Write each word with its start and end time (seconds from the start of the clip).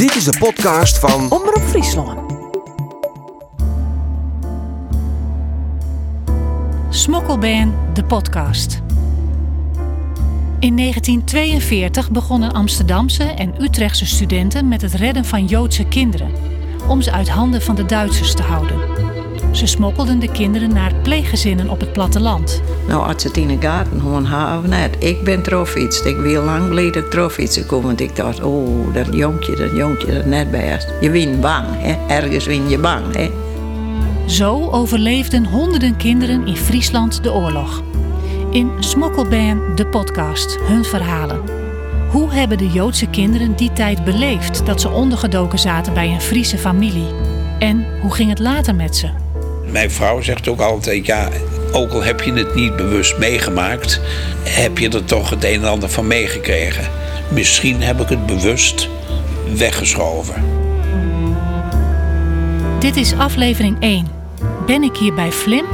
Dit 0.00 0.14
is 0.14 0.24
de 0.24 0.38
podcast 0.38 0.98
van 0.98 1.30
Omroep 1.30 1.62
Friesland. 1.62 2.32
Smokkelband, 6.88 7.74
de 7.94 8.04
podcast. 8.04 8.82
In 10.58 10.76
1942 10.76 12.10
begonnen 12.10 12.52
Amsterdamse 12.52 13.24
en 13.24 13.62
Utrechtse 13.62 14.06
studenten 14.06 14.68
met 14.68 14.82
het 14.82 14.94
redden 14.94 15.24
van 15.24 15.46
Joodse 15.46 15.84
kinderen, 15.84 16.32
om 16.88 17.02
ze 17.02 17.12
uit 17.12 17.28
handen 17.28 17.62
van 17.62 17.74
de 17.74 17.84
Duitsers 17.84 18.34
te 18.34 18.42
houden. 18.42 18.99
Ze 19.50 19.66
smokkelden 19.66 20.18
de 20.18 20.30
kinderen 20.30 20.72
naar 20.72 20.94
pleeggezinnen 21.02 21.68
op 21.68 21.80
het 21.80 21.92
platteland. 21.92 22.62
Nou, 22.88 23.12
als 23.12 23.24
het 23.24 23.36
in 23.36 23.48
de 23.48 23.56
gaten 23.60 24.00
gewoon 24.00 24.26
net. 24.68 24.96
Ik 24.98 25.24
ben 25.24 25.42
trofiets. 25.42 26.02
Ik 26.02 26.16
wil 26.16 26.42
lang 26.42 26.66
geleden 26.66 27.10
trofietsen 27.10 27.66
komen. 27.66 27.86
Want 27.86 28.00
ik 28.00 28.16
dacht, 28.16 28.42
oh, 28.42 28.94
dat 28.94 29.06
jonkje, 29.10 29.56
dat 29.56 29.76
jonkje, 29.76 30.12
dat 30.12 30.24
net 30.24 30.50
best. 30.50 30.88
Je 31.00 31.10
wint 31.10 31.40
bang, 31.40 31.66
hè. 31.68 32.14
Ergens 32.14 32.46
win 32.46 32.68
je 32.68 32.78
bang, 32.78 33.16
hè. 33.16 33.30
Zo 34.26 34.68
overleefden 34.70 35.44
honderden 35.44 35.96
kinderen 35.96 36.46
in 36.46 36.56
Friesland 36.56 37.22
de 37.22 37.32
oorlog. 37.32 37.82
In 38.50 38.70
Smokkelband, 38.78 39.76
de 39.76 39.86
podcast, 39.86 40.58
hun 40.62 40.84
verhalen. 40.84 41.40
Hoe 42.10 42.32
hebben 42.32 42.58
de 42.58 42.68
Joodse 42.68 43.06
kinderen 43.06 43.56
die 43.56 43.72
tijd 43.72 44.04
beleefd 44.04 44.66
dat 44.66 44.80
ze 44.80 44.90
ondergedoken 44.90 45.58
zaten 45.58 45.94
bij 45.94 46.08
een 46.08 46.20
Friese 46.20 46.58
familie? 46.58 47.08
En 47.58 47.84
hoe 48.00 48.14
ging 48.14 48.28
het 48.28 48.38
later 48.38 48.74
met 48.74 48.96
ze? 48.96 49.29
Mijn 49.66 49.90
vrouw 49.90 50.20
zegt 50.20 50.48
ook 50.48 50.60
altijd, 50.60 51.06
ja, 51.06 51.28
ook 51.72 51.92
al 51.92 52.02
heb 52.02 52.20
je 52.20 52.32
het 52.32 52.54
niet 52.54 52.76
bewust 52.76 53.18
meegemaakt, 53.18 54.00
heb 54.42 54.78
je 54.78 54.88
er 54.88 55.04
toch 55.04 55.30
het 55.30 55.44
een 55.44 55.60
en 55.62 55.68
ander 55.68 55.88
van 55.88 56.06
meegekregen. 56.06 56.88
Misschien 57.30 57.82
heb 57.82 58.00
ik 58.00 58.08
het 58.08 58.26
bewust 58.26 58.88
weggeschoven. 59.54 60.44
Dit 62.78 62.96
is 62.96 63.14
aflevering 63.16 63.76
1. 63.80 64.06
Ben 64.66 64.82
ik 64.82 64.96
hier 64.96 65.14
bij 65.14 65.32
Flim? 65.32 65.64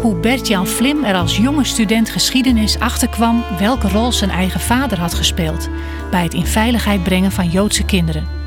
Hoe 0.00 0.16
Bert-Jan 0.16 0.66
Flim 0.66 1.04
er 1.04 1.14
als 1.14 1.36
jonge 1.36 1.64
student 1.64 2.10
geschiedenis 2.10 2.78
achterkwam 2.78 3.44
welke 3.58 3.88
rol 3.88 4.12
zijn 4.12 4.30
eigen 4.30 4.60
vader 4.60 4.98
had 4.98 5.14
gespeeld 5.14 5.68
bij 6.10 6.22
het 6.22 6.34
in 6.34 6.46
veiligheid 6.46 7.02
brengen 7.02 7.32
van 7.32 7.50
Joodse 7.50 7.84
kinderen. 7.84 8.39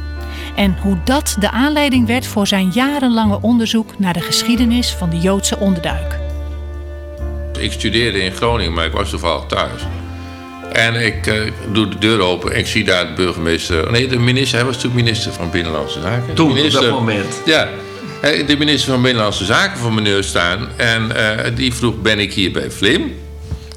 En 0.56 0.78
hoe 0.82 0.98
dat 1.04 1.36
de 1.40 1.52
aanleiding 1.52 2.08
werd 2.08 2.28
voor 2.28 2.48
zijn 2.48 2.70
jarenlange 2.74 3.42
onderzoek 3.42 4.00
naar 4.00 4.14
de 4.14 4.22
geschiedenis 4.22 4.92
van 4.92 5.10
de 5.10 5.20
Joodse 5.20 5.58
onderduik. 5.58 6.20
Ik 7.60 7.72
studeerde 7.72 8.22
in 8.22 8.32
Groningen, 8.32 8.74
maar 8.74 8.86
ik 8.86 8.92
was 8.92 9.10
toevallig 9.10 9.46
thuis. 9.46 9.82
En 10.72 11.06
ik 11.06 11.28
eh, 11.28 11.42
doe 11.72 11.88
de 11.88 11.98
deur 11.98 12.20
open 12.20 12.54
en 12.54 12.60
ik 12.60 12.68
zie 12.68 12.84
daar 12.84 13.08
de 13.08 13.14
burgemeester... 13.14 13.92
Nee, 13.92 14.08
de 14.08 14.20
minister, 14.20 14.58
hij 14.58 14.68
was 14.68 14.78
toen 14.78 14.94
minister 14.94 15.34
van 15.34 15.50
Binnenlandse 15.50 16.02
Zaken. 16.02 16.34
Toen, 16.34 16.54
minister, 16.54 16.80
op 16.80 16.86
dat 16.86 16.96
moment. 17.00 17.42
Ja, 17.46 17.70
de 18.22 18.56
minister 18.58 18.92
van 18.92 19.02
Binnenlandse 19.02 19.46
Zaken 19.46 19.80
van 19.80 19.94
meneer 19.94 20.24
staan. 20.24 20.68
En 20.76 21.16
eh, 21.16 21.56
die 21.56 21.74
vroeg, 21.74 22.02
ben 22.02 22.20
ik 22.20 22.34
hier 22.34 22.52
bij 22.52 22.72
Flim? 22.72 23.16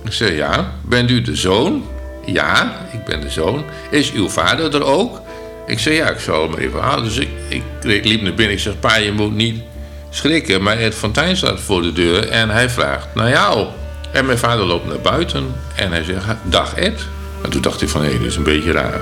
Ik 0.04 0.12
zei, 0.12 0.34
ja. 0.34 0.72
Bent 0.84 1.10
u 1.10 1.22
de 1.22 1.36
zoon? 1.36 1.84
Ja, 2.24 2.86
ik 2.92 3.04
ben 3.04 3.20
de 3.20 3.30
zoon. 3.30 3.64
Is 3.90 4.12
uw 4.12 4.28
vader 4.28 4.74
er 4.74 4.84
ook? 4.84 5.20
Ik 5.66 5.78
zei, 5.78 5.94
ja, 5.94 6.10
ik 6.10 6.18
zal 6.18 6.50
hem 6.50 6.58
even 6.58 6.80
halen. 6.80 7.04
Dus 7.04 7.16
ik, 7.16 7.28
ik, 7.48 8.04
liep 8.04 8.22
naar 8.22 8.34
binnen. 8.34 8.54
Ik 8.54 8.60
zeg, 8.60 8.78
pa, 8.80 8.96
je 8.96 9.12
moet 9.12 9.34
niet 9.34 9.62
schrikken. 10.10 10.62
Maar 10.62 10.78
Ed 10.78 10.94
Fontijn 10.94 11.36
staat 11.36 11.60
voor 11.60 11.82
de 11.82 11.92
deur 11.92 12.28
en 12.28 12.50
hij 12.50 12.70
vraagt 12.70 13.14
naar 13.14 13.28
jou. 13.28 13.66
En 14.12 14.26
mijn 14.26 14.38
vader 14.38 14.64
loopt 14.64 14.86
naar 14.86 15.00
buiten 15.00 15.54
en 15.74 15.92
hij 15.92 16.04
zegt, 16.04 16.26
dag 16.42 16.74
Ed. 16.74 17.06
En 17.42 17.50
toen 17.50 17.62
dacht 17.62 17.82
ik 17.82 17.88
van, 17.88 18.02
hé, 18.02 18.18
dit 18.18 18.26
is 18.26 18.36
een 18.36 18.42
beetje 18.42 18.72
raar. 18.72 19.00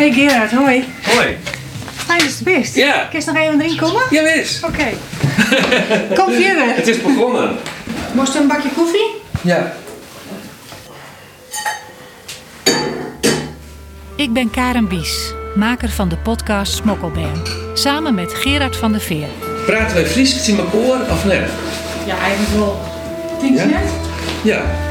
Hey 0.00 0.12
Gerard, 0.12 0.50
hoi. 0.52 0.84
Hoi. 1.02 1.36
Fijn 1.94 2.18
dat 2.18 2.38
je 2.38 2.44
er 2.44 2.52
bent. 2.52 2.74
Ja. 2.74 3.06
Kun 3.10 3.20
je 3.20 3.26
nog 3.26 3.36
even 3.36 3.60
erin 3.60 3.76
komen? 3.76 4.02
Ja, 4.10 4.22
wist. 4.22 4.64
Oké. 4.64 4.84
Kom 6.18 6.32
verder. 6.32 6.74
Het 6.74 6.86
is 6.88 7.02
begonnen. 7.02 7.56
Moest 8.12 8.34
een 8.34 8.46
bakje 8.48 8.68
koffie? 8.76 9.06
Ja. 9.42 9.72
Ik 14.16 14.32
ben 14.32 14.50
Karen 14.50 14.88
Bies, 14.88 15.32
maker 15.54 15.88
van 15.90 16.08
de 16.08 16.16
podcast 16.16 16.72
Smokkelband. 16.72 17.50
Samen 17.74 18.14
met 18.14 18.34
Gerard 18.34 18.76
van 18.76 18.92
der 18.92 19.00
Veer. 19.00 19.28
Praten 19.66 19.94
wij 19.94 20.06
Fries 20.06 20.48
in 20.48 20.70
koor 20.70 20.98
of 21.10 21.24
nee? 21.24 21.42
Ja, 22.06 22.18
eigenlijk 22.18 22.54
wel. 22.58 22.80
Je 23.42 23.52
Ja? 23.52 23.64
net? 23.64 23.90
Ja. 24.42 24.89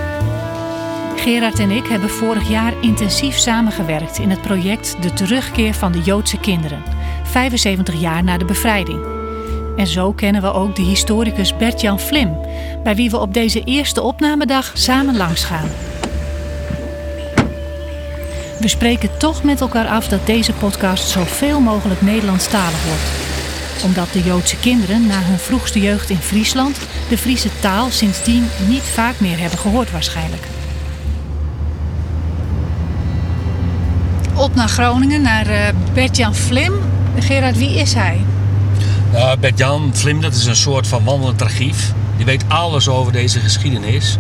Gerard 1.20 1.60
en 1.60 1.72
ik 1.72 1.88
hebben 1.88 2.10
vorig 2.10 2.50
jaar 2.50 2.74
intensief 2.82 3.38
samengewerkt 3.38 4.20
in 4.20 4.30
het 4.30 4.42
project 4.42 4.96
De 5.02 5.14
Terugkeer 5.14 5.74
van 5.74 5.92
de 5.92 6.02
Joodse 6.02 6.40
Kinderen, 6.40 6.84
75 7.24 8.02
jaar 8.02 8.24
na 8.24 8.38
de 8.38 8.46
bevrijding. 8.46 9.06
En 9.78 9.88
zo 9.88 10.12
kennen 10.14 10.42
we 10.42 10.54
ook 10.54 10.76
de 10.76 10.82
historicus 10.82 11.58
Bert-Jan 11.58 12.00
Flim, 12.00 12.38
bij 12.84 12.96
wie 12.96 13.10
we 13.10 13.18
op 13.18 13.34
deze 13.34 13.64
eerste 13.64 14.02
opnamedag 14.02 14.72
samen 14.74 15.18
langsgaan. 15.18 15.70
We 18.60 18.68
spreken 18.68 19.18
toch 19.18 19.44
met 19.44 19.62
elkaar 19.62 19.88
af 19.88 20.08
dat 20.08 20.26
deze 20.26 20.54
podcast 20.54 21.10
zoveel 21.10 21.60
mogelijk 21.60 22.02
Nederlandstalig 22.02 22.86
wordt. 22.86 23.10
Omdat 23.84 24.14
de 24.14 24.24
Joodse 24.24 24.60
kinderen 24.60 25.08
na 25.08 25.22
hun 25.22 25.40
vroegste 25.40 25.80
jeugd 25.80 26.10
in 26.10 26.18
Friesland 26.18 26.78
de 27.10 27.18
Friese 27.18 27.50
taal 27.60 27.90
sindsdien 27.90 28.48
niet 28.68 28.84
vaak 28.84 29.20
meer 29.20 29.40
hebben 29.40 29.60
gehoord 29.60 29.92
waarschijnlijk. 29.92 30.44
Op 34.40 34.56
naar 34.56 34.70
Groningen, 34.70 35.22
naar 35.22 35.48
eh, 35.48 35.74
Bert-Jan 35.94 36.36
Flim. 36.36 36.74
Gerard, 37.20 37.58
wie 37.58 37.80
is 37.80 37.94
hij? 37.94 38.22
Nou, 39.12 39.38
Bert-Jan 39.38 39.92
Vlim, 39.94 40.22
dat 40.22 40.34
is 40.34 40.46
een 40.46 40.56
soort 40.56 40.88
van 40.88 41.04
wandelend 41.04 41.42
archief. 41.42 41.94
Die 42.18 42.26
weet 42.26 42.44
alles 42.48 42.88
over 42.88 43.12
deze 43.12 43.40
geschiedenis. 43.40 44.18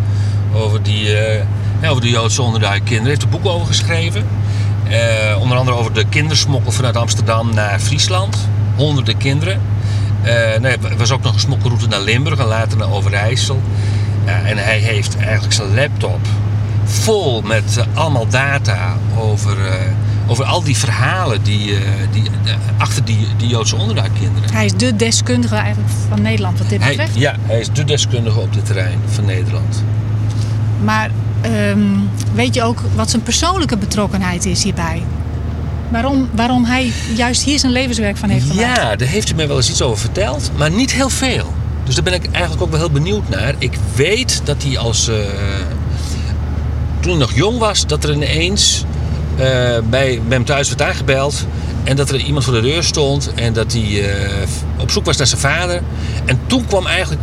Over, 0.53 0.83
die, 0.83 1.17
eh, 1.17 1.89
over 1.89 2.01
de 2.01 2.09
Joodse 2.09 2.41
onderduikkinderen. 2.41 3.01
Hij 3.01 3.09
heeft 3.09 3.21
er 3.21 3.29
boeken 3.29 3.51
over 3.51 3.67
geschreven. 3.67 4.27
Eh, 4.89 5.41
onder 5.41 5.57
andere 5.57 5.77
over 5.77 5.93
de 5.93 6.05
kindersmokkel 6.09 6.71
vanuit 6.71 6.97
Amsterdam 6.97 7.53
naar 7.53 7.79
Friesland. 7.79 8.37
Honderden 8.75 9.17
kinderen. 9.17 9.61
Nou, 10.61 10.65
er 10.65 10.97
was 10.97 11.11
ook 11.11 11.23
nog 11.23 11.33
een 11.33 11.39
smokkelroute 11.39 11.87
naar 11.87 12.01
Limburg 12.01 12.39
en 12.39 12.45
later 12.45 12.77
naar 12.77 12.91
Overijssel. 12.91 13.61
En 14.25 14.57
hij 14.57 14.77
heeft 14.77 15.17
eigenlijk 15.17 15.53
zijn 15.53 15.73
laptop 15.73 16.19
vol 16.83 17.41
met 17.41 17.85
allemaal 17.93 18.27
data 18.27 18.97
over, 19.17 19.57
over 20.29 20.45
al 20.45 20.63
die 20.63 20.77
verhalen 20.77 21.43
die, 21.43 21.75
eh, 21.75 21.81
die, 22.11 22.23
eh, 22.45 22.53
achter 22.77 23.05
die, 23.05 23.27
die 23.37 23.47
Joodse 23.47 23.75
onderduikkinderen. 23.75 24.51
Hij 24.53 24.65
is 24.65 24.73
de 24.73 24.95
deskundige 24.95 25.55
eigenlijk 25.55 25.93
van 26.09 26.21
Nederland 26.21 26.57
wat 26.59 26.69
dit 26.69 26.81
Hij, 26.81 26.89
betreft. 26.89 27.15
ja, 27.15 27.35
hij 27.41 27.59
is 27.59 27.69
de 27.73 27.83
deskundige 27.83 28.39
op 28.39 28.53
dit 28.53 28.65
terrein 28.65 28.99
van 29.05 29.25
Nederland. 29.25 29.83
Maar 30.83 31.09
ehm, 31.41 31.79
weet 32.33 32.53
je 32.53 32.63
ook 32.63 32.81
wat 32.95 33.09
zijn 33.09 33.21
persoonlijke 33.23 33.77
betrokkenheid 33.77 34.45
is 34.45 34.63
hierbij? 34.63 35.03
Waarom, 35.89 36.29
waarom 36.35 36.65
hij 36.65 36.91
juist 37.15 37.43
hier 37.43 37.59
zijn 37.59 37.71
levenswerk 37.71 38.17
van 38.17 38.29
heeft 38.29 38.49
gemaakt? 38.49 38.77
Ja, 38.77 38.95
daar 38.95 39.07
heeft 39.07 39.27
hij 39.27 39.37
mij 39.37 39.47
wel 39.47 39.57
eens 39.57 39.69
iets 39.69 39.81
over 39.81 39.97
verteld, 39.99 40.51
maar 40.57 40.71
niet 40.71 40.91
heel 40.93 41.09
veel. 41.09 41.53
Dus 41.83 41.95
daar 41.95 42.03
ben 42.03 42.13
ik 42.13 42.31
eigenlijk 42.31 42.63
ook 42.63 42.69
wel 42.69 42.79
heel 42.79 42.89
benieuwd 42.91 43.29
naar. 43.29 43.53
Ik 43.57 43.73
weet 43.95 44.41
dat 44.43 44.63
hij 44.63 44.77
als. 44.77 45.07
eh, 45.07 45.15
toen 46.99 47.11
hij 47.11 47.19
nog 47.19 47.33
jong 47.35 47.57
was, 47.57 47.85
dat 47.87 48.03
er 48.03 48.13
ineens 48.13 48.85
bij, 49.89 50.21
bij 50.27 50.37
hem 50.37 50.45
thuis 50.45 50.67
werd 50.67 50.81
aangebeld. 50.81 51.45
En 51.83 51.95
dat 51.95 52.09
er 52.09 52.15
iemand 52.15 52.43
voor 52.43 52.53
de 52.53 52.61
deur 52.61 52.83
stond 52.83 53.33
en 53.33 53.53
dat 53.53 53.73
hij 53.73 54.11
eh, 54.11 54.47
op 54.77 54.91
zoek 54.91 55.05
was 55.05 55.17
naar 55.17 55.27
zijn 55.27 55.41
vader. 55.41 55.81
En 56.25 56.39
toen 56.47 56.65
kwam 56.65 56.87
eigenlijk 56.87 57.21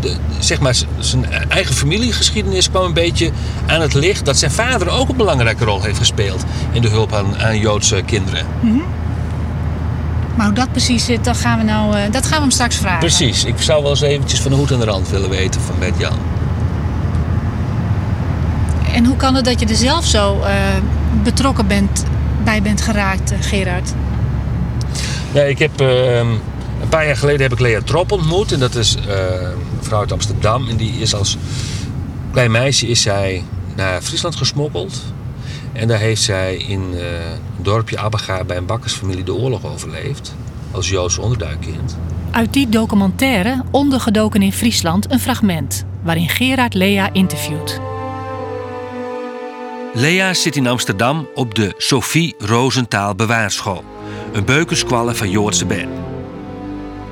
de, 0.00 0.16
zeg 0.38 0.60
maar, 0.60 0.74
zijn 0.98 1.26
eigen 1.48 1.74
familiegeschiedenis 1.74 2.70
kwam 2.70 2.84
een 2.84 2.92
beetje 2.92 3.30
aan 3.66 3.80
het 3.80 3.94
licht. 3.94 4.24
Dat 4.24 4.36
zijn 4.36 4.50
vader 4.50 4.88
ook 4.88 5.08
een 5.08 5.16
belangrijke 5.16 5.64
rol 5.64 5.82
heeft 5.82 5.98
gespeeld 5.98 6.44
in 6.72 6.82
de 6.82 6.88
hulp 6.88 7.12
aan, 7.12 7.38
aan 7.38 7.58
Joodse 7.58 8.02
kinderen. 8.06 8.46
Maar 10.36 10.46
hoe 10.46 10.54
dat 10.54 10.70
precies 10.70 11.04
zit, 11.04 11.24
dat 11.24 11.36
gaan 11.36 11.58
we, 11.58 11.64
nou, 11.64 11.96
eh, 11.96 12.12
dat 12.12 12.22
gaan 12.22 12.36
we 12.36 12.40
hem 12.40 12.50
straks 12.50 12.76
vragen. 12.76 12.98
Precies, 12.98 13.44
ik 13.44 13.54
zou 13.58 13.82
wel 13.82 13.90
eens 13.90 14.00
eventjes 14.00 14.40
van 14.40 14.50
de 14.50 14.56
hoed 14.56 14.70
en 14.70 14.78
de 14.78 14.84
rand 14.84 15.08
willen 15.08 15.30
weten 15.30 15.60
van 15.60 15.74
Bert-Jan. 15.78 16.35
En 18.96 19.04
hoe 19.04 19.16
kan 19.16 19.34
het 19.34 19.44
dat 19.44 19.60
je 19.60 19.66
er 19.66 19.74
zelf 19.74 20.04
zo 20.04 20.40
eh, 20.40 20.54
betrokken 21.22 21.66
bent, 21.66 22.04
bij 22.44 22.62
bent 22.62 22.80
geraakt, 22.80 23.32
eh, 23.32 23.38
Gerard? 23.40 23.92
Ja, 25.32 25.42
ik 25.42 25.58
heb, 25.58 25.80
ehm, 25.80 26.26
een 26.80 26.88
paar 26.88 27.06
jaar 27.06 27.16
geleden 27.16 27.40
heb 27.40 27.52
ik 27.52 27.60
Lea 27.60 27.80
Trop 27.84 28.12
ontmoet. 28.12 28.52
En 28.52 28.58
dat 28.58 28.74
is 28.74 28.96
ehm, 28.96 29.44
een 29.44 29.84
vrouw 29.84 30.00
uit 30.00 30.12
Amsterdam. 30.12 30.68
En 30.68 30.76
die 30.76 30.92
is 30.92 31.14
als 31.14 31.36
klein 32.32 32.50
meisje 32.50 32.86
is 32.86 33.02
zij 33.02 33.44
naar 33.74 34.00
Friesland 34.00 34.36
gesmokkeld. 34.36 35.02
En 35.72 35.88
daar 35.88 35.98
heeft 35.98 36.22
zij 36.22 36.56
in 36.56 36.94
eh, 36.94 37.04
dorpje 37.56 37.98
Abaga 37.98 38.44
bij 38.44 38.56
een 38.56 38.66
bakkersfamilie 38.66 39.24
de 39.24 39.34
oorlog 39.34 39.66
overleeft. 39.66 40.34
Als 40.70 40.88
Joods 40.88 41.18
onderduikkind. 41.18 41.96
Uit 42.30 42.52
die 42.52 42.68
documentaire, 42.68 43.62
Ondergedoken 43.70 44.42
in 44.42 44.52
Friesland, 44.52 45.10
een 45.10 45.20
fragment. 45.20 45.84
Waarin 46.02 46.28
Gerard 46.28 46.74
Lea 46.74 47.12
interviewt. 47.12 47.80
Lea 49.98 50.34
zit 50.34 50.56
in 50.56 50.66
Amsterdam 50.66 51.28
op 51.34 51.54
de 51.54 51.74
Sophie 51.76 52.34
Rosentaal 52.38 53.14
Bewaarschool. 53.14 53.84
Een 54.32 54.44
beukenskwalle 54.44 55.14
van 55.14 55.30
Joodse 55.30 55.66
ben. 55.66 55.88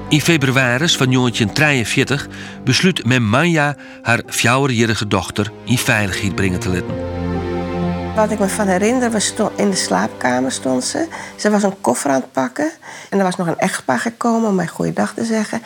In 0.08 0.20
februari 0.20 0.88
van 0.88 1.10
1943 1.10 2.28
besluit 2.64 3.04
men 3.04 3.28
Manja 3.28 3.76
haar 4.02 4.22
fjouwerjarige 4.26 5.08
dochter 5.08 5.52
in 5.64 5.78
veiligheid 5.78 6.34
brengen 6.34 6.60
te 6.60 6.68
laten. 6.68 8.14
Wat 8.14 8.30
ik 8.30 8.38
me 8.38 8.48
van 8.48 8.66
herinner, 8.66 9.10
we 9.10 9.20
stond, 9.20 9.58
in 9.58 9.70
de 9.70 9.76
slaapkamer 9.76 10.52
stond 10.52 10.84
ze. 10.84 11.08
Ze 11.36 11.50
was 11.50 11.62
een 11.62 11.80
koffer 11.80 12.10
aan 12.10 12.20
het 12.20 12.32
pakken. 12.32 12.70
En 13.10 13.18
er 13.18 13.24
was 13.24 13.36
nog 13.36 13.46
een 13.46 13.58
echtpaar 13.58 13.98
gekomen 13.98 14.48
om 14.48 14.54
mij 14.54 14.66
goeiedag 14.66 15.14
te 15.14 15.24
zeggen. 15.24 15.62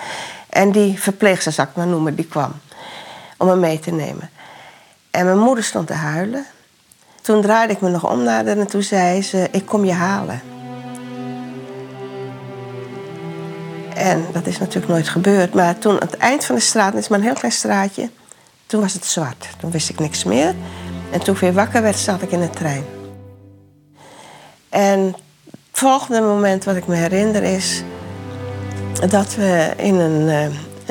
En 0.51 0.73
die 0.73 1.01
verpleegster, 1.01 1.53
zal 1.53 1.65
ik 1.65 1.75
maar 1.75 1.87
noemen, 1.87 2.15
die 2.15 2.27
kwam. 2.27 2.53
Om 3.37 3.47
me 3.47 3.57
mee 3.57 3.79
te 3.79 3.91
nemen. 3.91 4.31
En 5.11 5.25
mijn 5.25 5.39
moeder 5.39 5.65
stond 5.65 5.87
te 5.87 5.95
huilen. 5.95 6.47
Toen 7.29 7.43
draaide 7.43 7.73
ik 7.73 7.81
me 7.81 7.89
nog 7.89 8.11
om 8.11 8.23
naar 8.23 8.45
haar 8.45 8.57
en 8.57 8.67
toen 8.67 8.83
zei 8.83 9.23
ze... 9.23 9.49
ik 9.51 9.67
kom 9.67 9.85
je 9.85 9.93
halen. 9.93 10.41
En 13.95 14.25
dat 14.33 14.47
is 14.47 14.59
natuurlijk 14.59 14.93
nooit 14.93 15.09
gebeurd. 15.09 15.55
Maar 15.55 15.79
toen, 15.79 15.93
aan 15.93 16.07
het 16.07 16.17
eind 16.17 16.45
van 16.45 16.55
de 16.55 16.61
straat, 16.61 16.93
het 16.93 17.03
is 17.03 17.09
maar 17.09 17.19
een 17.19 17.25
heel 17.25 17.35
klein 17.35 17.53
straatje... 17.53 18.11
toen 18.67 18.81
was 18.81 18.93
het 18.93 19.05
zwart. 19.05 19.49
Toen 19.61 19.71
wist 19.71 19.89
ik 19.89 19.99
niks 19.99 20.25
meer. 20.25 20.55
En 21.11 21.21
toen 21.21 21.35
ik 21.35 21.41
weer 21.41 21.53
wakker 21.53 21.83
werd, 21.83 21.97
zat 21.97 22.23
ik 22.23 22.31
in 22.31 22.41
de 22.41 22.51
trein. 22.51 22.85
En 24.69 25.01
het 25.45 25.57
volgende 25.73 26.21
moment 26.21 26.65
wat 26.65 26.77
ik 26.77 26.87
me 26.87 26.95
herinner 26.95 27.43
is... 27.43 27.83
dat 29.09 29.35
we 29.35 29.73
in 29.77 29.95
een, 29.95 30.23
uh, 30.23 30.45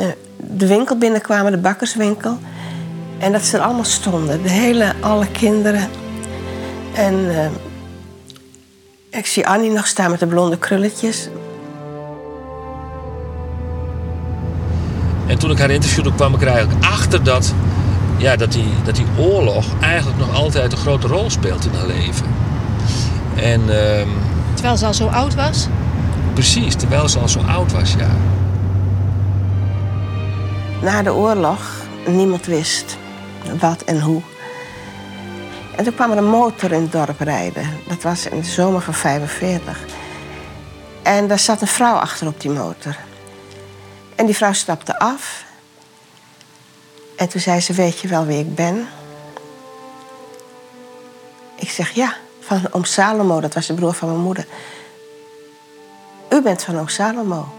uh, 0.05 0.11
de 0.37 0.67
winkel 0.67 0.97
binnenkwamen, 0.97 1.51
de 1.51 1.57
bakkerswinkel... 1.57 2.37
en 3.19 3.31
dat 3.31 3.43
ze 3.43 3.57
er 3.57 3.63
allemaal 3.63 3.83
stonden, 3.83 4.43
de 4.43 4.49
hele, 4.49 4.93
alle 5.01 5.31
kinderen... 5.31 5.89
En 6.97 7.13
uh, 7.13 7.45
ik 9.09 9.25
zie 9.25 9.47
Annie 9.47 9.71
nog 9.71 9.87
staan 9.87 10.11
met 10.11 10.19
de 10.19 10.27
blonde 10.27 10.57
krulletjes. 10.57 11.29
En 15.27 15.37
toen 15.37 15.51
ik 15.51 15.57
haar 15.57 15.69
interviewde, 15.69 16.13
kwam 16.13 16.33
ik 16.33 16.41
er 16.41 16.47
eigenlijk 16.47 16.85
achter 16.85 17.23
dat, 17.23 17.53
ja, 18.17 18.35
dat, 18.35 18.51
die, 18.51 18.69
dat 18.85 18.95
die 18.95 19.05
oorlog 19.17 19.65
eigenlijk 19.81 20.19
nog 20.19 20.35
altijd 20.35 20.71
een 20.71 20.77
grote 20.77 21.07
rol 21.07 21.29
speelt 21.29 21.65
in 21.65 21.73
haar 21.73 21.87
leven. 21.87 22.25
En, 23.35 23.61
uh, 23.61 24.07
terwijl 24.53 24.77
ze 24.77 24.85
al 24.85 24.93
zo 24.93 25.07
oud 25.07 25.35
was? 25.35 25.67
Precies, 26.33 26.75
terwijl 26.75 27.09
ze 27.09 27.19
al 27.19 27.27
zo 27.27 27.39
oud 27.39 27.71
was, 27.71 27.93
ja. 27.93 28.09
Na 30.81 31.01
de 31.01 31.13
oorlog, 31.13 31.59
niemand 32.07 32.45
wist 32.45 32.97
wat 33.59 33.81
en 33.81 34.01
hoe. 34.01 34.21
En 35.77 35.83
toen 35.83 35.95
kwam 35.95 36.11
er 36.11 36.17
een 36.17 36.29
motor 36.29 36.71
in 36.71 36.81
het 36.81 36.91
dorp 36.91 37.19
rijden. 37.19 37.79
Dat 37.87 38.01
was 38.01 38.25
in 38.25 38.39
de 38.39 38.45
zomer 38.45 38.81
van 38.81 38.93
45. 38.93 39.79
En 41.03 41.27
daar 41.27 41.39
zat 41.39 41.61
een 41.61 41.67
vrouw 41.67 41.95
achter 41.95 42.27
op 42.27 42.41
die 42.41 42.51
motor. 42.51 42.97
En 44.15 44.25
die 44.25 44.35
vrouw 44.35 44.53
stapte 44.53 44.99
af. 44.99 45.45
En 47.15 47.29
toen 47.29 47.41
zei 47.41 47.59
ze, 47.61 47.73
weet 47.73 47.99
je 47.99 48.07
wel 48.07 48.25
wie 48.25 48.39
ik 48.39 48.55
ben? 48.55 48.87
Ik 51.55 51.69
zeg, 51.69 51.91
ja, 51.91 52.15
van 52.39 52.61
oom 52.71 52.83
Salomo. 52.83 53.39
Dat 53.39 53.53
was 53.53 53.67
de 53.67 53.73
broer 53.73 53.93
van 53.93 54.09
mijn 54.09 54.21
moeder. 54.21 54.45
U 56.29 56.41
bent 56.41 56.63
van 56.63 56.79
oom 56.79 56.87
Salomo. 56.87 57.53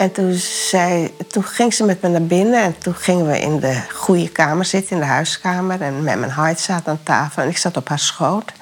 En 0.00 0.12
toen, 0.12 0.34
zei, 0.34 1.16
toen 1.26 1.44
ging 1.44 1.74
ze 1.74 1.84
met 1.84 2.02
me 2.02 2.08
naar 2.08 2.22
binnen 2.22 2.62
en 2.62 2.78
toen 2.78 2.94
gingen 2.94 3.26
we 3.26 3.40
in 3.40 3.60
de 3.60 3.82
goede 3.92 4.28
kamer 4.28 4.64
zitten, 4.64 4.96
in 4.96 5.02
de 5.02 5.08
huiskamer. 5.08 5.80
En 5.80 6.02
met 6.02 6.18
mijn 6.18 6.30
hart 6.30 6.60
zat 6.60 6.88
aan 6.88 7.02
tafel 7.02 7.42
en 7.42 7.48
ik 7.48 7.58
zat 7.58 7.76
op 7.76 7.88
haar 7.88 7.98
schoot. 7.98 8.52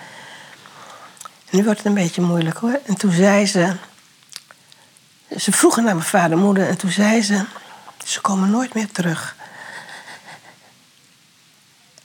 En 1.50 1.56
nu 1.56 1.64
wordt 1.64 1.78
het 1.78 1.86
een 1.86 1.94
beetje 1.94 2.22
moeilijk 2.22 2.58
hoor. 2.58 2.80
En 2.86 2.96
toen 2.96 3.12
zei 3.12 3.46
ze. 3.46 3.76
Ze 5.36 5.52
vroegen 5.52 5.84
naar 5.84 5.94
mijn 5.94 6.06
vader 6.06 6.32
en 6.32 6.44
moeder 6.44 6.68
en 6.68 6.76
toen 6.76 6.90
zei 6.90 7.22
ze. 7.22 7.44
Ze 8.04 8.20
komen 8.20 8.50
nooit 8.50 8.74
meer 8.74 8.90
terug. 8.90 9.36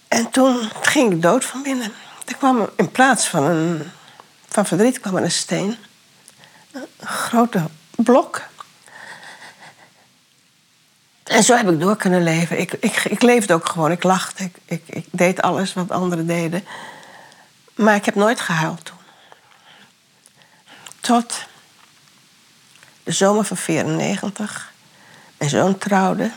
En 0.07 0.29
toen 0.29 0.69
ging 0.81 1.12
ik 1.12 1.21
dood 1.21 1.45
van 1.45 1.63
binnen. 1.63 1.94
Er 2.25 2.36
kwam 2.36 2.69
in 2.75 2.91
plaats 2.91 3.27
van, 3.27 3.44
een, 3.44 3.91
van 4.47 4.65
verdriet 4.65 5.00
kwam 5.00 5.15
er 5.15 5.24
een 5.24 5.31
steen. 5.31 5.77
Een 6.71 6.88
grote 7.07 7.62
blok. 7.95 8.51
En 11.24 11.44
zo 11.44 11.56
heb 11.56 11.70
ik 11.70 11.80
door 11.80 11.96
kunnen 11.96 12.24
leven. 12.24 12.60
Ik, 12.60 12.74
ik, 12.74 13.04
ik 13.04 13.22
leefde 13.22 13.54
ook 13.54 13.70
gewoon. 13.70 13.92
Ik 13.92 14.04
lachte. 14.04 14.52
Ik, 14.66 14.84
ik, 14.86 15.06
deed 15.12 15.42
alles 15.42 15.74
wat 15.74 15.92
anderen 15.92 16.28
deden. 16.28 16.64
Maar 17.75 17.96
ik 17.96 18.06
heb 18.06 18.16
nooit 18.16 18.40
gehuild 18.40 18.86
toen. 18.86 18.98
Tot 21.00 21.46
de 23.04 23.12
zomer 23.12 23.44
van 23.44 23.58
94. 23.58 24.72
Mijn 25.38 25.50
zoon 25.50 25.78
trouwde. 25.78 26.31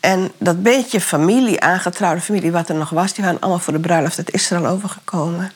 En 0.00 0.32
dat 0.38 0.62
beetje 0.62 1.00
familie, 1.00 1.60
aangetrouwde 1.60 2.20
familie 2.20 2.52
wat 2.52 2.68
er 2.68 2.74
nog 2.74 2.90
was... 2.90 3.12
die 3.12 3.24
waren 3.24 3.40
allemaal 3.40 3.58
voor 3.58 3.72
de 3.72 3.80
bruiloft 3.80 4.18
uit 4.18 4.32
Israël 4.32 4.66
overgekomen. 4.66 5.52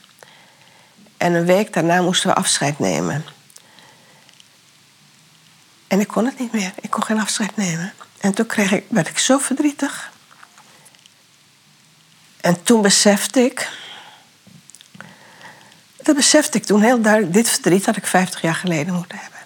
En 1.16 1.34
een 1.34 1.44
week 1.44 1.72
daarna 1.72 2.02
moesten 2.02 2.28
we 2.28 2.34
afscheid 2.34 2.78
nemen. 2.78 3.24
En 5.88 6.00
ik 6.00 6.08
kon 6.08 6.24
het 6.24 6.38
niet 6.38 6.52
meer. 6.52 6.72
Ik 6.80 6.90
kon 6.90 7.02
geen 7.02 7.20
afscheid 7.20 7.56
nemen. 7.56 7.92
En 8.20 8.34
toen 8.34 8.46
kreeg 8.46 8.72
ik, 8.72 8.84
werd 8.88 9.08
ik 9.08 9.18
zo 9.18 9.38
verdrietig. 9.38 10.10
En 12.40 12.62
toen 12.62 12.82
besefte 12.82 13.40
ik. 13.40 13.70
Dat 16.02 16.16
besefte 16.16 16.58
ik 16.58 16.64
toen 16.64 16.82
heel 16.82 17.00
duidelijk. 17.00 17.32
Dit 17.32 17.48
verdriet 17.48 17.86
had 17.86 17.96
ik 17.96 18.06
50 18.06 18.40
jaar 18.40 18.54
geleden 18.54 18.94
moeten 18.94 19.18
hebben. 19.18 19.38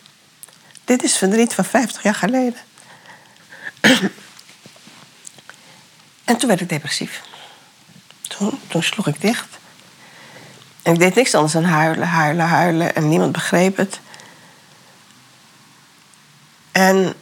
Dit 0.84 1.02
is 1.02 1.16
verdriet 1.16 1.54
van 1.54 1.64
50 1.64 2.02
jaar 2.02 2.14
geleden. 2.14 2.60
en 6.24 6.36
toen 6.36 6.48
werd 6.48 6.60
ik 6.60 6.68
depressief. 6.68 7.22
Toen, 8.28 8.60
toen 8.68 8.82
sloeg 8.82 9.06
ik 9.06 9.20
dicht. 9.20 9.58
En 10.82 10.92
ik 10.92 10.98
deed 10.98 11.14
niks 11.14 11.34
anders 11.34 11.52
dan 11.52 11.64
huilen, 11.64 12.08
huilen, 12.08 12.46
huilen. 12.46 12.94
En 12.94 13.08
niemand 13.08 13.32
begreep 13.32 13.76
het. 13.76 14.00
En 16.82 17.12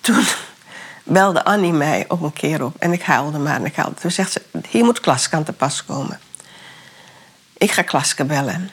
toen 0.00 0.24
belde 1.16 1.44
Annie 1.44 1.72
mij 1.72 2.04
op 2.08 2.22
een 2.22 2.32
keer 2.32 2.64
op. 2.64 2.74
En 2.78 2.92
ik 2.92 3.02
huilde 3.02 3.38
maar 3.38 3.56
en 3.56 3.64
ik. 3.64 3.74
Toen 4.00 4.10
zegt 4.10 4.32
ze, 4.32 4.42
hier 4.68 4.84
moet 4.84 5.00
Klaske 5.00 5.36
aan 5.36 5.44
te 5.44 5.52
pas 5.52 5.84
komen. 5.84 6.20
Ik 7.56 7.70
ga 7.70 7.82
Klaske 7.82 8.24
bellen. 8.24 8.70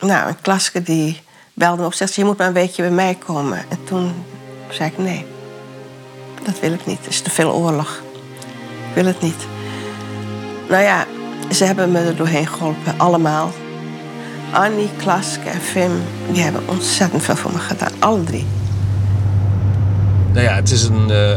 Nou, 0.00 0.28
en 0.28 0.40
Klaske 0.40 0.82
die 0.82 1.22
belde 1.54 1.80
me 1.80 1.86
op. 1.86 1.94
Zegt 1.94 2.12
ze, 2.12 2.20
je 2.20 2.26
moet 2.26 2.38
maar 2.38 2.46
een 2.46 2.52
weekje 2.52 2.82
bij 2.82 2.90
mij 2.90 3.14
komen. 3.14 3.58
En 3.68 3.84
toen 3.84 4.24
zei 4.70 4.90
ik, 4.90 4.98
nee. 4.98 5.26
Dat 6.42 6.60
wil 6.60 6.72
ik 6.72 6.86
niet. 6.86 6.98
Het 6.98 7.08
is 7.08 7.20
te 7.20 7.30
veel 7.30 7.52
oorlog. 7.52 8.02
Ik 8.88 8.94
wil 8.94 9.04
het 9.04 9.20
niet. 9.20 9.46
Nou 10.68 10.82
ja, 10.82 11.06
ze 11.52 11.64
hebben 11.64 11.92
me 11.92 12.00
er 12.00 12.16
doorheen 12.16 12.46
geholpen. 12.46 12.98
Allemaal. 12.98 13.52
Annie, 14.52 14.90
Klaske 14.96 15.48
en 15.48 15.60
Fim, 15.60 16.02
die 16.32 16.42
hebben 16.42 16.68
ontzettend 16.68 17.22
veel 17.22 17.36
voor 17.36 17.52
me 17.52 17.58
gedaan. 17.58 17.92
Alle 17.98 18.24
drie. 18.24 18.46
Nou 20.34 20.46
ja, 20.46 20.54
het 20.54 20.70
is 20.70 20.84
een, 20.84 21.10
uh, 21.10 21.30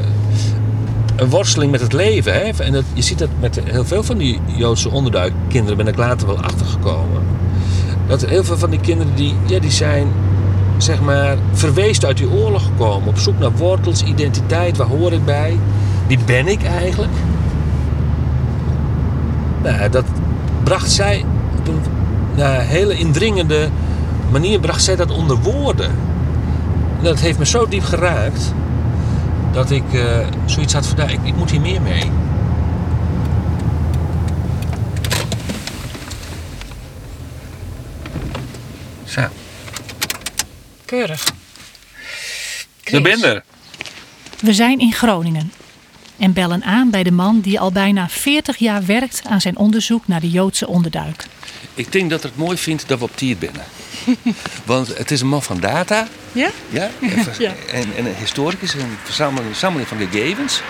een 1.15 1.29
worsteling 1.29 1.71
met 1.71 1.81
het 1.81 1.93
leven. 1.93 2.33
Hè? 2.33 2.63
En 2.63 2.71
dat, 2.71 2.83
je 2.93 3.01
ziet 3.01 3.19
dat 3.19 3.29
met 3.39 3.59
heel 3.63 3.85
veel 3.85 4.03
van 4.03 4.17
die 4.17 4.39
Joodse 4.45 4.89
onderduikkinderen 4.89 5.77
ben 5.77 5.87
ik 5.87 5.97
later 5.97 6.27
wel 6.27 6.41
achtergekomen. 6.41 7.21
Dat 8.07 8.25
heel 8.25 8.43
veel 8.43 8.57
van 8.57 8.69
die 8.69 8.79
kinderen 8.79 9.15
die, 9.15 9.33
ja, 9.45 9.59
die 9.59 9.71
zijn 9.71 10.07
zeg 10.77 11.01
maar 11.01 11.37
verweest 11.51 12.05
uit 12.05 12.17
die 12.17 12.29
oorlog 12.29 12.63
gekomen. 12.63 13.07
Op 13.07 13.17
zoek 13.17 13.39
naar 13.39 13.51
wortels, 13.51 14.03
identiteit, 14.03 14.77
waar 14.77 14.87
hoor 14.87 15.13
ik 15.13 15.25
bij? 15.25 15.59
Wie 16.07 16.19
ben 16.25 16.47
ik 16.47 16.63
eigenlijk? 16.63 17.13
Nou, 19.63 19.89
dat 19.89 20.05
bracht 20.63 20.91
zij 20.91 21.25
op 21.59 21.67
een 21.67 21.81
nou, 22.35 22.61
hele 22.61 22.97
indringende 22.97 23.69
manier 24.31 24.59
bracht 24.59 24.83
zij 24.83 24.95
dat 24.95 25.11
onder 25.11 25.37
woorden. 25.37 25.89
En 26.97 27.03
dat 27.03 27.19
heeft 27.19 27.39
me 27.39 27.45
zo 27.45 27.67
diep 27.67 27.83
geraakt 27.83 28.53
dat 29.57 29.71
ik 29.71 29.93
uh, 29.93 30.27
zoiets 30.45 30.73
had 30.73 30.87
van, 30.87 31.09
ik, 31.09 31.19
ik 31.23 31.35
moet 31.35 31.51
hier 31.51 31.61
meer 31.61 31.81
mee. 31.81 32.11
Zo. 39.05 39.21
Keurig. 40.85 41.33
De 42.83 43.01
bender. 43.01 43.43
We 44.39 44.53
zijn 44.53 44.79
in 44.79 44.93
Groningen. 44.93 45.51
en 46.17 46.33
bellen 46.33 46.63
aan 46.63 46.89
bij 46.89 47.03
de 47.03 47.11
man 47.11 47.39
die 47.39 47.59
al 47.59 47.71
bijna 47.71 48.09
40 48.09 48.57
jaar 48.57 48.85
werkt 48.85 49.21
aan 49.25 49.41
zijn 49.41 49.57
onderzoek 49.57 50.07
naar 50.07 50.19
de 50.21 50.29
Joodse 50.29 50.67
onderduik. 50.67 51.25
Ik 51.73 51.91
denk 51.91 52.09
dat 52.09 52.23
ik 52.23 52.29
het 52.29 52.37
mooi 52.37 52.57
vindt 52.57 52.87
dat 52.87 52.99
we 52.99 53.03
op 53.03 53.15
Tiert 53.15 53.39
binnen. 53.39 53.76
Want 54.65 54.97
het 54.97 55.11
is 55.11 55.21
een 55.21 55.27
man 55.27 55.43
van 55.43 55.59
data. 55.59 56.07
Ja? 56.31 56.49
Ja, 56.69 56.81
en, 57.01 57.25
Ja. 57.37 57.51
en, 57.71 57.87
en 57.97 58.05
een 58.05 58.15
historicus, 58.19 58.73
een 58.73 58.97
verzameling, 59.03 59.45
verzameling 59.47 59.87
van 59.87 59.97
gegevens. 59.97 60.61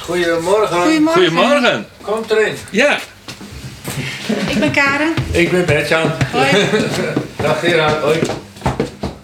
Goedemorgen. 0.00 0.76
Goedemorgen. 0.82 1.12
Goedemorgen. 1.22 1.86
Kom 2.02 2.22
erin. 2.28 2.54
Ja. 2.70 2.98
Ik 4.48 4.58
ben 4.58 4.70
Karen. 4.72 5.14
Ik 5.30 5.50
ben 5.50 5.66
Bertjan. 5.66 6.10
Hoi. 6.32 6.48
Dag 7.42 7.60
Gerard. 7.60 8.02
Hoi. 8.02 8.18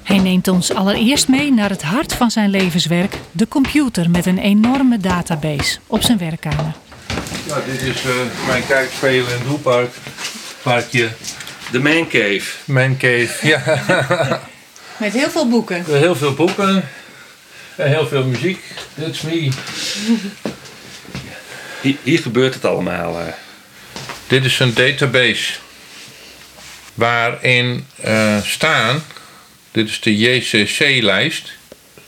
Hij 0.02 0.18
neemt 0.18 0.48
ons 0.48 0.74
allereerst 0.74 1.28
mee 1.28 1.52
naar 1.52 1.70
het 1.70 1.82
hart 1.82 2.12
van 2.14 2.30
zijn 2.30 2.50
levenswerk, 2.50 3.14
de 3.32 3.48
computer 3.48 4.10
met 4.10 4.26
een 4.26 4.38
enorme 4.38 4.98
database 4.98 5.78
op 5.86 6.02
zijn 6.02 6.18
werkkamer. 6.18 6.72
Ja, 7.46 7.60
dit 7.66 7.82
is 7.82 8.04
eh, 8.04 8.46
mijn 8.46 8.66
kijkspelen 8.66 9.38
in 9.38 9.44
Doelpark. 9.46 9.90
Parkje. 10.62 11.08
De 11.70 11.78
Man 11.78 12.08
Cave. 12.08 12.42
Man 12.64 12.96
cave. 12.96 13.46
Ja. 13.46 13.62
Met 14.96 15.12
heel 15.12 15.30
veel 15.30 15.48
boeken. 15.48 15.84
Heel 15.84 16.16
veel 16.16 16.34
boeken. 16.34 16.88
En 17.76 17.88
heel 17.88 18.06
veel 18.08 18.24
muziek. 18.24 18.58
That's 19.00 19.20
me. 19.20 19.48
Hier, 21.80 21.96
hier 22.02 22.18
gebeurt 22.18 22.54
het 22.54 22.64
allemaal. 22.64 23.20
eh. 23.20 23.26
Dit 24.26 24.44
is 24.44 24.58
een 24.58 24.74
database 24.74 25.52
waarin 26.94 27.86
eh, 28.00 28.42
staan, 28.42 29.02
dit 29.70 29.88
is 29.88 30.00
de 30.00 30.16
JCC-lijst, 30.16 31.52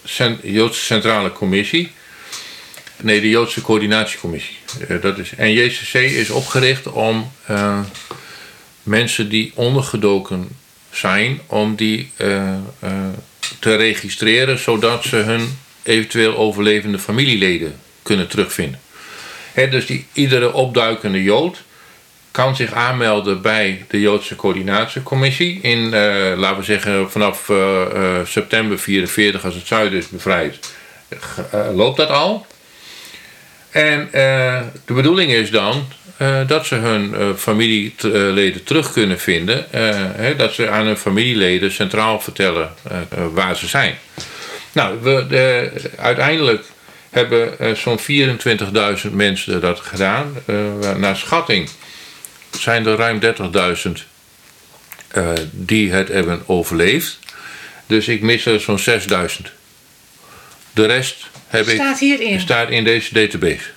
Cent- 0.04 0.40
Joodse 0.42 0.84
Centrale 0.84 1.32
Commissie. 1.32 1.92
Nee, 3.02 3.20
de 3.20 3.28
Joodse 3.28 3.62
Coördinatiecommissie. 3.62 4.56
Eh, 4.88 5.00
dat 5.00 5.18
is, 5.18 5.34
en 5.36 5.52
JCC 5.52 5.94
is 5.94 6.30
opgericht 6.30 6.86
om 6.86 7.32
eh, 7.46 7.80
mensen 8.82 9.28
die 9.28 9.52
ondergedoken 9.54 10.48
zijn, 10.90 11.40
om 11.46 11.74
die 11.74 12.10
eh, 12.16 12.54
te 13.58 13.76
registreren, 13.76 14.58
zodat 14.58 15.04
ze 15.04 15.16
hun 15.16 15.58
eventueel 15.82 16.36
overlevende 16.36 16.98
familieleden 16.98 17.80
kunnen 18.02 18.28
terugvinden. 18.28 18.80
Hè, 19.52 19.68
dus 19.68 19.86
die, 19.86 20.06
iedere 20.12 20.52
opduikende 20.52 21.22
Jood 21.22 21.62
kan 22.30 22.56
zich 22.56 22.72
aanmelden 22.72 23.42
bij 23.42 23.84
de 23.88 24.00
Joodse 24.00 24.36
Coördinatiecommissie. 24.36 25.60
In, 25.60 25.88
laten 26.36 26.58
we 26.58 26.62
zeggen, 26.62 27.10
vanaf 27.10 27.48
eh, 27.48 28.18
september 28.24 28.78
44, 28.78 29.44
als 29.44 29.54
het 29.54 29.66
zuiden 29.66 29.98
is 29.98 30.08
bevrijd, 30.08 30.58
loopt 31.74 31.96
dat 31.96 32.10
al. 32.10 32.46
En 33.78 34.08
eh, 34.12 34.60
de 34.84 34.92
bedoeling 34.92 35.32
is 35.32 35.50
dan 35.50 35.88
eh, 36.16 36.40
dat 36.46 36.66
ze 36.66 36.74
hun 36.74 37.14
eh, 37.14 37.28
familieleden 37.36 38.64
terug 38.64 38.92
kunnen 38.92 39.18
vinden. 39.18 39.66
dat 40.36 40.52
ze 40.52 40.68
aan 40.68 40.86
hun 40.86 40.96
familieleden 40.96 41.72
centraal 41.72 42.20
vertellen 42.20 42.70
waar 43.32 43.56
ze 43.56 43.66
zijn. 43.66 43.98
Nou, 44.72 44.98
we, 45.02 45.26
de, 45.28 45.70
uiteindelijk 45.96 46.64
hebben 47.10 47.76
zo'n 47.76 47.98
24.000 49.06 49.12
mensen 49.12 49.60
dat 49.60 49.80
gedaan. 49.80 50.36
Naar 50.96 51.16
schatting 51.16 51.68
zijn 52.50 52.86
er 52.86 52.96
ruim 52.96 53.20
30.000 53.20 53.90
eh, 55.08 55.30
die 55.50 55.92
het 55.92 56.08
hebben 56.08 56.42
overleefd. 56.46 57.18
Dus 57.86 58.08
ik 58.08 58.22
mis 58.22 58.46
er 58.46 58.60
zo'n 58.60 58.78
6.000. 58.78 59.57
De 60.78 60.86
rest 60.86 61.26
heb 61.46 61.66
ik, 61.66 61.74
Staat 61.74 61.98
hierin. 61.98 62.40
staat 62.40 62.70
in 62.70 62.84
deze 62.84 63.14
database. 63.14 63.70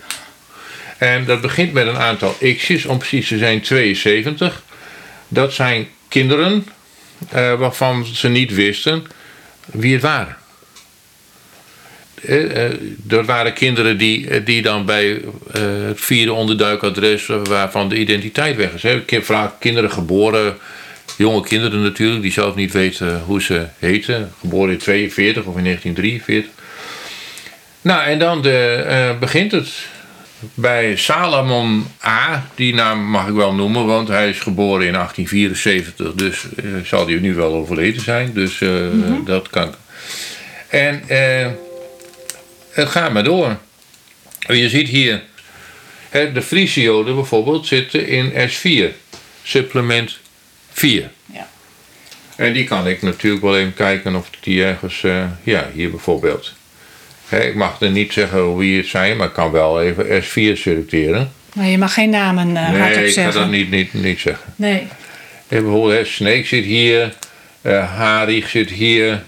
En 0.98 1.26
dat 1.26 1.42
begint 1.42 1.74
met 1.74 1.88
een 1.88 1.98
aantal 1.98 2.38
x's, 2.40 2.86
om 2.86 2.98
precies 2.98 3.28
te 3.28 3.38
zijn 3.38 3.62
72. 3.62 4.64
Dat 5.28 5.54
zijn 5.54 5.88
kinderen 6.08 6.68
eh, 7.30 7.54
waarvan 7.60 8.06
ze 8.06 8.30
niet 8.30 8.54
wisten 8.54 9.06
wie 9.66 9.94
het 9.94 10.02
waren. 10.02 10.38
Eh, 12.22 12.66
eh, 12.66 12.72
dat 12.98 13.26
waren 13.26 13.54
kinderen 13.54 13.98
die, 13.98 14.44
die 14.44 14.62
dan 14.62 14.86
bij 14.86 15.22
het 15.52 16.02
vierde 16.02 16.34
onderduikadres 16.34 17.26
waarvan 17.26 17.90
de 17.90 17.98
identiteit 17.98 18.56
weg 18.56 18.74
is. 18.74 18.84
Hè. 18.84 19.22
Vaak 19.22 19.60
kinderen 19.60 19.92
geboren, 19.92 20.58
jonge 21.18 21.44
kinderen 21.44 21.82
natuurlijk, 21.82 22.22
die 22.22 22.32
zelf 22.32 22.56
niet 22.56 22.72
weten 22.72 23.22
hoe 23.26 23.42
ze 23.42 23.68
heten. 23.80 24.34
Geboren 24.40 24.72
in 24.72 24.78
42 24.78 25.44
of 25.44 25.58
in 25.58 25.64
1943. 25.64 26.60
Nou, 27.82 28.04
en 28.04 28.20
dan 28.20 28.42
de, 28.42 28.74
eh, 28.88 29.20
begint 29.20 29.52
het 29.52 29.70
bij 30.54 30.96
Salomon 30.96 31.88
A. 32.06 32.46
Die 32.56 32.74
naam 32.74 33.04
mag 33.04 33.28
ik 33.28 33.34
wel 33.34 33.54
noemen, 33.54 33.86
want 33.86 34.08
hij 34.08 34.30
is 34.30 34.40
geboren 34.40 34.88
in 34.88 34.94
1874. 34.94 36.14
Dus 36.14 36.46
eh, 36.56 36.66
zal 36.84 37.08
hij 37.08 37.16
nu 37.16 37.34
wel 37.34 37.54
overleden 37.54 38.02
zijn. 38.02 38.34
Dus 38.34 38.62
eh, 38.62 38.88
dat 39.26 39.50
kan. 39.50 39.76
En 40.68 41.04
het 42.72 42.88
gaat 42.90 43.14
maar 43.14 43.24
door. 43.24 43.58
Je 44.40 44.70
ziet 44.70 44.88
hier, 44.88 45.24
hè, 46.10 46.32
de 46.32 46.42
Friese 46.42 46.82
Joden 46.82 47.16
bijvoorbeeld 47.16 47.68
zitten 47.68 48.08
in 48.08 48.32
S4, 48.32 48.96
supplement 49.44 50.18
4. 50.72 51.10
Ja. 51.26 51.50
En 52.36 52.54
die 52.54 52.64
kan 52.64 52.88
ik 52.88 53.02
natuurlijk 53.02 53.44
wel 53.44 53.58
even 53.58 53.74
kijken 53.74 54.16
of 54.16 54.30
die 54.40 54.64
ergens, 54.64 55.02
ja, 55.44 55.70
hier 55.74 55.90
bijvoorbeeld. 55.90 56.54
Ik 57.32 57.56
mag 57.56 57.82
er 57.82 57.92
niet 57.92 58.14
zeggen 58.14 58.58
wie 58.58 58.78
het 58.78 58.88
zijn, 58.88 59.18
maar 59.18 59.28
ik 59.28 59.34
kan 59.34 59.52
wel 59.52 59.82
even 59.82 60.24
S4 60.24 60.60
selecteren. 60.60 61.32
Maar 61.54 61.66
je 61.66 61.78
mag 61.78 61.94
geen 61.94 62.10
namen 62.10 62.58
eh, 62.58 62.64
hardop 62.64 62.96
nee, 62.96 63.06
ik 63.06 63.14
zeggen. 63.14 63.34
ga 63.34 63.40
dat 63.40 63.50
niet, 63.50 63.70
niet, 63.70 63.94
niet 63.94 64.20
zeggen. 64.20 64.54
Nee. 64.56 64.88
En 65.48 65.64
bijvoorbeeld, 65.64 66.08
Snake 66.08 66.46
zit 66.46 66.64
hier, 66.64 67.14
eh 67.62 67.96
Harig 67.96 68.50
zit 68.50 68.70
hier. 68.70 69.24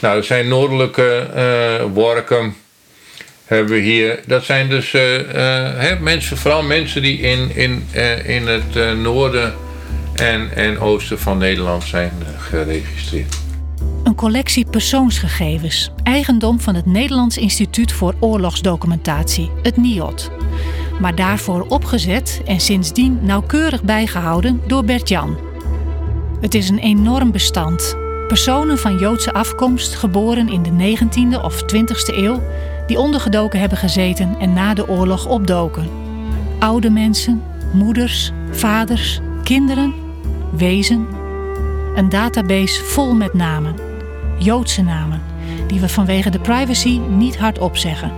Nou, 0.00 0.14
dat 0.14 0.24
zijn 0.24 0.48
noordelijke 0.48 1.28
eh 1.34 1.84
Workum. 1.92 2.56
Hebben 3.44 3.74
we 3.74 3.80
hier. 3.80 4.20
Dat 4.26 4.44
zijn 4.44 4.68
dus 4.68 4.92
mensen, 6.00 6.36
vooral 6.36 6.62
mensen 6.62 7.02
die 7.02 7.18
in, 7.18 7.50
in, 7.54 7.86
in 8.24 8.46
het 8.46 8.96
noorden 8.96 9.54
en, 10.14 10.50
en 10.54 10.78
oosten 10.78 11.18
van 11.18 11.38
Nederland 11.38 11.84
zijn 11.84 12.12
geregistreerd. 12.38 13.45
Collectie 14.16 14.66
persoonsgegevens, 14.70 15.90
eigendom 16.02 16.60
van 16.60 16.74
het 16.74 16.86
Nederlands 16.86 17.36
Instituut 17.36 17.92
voor 17.92 18.14
Oorlogsdocumentatie, 18.20 19.50
het 19.62 19.76
NIOD. 19.76 20.30
Maar 21.00 21.14
daarvoor 21.14 21.66
opgezet 21.68 22.40
en 22.46 22.60
sindsdien 22.60 23.18
nauwkeurig 23.22 23.82
bijgehouden 23.82 24.60
door 24.66 24.84
Bert-Jan. 24.84 25.36
Het 26.40 26.54
is 26.54 26.68
een 26.68 26.78
enorm 26.78 27.30
bestand. 27.30 27.96
Personen 28.28 28.78
van 28.78 28.98
Joodse 28.98 29.32
afkomst, 29.32 29.94
geboren 29.94 30.48
in 30.48 30.62
de 30.62 30.96
19e 30.96 31.42
of 31.42 31.62
20e 31.62 32.14
eeuw, 32.14 32.42
die 32.86 32.98
ondergedoken 32.98 33.60
hebben 33.60 33.78
gezeten 33.78 34.36
en 34.38 34.52
na 34.52 34.74
de 34.74 34.88
oorlog 34.88 35.26
opdoken. 35.26 35.88
Oude 36.58 36.90
mensen, 36.90 37.42
moeders, 37.72 38.32
vaders, 38.50 39.20
kinderen, 39.42 39.94
wezen. 40.52 41.06
Een 41.94 42.08
database 42.08 42.84
vol 42.84 43.14
met 43.14 43.34
namen. 43.34 43.85
Joodse 44.38 44.82
namen, 44.82 45.22
die 45.66 45.80
we 45.80 45.88
vanwege 45.88 46.30
de 46.30 46.40
privacy 46.40 46.98
niet 46.98 47.38
hardop 47.38 47.76
zeggen. 47.76 48.12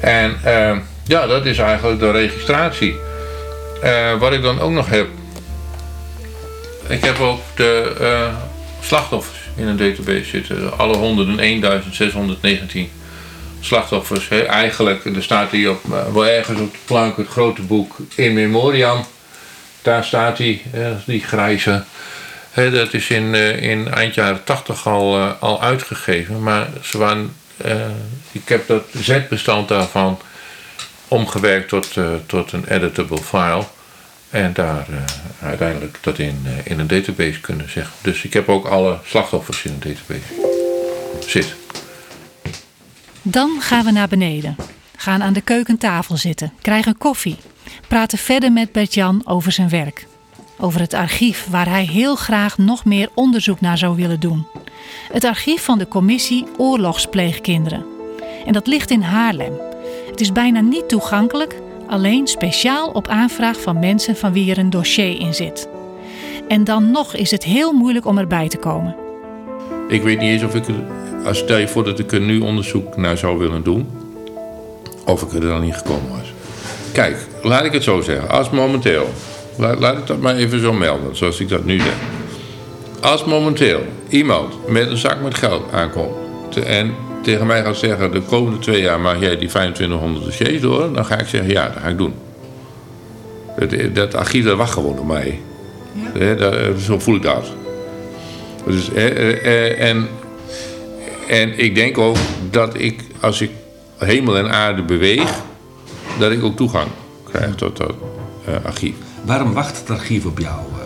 En 0.00 0.36
eh, 0.44 0.76
ja, 1.04 1.26
dat 1.26 1.46
is 1.46 1.58
eigenlijk 1.58 2.00
de 2.00 2.10
registratie. 2.10 2.94
Eh, 3.82 4.18
wat 4.18 4.32
ik 4.32 4.42
dan 4.42 4.60
ook 4.60 4.70
nog 4.70 4.88
heb. 4.88 5.08
Ik 6.88 7.04
heb 7.04 7.20
ook 7.20 7.40
de 7.54 7.96
eh, 8.00 8.34
slachtoffers 8.80 9.38
in 9.56 9.66
een 9.66 9.76
database 9.76 10.24
zitten. 10.24 10.78
Alle 10.78 10.96
101.619 12.86 12.90
slachtoffers. 13.60 14.28
Eigenlijk, 14.28 15.04
er 15.04 15.22
staat 15.22 15.50
hier 15.50 15.70
op, 15.70 15.80
eh, 15.92 16.12
wel 16.12 16.26
ergens 16.26 16.60
op 16.60 16.72
de 16.72 16.78
plank 16.84 17.16
het 17.16 17.28
grote 17.28 17.62
boek 17.62 17.96
In 18.14 18.32
Memoriam. 18.32 19.04
Daar 19.82 20.04
staat 20.04 20.38
hij, 20.38 20.62
die 21.06 21.20
grijze. 21.20 21.84
Hè, 22.52 22.70
dat 22.70 22.94
is 22.94 23.08
in, 23.08 23.34
eh, 23.34 23.62
in 23.62 23.88
eind 23.88 24.14
jaren 24.14 24.44
80 24.44 24.86
al, 24.86 25.18
eh, 25.18 25.30
al 25.40 25.62
uitgegeven. 25.62 26.42
Maar 26.42 26.68
ze 26.82 26.98
waren, 26.98 27.34
eh, 27.56 27.86
ik 28.32 28.48
heb 28.48 28.66
dat 28.66 28.84
Z-bestand 28.96 29.68
daarvan 29.68 30.18
omgewerkt 31.08 31.68
tot, 31.68 31.96
tot 32.26 32.52
een 32.52 32.64
editable 32.68 33.22
file. 33.22 33.64
En 34.30 34.52
daar 34.52 34.86
uiteindelijk 35.42 35.98
dat 36.00 36.18
in, 36.18 36.46
in 36.64 36.78
een 36.78 36.86
database 36.86 37.40
kunnen 37.40 37.70
zeggen. 37.70 37.94
Dus 38.00 38.22
ik 38.22 38.32
heb 38.32 38.48
ook 38.48 38.66
alle 38.66 38.98
slachtoffers 39.04 39.64
in 39.64 39.72
een 39.72 39.94
database. 39.94 40.34
Zit. 41.26 41.54
Dan 43.22 43.60
gaan 43.60 43.84
we 43.84 43.90
naar 43.90 44.08
beneden. 44.08 44.56
Gaan 44.96 45.22
aan 45.22 45.32
de 45.32 45.40
keukentafel 45.40 46.16
zitten, 46.16 46.52
krijgen 46.62 46.98
koffie. 46.98 47.36
Praten 47.88 48.18
verder 48.18 48.52
met 48.52 48.72
Bert-Jan 48.72 49.22
over 49.24 49.52
zijn 49.52 49.68
werk. 49.68 50.06
Over 50.62 50.80
het 50.80 50.94
archief 50.94 51.46
waar 51.50 51.68
hij 51.68 51.84
heel 51.84 52.16
graag 52.16 52.58
nog 52.58 52.84
meer 52.84 53.08
onderzoek 53.14 53.60
naar 53.60 53.78
zou 53.78 53.96
willen 53.96 54.20
doen. 54.20 54.46
Het 55.12 55.24
archief 55.24 55.64
van 55.64 55.78
de 55.78 55.88
commissie 55.88 56.46
Oorlogspleegkinderen. 56.56 57.84
En 58.46 58.52
dat 58.52 58.66
ligt 58.66 58.90
in 58.90 59.02
Haarlem. 59.02 59.52
Het 60.10 60.20
is 60.20 60.32
bijna 60.32 60.60
niet 60.60 60.88
toegankelijk, 60.88 61.60
alleen 61.88 62.26
speciaal 62.26 62.88
op 62.88 63.08
aanvraag 63.08 63.60
van 63.60 63.78
mensen 63.78 64.16
van 64.16 64.32
wie 64.32 64.50
er 64.50 64.58
een 64.58 64.70
dossier 64.70 65.20
in 65.20 65.34
zit. 65.34 65.68
En 66.48 66.64
dan 66.64 66.90
nog 66.90 67.14
is 67.14 67.30
het 67.30 67.44
heel 67.44 67.72
moeilijk 67.72 68.06
om 68.06 68.18
erbij 68.18 68.48
te 68.48 68.56
komen. 68.56 68.96
Ik 69.88 70.02
weet 70.02 70.18
niet 70.18 70.30
eens 70.30 70.42
of 70.42 70.54
ik 70.54 70.66
er, 70.68 70.84
als 71.24 71.38
stel 71.38 71.56
je 71.56 71.68
voor 71.68 71.84
dat 71.84 71.98
ik 71.98 72.12
er 72.12 72.20
nu 72.20 72.40
onderzoek 72.40 72.96
naar 72.96 73.16
zou 73.16 73.38
willen 73.38 73.62
doen, 73.62 73.88
of 75.06 75.22
ik 75.22 75.32
er 75.32 75.40
dan 75.40 75.60
niet 75.60 75.74
gekomen 75.74 76.10
was. 76.10 76.32
Kijk, 76.92 77.26
laat 77.42 77.64
ik 77.64 77.72
het 77.72 77.82
zo 77.82 78.00
zeggen. 78.00 78.30
Als 78.30 78.50
momenteel, 78.50 79.08
laat, 79.56 79.78
laat 79.78 79.98
ik 79.98 80.06
dat 80.06 80.20
maar 80.20 80.34
even 80.36 80.60
zo 80.60 80.72
melden, 80.72 81.16
zoals 81.16 81.40
ik 81.40 81.48
dat 81.48 81.64
nu 81.64 81.78
zeg. 81.80 81.94
Als 83.00 83.24
momenteel 83.24 83.80
iemand 84.08 84.68
met 84.68 84.90
een 84.90 84.96
zak 84.96 85.22
met 85.22 85.34
geld 85.34 85.72
aankomt 85.72 86.56
en 86.64 86.94
tegen 87.22 87.46
mij 87.46 87.62
gaat 87.62 87.76
zeggen: 87.76 88.12
de 88.12 88.20
komende 88.20 88.58
twee 88.58 88.80
jaar 88.82 89.00
mag 89.00 89.20
jij 89.20 89.36
die 89.38 89.48
2500 89.48 90.24
dossiers 90.24 90.60
door, 90.60 90.92
dan 90.92 91.04
ga 91.04 91.18
ik 91.18 91.26
zeggen: 91.28 91.50
ja, 91.50 91.68
dat 91.68 91.82
ga 91.82 91.88
ik 91.88 91.98
doen. 91.98 92.14
Dat, 93.58 93.94
dat 93.94 94.14
archief 94.14 94.44
dat 94.44 94.56
wacht 94.56 94.72
gewoon 94.72 94.98
op 94.98 95.06
mij. 95.06 95.40
Dat- 96.38 96.80
zo 96.80 96.98
voel 96.98 97.14
ik 97.16 97.22
dat. 97.22 97.46
Dus, 98.66 98.92
eh, 98.92 99.06
eh, 99.06 99.44
eh, 99.70 99.88
en, 99.90 100.08
en 101.28 101.58
ik 101.58 101.74
denk 101.74 101.98
ook 101.98 102.16
dat 102.50 102.74
ik, 102.80 103.00
als 103.20 103.40
ik 103.40 103.50
hemel 103.98 104.36
en 104.36 104.50
aarde 104.52 104.82
beweeg, 104.82 105.32
dat 106.18 106.30
ik 106.32 106.44
ook 106.44 106.56
toegang 106.56 106.88
krijg 107.30 107.54
tot 107.54 107.76
dat 107.76 107.92
eh, 108.46 108.54
archief. 108.64 108.94
Waarom 109.24 109.52
wacht 109.52 109.78
het 109.78 109.90
archief 109.90 110.24
op 110.24 110.38
jou, 110.38 110.58
eh 110.58 110.80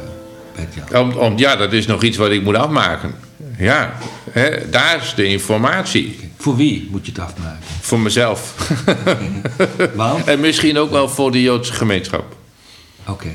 Bert-Jan? 0.57 1.03
Om, 1.03 1.13
om, 1.13 1.39
ja, 1.39 1.57
dat 1.57 1.73
is 1.73 1.87
nog 1.87 2.03
iets 2.03 2.17
wat 2.17 2.31
ik 2.31 2.43
moet 2.43 2.55
afmaken. 2.57 3.15
Ja, 3.59 3.95
hè, 4.31 4.71
daar 4.71 5.03
is 5.03 5.15
de 5.15 5.25
informatie. 5.27 6.31
Voor 6.39 6.57
wie 6.57 6.89
moet 6.91 7.07
je 7.07 7.13
het 7.13 7.21
afmaken? 7.21 7.59
Voor 7.81 8.01
mezelf. 8.01 8.55
Want? 9.95 10.25
en 10.27 10.41
misschien 10.41 10.79
ook 10.79 10.91
wel 10.91 11.09
voor 11.09 11.33
de 11.33 11.43
Joodse 11.43 11.73
gemeenschap. 11.73 12.37
Oké, 13.07 13.29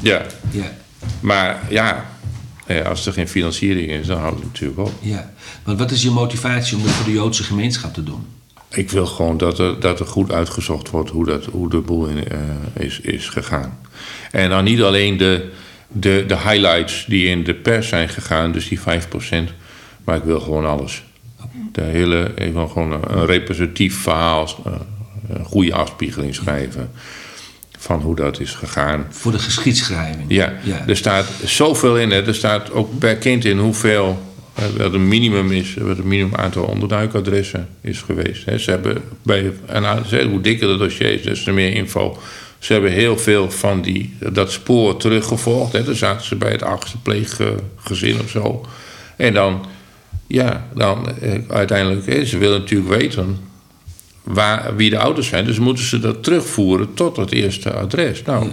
Ja, 0.00 0.26
ja, 0.50 0.72
maar 1.20 1.60
ja, 1.68 2.06
als 2.86 3.06
er 3.06 3.12
geen 3.12 3.28
financiering 3.28 3.90
is, 3.90 4.06
dan 4.06 4.18
houdt 4.20 4.36
het 4.36 4.44
natuurlijk 4.44 4.78
op. 4.80 4.92
ja. 5.00 5.30
Want 5.64 5.78
wat 5.78 5.90
is 5.90 6.02
je 6.02 6.10
motivatie 6.10 6.76
om 6.76 6.82
dat 6.82 6.92
voor 6.92 7.04
de 7.04 7.12
Joodse 7.12 7.42
gemeenschap 7.42 7.94
te 7.94 8.02
doen? 8.04 8.26
Ik 8.70 8.90
wil 8.90 9.06
gewoon 9.06 9.36
dat 9.36 9.58
er, 9.58 9.80
dat 9.80 10.00
er 10.00 10.06
goed 10.06 10.32
uitgezocht 10.32 10.90
wordt 10.90 11.10
hoe, 11.10 11.24
dat, 11.24 11.44
hoe 11.44 11.70
de 11.70 11.80
boel 11.80 12.06
in, 12.06 12.28
eh, 12.28 12.38
is, 12.84 13.00
is 13.00 13.28
gegaan. 13.28 13.78
En 14.30 14.50
dan 14.50 14.64
niet 14.64 14.82
alleen 14.82 15.16
de, 15.16 15.50
de, 15.88 16.24
de 16.26 16.36
highlights 16.36 17.04
die 17.08 17.26
in 17.26 17.44
de 17.44 17.54
pers 17.54 17.88
zijn 17.88 18.08
gegaan, 18.08 18.52
dus 18.52 18.68
die 18.68 18.80
5%, 18.80 18.82
maar 20.04 20.16
ik 20.16 20.24
wil 20.24 20.40
gewoon 20.40 20.66
alles. 20.66 21.02
De 21.72 21.82
hele, 21.82 22.32
ik 22.34 22.52
wil 22.52 22.68
gewoon 22.68 22.92
een, 22.92 23.26
representatief 23.26 23.96
verhaal, 23.96 24.48
eh, 24.64 24.72
een 25.28 25.44
goede 25.44 25.74
afspiegeling 25.74 26.34
schrijven 26.34 26.90
van 27.78 28.00
hoe 28.00 28.16
dat 28.16 28.40
is 28.40 28.54
gegaan. 28.54 29.06
Voor 29.10 29.32
de 29.32 29.38
geschiedschrijving? 29.38 30.24
Ja, 30.28 30.52
ja. 30.62 30.86
er 30.86 30.96
staat 30.96 31.26
zoveel 31.44 31.98
in. 31.98 32.10
Hè. 32.10 32.26
Er 32.26 32.34
staat 32.34 32.70
ook 32.70 32.98
per 32.98 33.16
kind 33.16 33.44
in 33.44 33.58
hoeveel. 33.58 34.27
Wat 34.76 34.92
een 34.92 35.08
minimum 35.08 35.52
is, 35.52 35.74
wat 35.74 35.98
een 35.98 36.08
minimum 36.08 36.34
aantal 36.34 36.64
onderduikadressen 36.64 37.68
is 37.80 38.00
geweest. 38.00 38.42
Ze 38.56 38.70
hebben 38.70 39.02
bij 39.22 39.52
ze- 40.08 40.26
hoe 40.30 40.40
dikker 40.40 40.68
het 40.68 40.78
dossier 40.78 41.12
is, 41.12 41.22
des 41.22 41.42
te 41.42 41.50
meer 41.50 41.72
info. 41.72 42.18
Ze 42.58 42.72
hebben 42.72 42.90
heel 42.92 43.18
veel 43.18 43.50
van 43.50 43.82
die, 43.82 44.14
dat 44.32 44.52
spoor 44.52 44.96
teruggevolgd. 44.96 45.84
Dan 45.86 45.94
zaten 45.94 46.26
ze 46.26 46.36
bij 46.36 46.50
het 46.50 46.62
achtste 46.62 46.98
pleeggezin 46.98 48.20
of 48.20 48.30
zo. 48.30 48.66
En 49.16 49.34
dan, 49.34 49.66
ja, 50.26 50.66
dan 50.74 51.18
eh, 51.20 51.32
uiteindelijk, 51.48 52.26
ze 52.26 52.38
willen 52.38 52.60
natuurlijk 52.60 53.00
weten 53.00 53.38
waar, 54.22 54.76
wie 54.76 54.90
de 54.90 54.98
ouders 54.98 55.28
zijn. 55.28 55.44
Dus 55.44 55.58
moeten 55.58 55.84
ze 55.84 55.98
dat 56.00 56.22
terugvoeren 56.22 56.94
tot 56.94 57.16
het 57.16 57.32
eerste 57.32 57.72
adres. 57.72 58.22
Nou, 58.22 58.48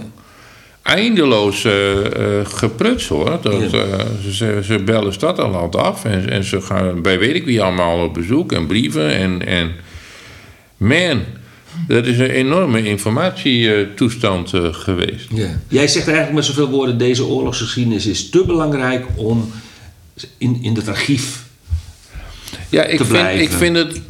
eindeloos 0.86 1.64
eh 1.64 2.40
eh, 2.40 2.46
gepruts 2.46 3.08
hoor. 3.08 3.38
Dat, 3.42 3.72
eh, 3.72 4.00
ze, 4.30 4.60
ze 4.64 4.82
bellen 4.84 5.12
stadland 5.12 5.76
af 5.76 6.04
en, 6.04 6.30
en 6.30 6.44
ze 6.44 6.60
gaan 6.60 7.02
bij 7.02 7.18
weet 7.18 7.34
ik 7.34 7.44
wie 7.44 7.62
allemaal 7.62 8.04
op 8.04 8.14
bezoek 8.14 8.52
en 8.52 8.66
brieven. 8.66 9.14
En, 9.14 9.46
en 9.46 9.72
man, 10.76 11.20
dat 11.88 12.06
is 12.06 12.18
een 12.18 12.30
enorme 12.30 12.82
informatietoestand 12.88 14.52
eh, 14.52 14.74
geweest. 14.74 15.28
Ja. 15.34 15.60
Jij 15.68 15.88
zegt 15.88 16.06
eigenlijk 16.06 16.36
met 16.36 16.44
zoveel 16.44 16.68
woorden: 16.68 16.98
deze 16.98 17.24
oorlogsgeschiedenis 17.24 18.06
is 18.06 18.30
te 18.30 18.44
belangrijk 18.46 19.06
om 19.14 19.52
in, 20.38 20.58
in 20.62 20.74
het 20.74 20.88
archief. 20.88 21.44
Ja, 22.68 22.84
ik 22.84 22.96
te 22.96 23.04
vind, 23.04 23.18
blijven. 23.18 23.42
ik 23.42 23.50
vind 23.50 23.76
het 23.76 24.00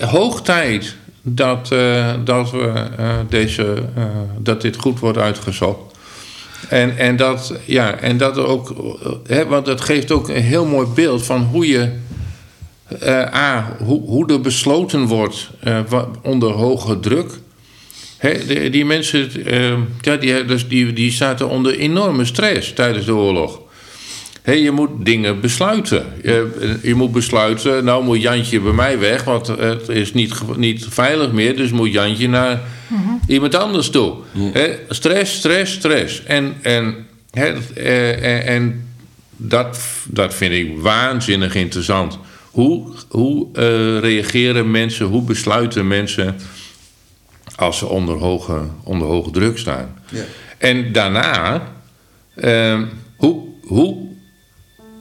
hoog 0.00 0.42
tijd 0.42 0.96
dat, 1.22 1.68
dat, 2.24 2.50
we, 2.50 2.86
deze, 3.28 3.82
dat 4.38 4.62
dit 4.62 4.76
goed 4.76 4.98
wordt 4.98 5.18
uitgezocht. 5.18 5.95
En, 6.68 6.98
en, 6.98 7.16
dat, 7.16 7.54
ja, 7.64 7.98
en 7.98 8.16
dat 8.16 8.38
ook, 8.38 8.74
hè, 9.26 9.46
want 9.46 9.66
het 9.66 9.80
geeft 9.80 10.10
ook 10.10 10.28
een 10.28 10.42
heel 10.42 10.66
mooi 10.66 10.86
beeld 10.94 11.24
van 11.26 11.42
hoe 11.42 11.68
je. 11.68 11.90
eh, 13.00 13.34
A, 13.34 13.76
hoe, 13.84 14.00
hoe 14.00 14.32
er 14.32 14.40
besloten 14.40 15.06
wordt 15.06 15.50
eh, 15.60 16.02
onder 16.22 16.50
hoge 16.50 17.00
druk. 17.00 17.30
Hè, 18.16 18.70
die 18.70 18.84
mensen 18.84 19.44
eh, 19.44 19.78
ja, 20.00 20.16
die, 20.16 20.44
dus 20.44 20.68
die, 20.68 20.92
die 20.92 21.10
zaten 21.10 21.48
onder 21.48 21.78
enorme 21.78 22.24
stress 22.24 22.72
tijdens 22.72 23.06
de 23.06 23.14
oorlog. 23.14 23.60
Hé, 24.46 24.52
je 24.52 24.70
moet 24.70 24.90
dingen 24.98 25.40
besluiten. 25.40 26.06
Je, 26.22 26.78
je 26.82 26.94
moet 26.94 27.12
besluiten, 27.12 27.84
nou 27.84 28.04
moet 28.04 28.22
Jantje 28.22 28.60
bij 28.60 28.72
mij 28.72 28.98
weg, 28.98 29.24
want 29.24 29.46
het 29.46 29.88
is 29.88 30.12
niet, 30.12 30.56
niet 30.56 30.86
veilig 30.88 31.32
meer, 31.32 31.56
dus 31.56 31.70
moet 31.70 31.92
Jantje 31.92 32.28
naar 32.28 32.60
iemand 33.26 33.54
anders 33.54 33.90
toe. 33.90 34.14
Hè, 34.52 34.78
stress, 34.88 35.34
stress, 35.34 35.72
stress. 35.72 36.22
En, 36.24 36.54
en, 36.62 37.06
hè, 37.30 37.54
eh, 37.74 38.36
en, 38.38 38.46
en 38.46 38.88
dat, 39.36 39.78
dat 40.08 40.34
vind 40.34 40.52
ik 40.52 40.78
waanzinnig 40.78 41.54
interessant. 41.54 42.18
Hoe, 42.50 42.92
hoe 43.08 43.46
eh, 43.52 43.98
reageren 43.98 44.70
mensen, 44.70 45.06
hoe 45.06 45.22
besluiten 45.22 45.86
mensen 45.86 46.36
als 47.56 47.78
ze 47.78 47.86
onder 47.86 48.16
hoge, 48.16 48.60
onder 48.84 49.08
hoge 49.08 49.30
druk 49.30 49.58
staan? 49.58 49.98
En 50.58 50.92
daarna, 50.92 51.62
eh, 52.34 52.82
hoe, 53.16 53.44
hoe 53.62 54.05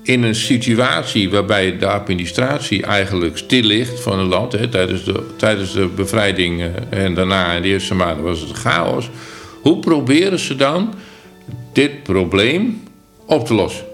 in 0.06 0.24
een 0.24 0.36
situatie 0.36 1.30
waarbij 1.30 1.78
de 1.78 1.88
administratie 1.88 2.84
eigenlijk 2.84 3.38
stil 3.38 3.63
ligt 3.63 4.00
van 4.00 4.20
het 4.20 4.28
land, 4.28 4.52
hè, 4.52 4.68
tijdens, 4.68 5.04
de, 5.04 5.34
tijdens 5.38 5.74
de 5.74 5.88
bevrijding 5.88 6.62
eh, 6.62 7.04
en 7.04 7.13
daarna 7.13 7.52
in 7.52 7.62
de 7.62 7.68
eerste 7.68 7.96
maanden 7.96 8.24
was 8.24 8.39
het 8.39 8.52
chaos. 8.52 9.10
Hoe 9.62 9.80
proberen 9.80 10.39
ze 10.39 10.56
dan 10.56 10.94
dit 11.74 12.04
probleem 12.04 12.84
op 13.26 13.46
te 13.46 13.54
lossen? 13.54 13.86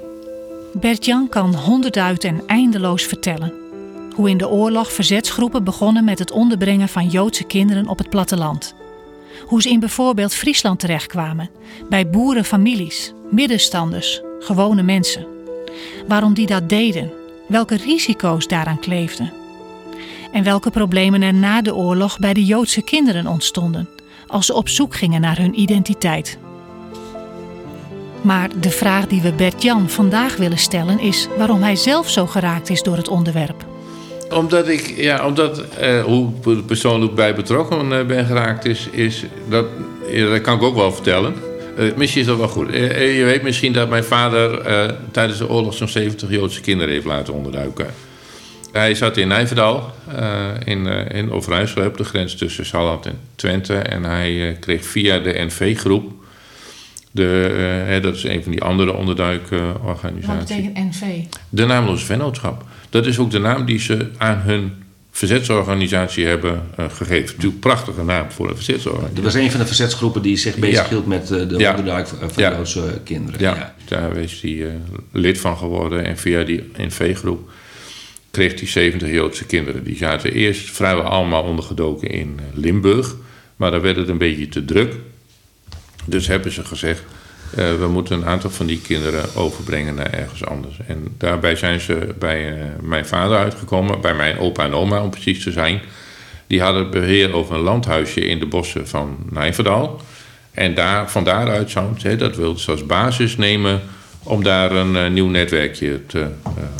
Bert-Jan 0.73 1.29
kan 1.29 1.55
honderdduit 1.55 2.23
en 2.23 2.41
eindeloos 2.47 3.03
vertellen. 3.03 3.53
Hoe 4.15 4.29
in 4.29 4.37
de 4.37 4.49
oorlog 4.49 4.91
verzetsgroepen 4.91 5.63
begonnen 5.63 6.03
met 6.03 6.19
het 6.19 6.31
onderbrengen 6.31 6.87
van 6.87 7.07
Joodse 7.07 7.43
kinderen 7.43 7.87
op 7.87 7.97
het 7.97 8.09
platteland. 8.09 8.75
Hoe 9.45 9.61
ze 9.61 9.69
in 9.69 9.79
bijvoorbeeld 9.79 10.33
Friesland 10.33 10.79
terechtkwamen, 10.79 11.49
bij 11.89 12.09
boerenfamilies, 12.09 13.13
middenstanders, 13.29 14.21
gewone 14.39 14.83
mensen. 14.83 15.40
Waarom 16.07 16.33
die 16.33 16.45
dat 16.45 16.69
deden, 16.69 17.11
welke 17.47 17.77
risico's 17.77 18.47
daaraan 18.47 18.79
kleefden. 18.79 19.33
En 20.31 20.43
welke 20.43 20.69
problemen 20.69 21.21
er 21.21 21.33
na 21.33 21.61
de 21.61 21.75
oorlog 21.75 22.19
bij 22.19 22.33
de 22.33 22.45
Joodse 22.45 22.81
kinderen 22.81 23.27
ontstonden, 23.27 23.89
als 24.27 24.45
ze 24.45 24.53
op 24.53 24.69
zoek 24.69 24.95
gingen 24.95 25.21
naar 25.21 25.37
hun 25.37 25.59
identiteit. 25.59 26.37
Maar 28.21 28.49
de 28.59 28.69
vraag 28.69 29.07
die 29.07 29.21
we 29.21 29.33
Bert-Jan 29.33 29.89
vandaag 29.89 30.37
willen 30.37 30.57
stellen 30.57 30.99
is 30.99 31.27
waarom 31.37 31.61
hij 31.61 31.75
zelf 31.75 32.09
zo 32.09 32.25
geraakt 32.25 32.69
is 32.69 32.83
door 32.83 32.97
het 32.97 33.07
onderwerp. 33.07 33.65
Omdat 34.33 34.67
ik, 34.67 34.93
ja, 34.97 35.25
omdat 35.25 35.59
eh, 35.59 36.03
hoe 36.03 36.29
er 36.45 36.63
persoonlijk 36.63 37.15
bij 37.15 37.35
betrokken 37.35 37.99
eh, 37.99 38.05
ben 38.05 38.25
geraakt, 38.25 38.65
is, 38.65 38.87
is 38.91 39.25
dat, 39.49 39.65
dat 40.11 40.41
kan 40.41 40.55
ik 40.55 40.61
ook 40.61 40.75
wel 40.75 40.91
vertellen. 40.91 41.35
Eh, 41.81 41.95
misschien 41.95 42.21
is 42.21 42.27
dat 42.27 42.37
wel 42.37 42.47
goed. 42.47 42.69
Eh, 42.69 42.89
eh, 42.89 43.17
je 43.17 43.23
weet 43.23 43.41
misschien 43.41 43.73
dat 43.73 43.89
mijn 43.89 44.03
vader 44.03 44.65
tijdens 45.11 45.37
de 45.39 45.49
oorlog 45.49 45.73
zo'n 45.73 45.87
70 45.87 46.29
Joodse 46.29 46.61
kinderen 46.61 46.93
heeft 46.93 47.05
laten 47.05 47.33
onderduiken. 47.33 47.87
Hij 48.71 48.95
zat 48.95 49.17
in 49.17 49.27
Nijverdal, 49.27 49.93
in, 50.63 50.85
in 51.11 51.31
Overijssel, 51.31 51.85
op 51.85 51.97
de 51.97 52.03
grens 52.03 52.35
tussen 52.35 52.65
Salland 52.65 53.05
en 53.05 53.19
Twente. 53.35 53.75
En 53.75 54.03
hij 54.03 54.57
kreeg 54.59 54.85
via 54.85 55.19
de 55.19 55.33
NV-groep, 55.45 56.11
dat 58.01 58.15
is 58.15 58.23
een 58.23 58.43
van 58.43 58.51
die 58.51 58.61
andere 58.61 58.93
onderduikorganisaties. 58.93 60.65
NV? 60.73 61.23
De 61.49 61.65
naamloze 61.65 62.05
vennootschap. 62.05 62.63
Dat 62.89 63.05
is 63.05 63.19
ook 63.19 63.31
de 63.31 63.39
naam 63.39 63.65
die 63.65 63.79
ze 63.79 64.07
aan 64.17 64.37
hun 64.37 64.73
verzetsorganisatie 65.11 66.25
hebben 66.25 66.61
eh, 66.77 66.85
gegeven. 66.89 67.35
Natuurlijk 67.35 67.59
prachtige 67.59 68.03
naam 68.03 68.31
voor 68.31 68.49
een 68.49 68.55
verzetsorganisatie. 68.55 69.15
Dat 69.15 69.33
was 69.33 69.33
een 69.43 69.51
van 69.51 69.59
de 69.59 69.65
verzetsgroepen 69.65 70.21
die 70.21 70.37
zich 70.37 70.55
bezighield 70.55 71.03
Ja. 71.03 71.09
met 71.09 71.31
eh, 71.31 71.47
de 71.49 71.57
Ja. 71.57 71.69
onderduik 71.69 72.07
van 72.07 72.29
Ja. 72.35 72.51
Joodse 72.51 72.99
kinderen. 73.03 73.39
Ja, 73.39 73.75
daar 73.87 74.17
is 74.17 74.41
hij 74.41 74.65
eh, 74.67 74.73
lid 75.11 75.39
van 75.39 75.57
geworden. 75.57 76.05
En 76.05 76.17
via 76.17 76.43
die 76.43 76.71
NV-groep 76.77 77.49
kreeg 78.31 78.59
hij 78.59 78.67
70 78.67 79.09
Joodse 79.09 79.45
kinderen. 79.45 79.83
Die 79.83 79.97
zaten 79.97 80.33
eerst 80.33 80.71
vrijwel 80.71 81.03
allemaal 81.03 81.43
ondergedoken 81.43 82.09
in 82.09 82.39
Limburg. 82.53 83.15
Maar 83.55 83.71
daar 83.71 83.81
werd 83.81 83.95
het 83.95 84.07
een 84.07 84.17
beetje 84.17 84.47
te 84.49 84.65
druk. 84.65 84.93
Dus 86.05 86.27
hebben 86.27 86.51
ze 86.51 86.65
gezegd... 86.65 87.03
eh, 87.55 87.75
we 87.75 87.87
moeten 87.87 88.17
een 88.17 88.25
aantal 88.25 88.49
van 88.49 88.65
die 88.65 88.81
kinderen 88.81 89.35
overbrengen 89.35 89.95
naar 89.95 90.13
ergens 90.13 90.45
anders. 90.45 90.75
En 90.87 91.07
daarbij 91.17 91.55
zijn 91.55 91.79
ze 91.79 92.13
bij 92.19 92.53
eh, 92.53 92.65
mijn 92.81 93.05
vader 93.05 93.37
uitgekomen. 93.37 94.01
Bij 94.01 94.13
mijn 94.13 94.37
opa 94.39 94.63
en 94.63 94.73
oma, 94.73 95.01
om 95.01 95.09
precies 95.09 95.43
te 95.43 95.51
zijn. 95.51 95.81
Die 96.47 96.61
hadden 96.61 96.81
het 96.81 96.91
beheer 96.91 97.33
over 97.33 97.55
een 97.55 97.61
landhuisje 97.61 98.25
in 98.25 98.39
de 98.39 98.45
bossen 98.45 98.87
van 98.87 99.17
Nijverdal. 99.29 100.01
En 100.51 100.73
daar, 100.73 101.09
van 101.09 101.23
daaruit 101.23 101.73
dat 102.19 102.35
wilden 102.35 102.61
ze 102.61 102.71
als 102.71 102.85
basis 102.85 103.37
nemen 103.37 103.81
om 104.23 104.43
daar 104.43 104.71
een 104.71 104.95
eh, 104.95 105.09
nieuw 105.09 105.27
netwerkje 105.27 106.05
te 106.05 106.27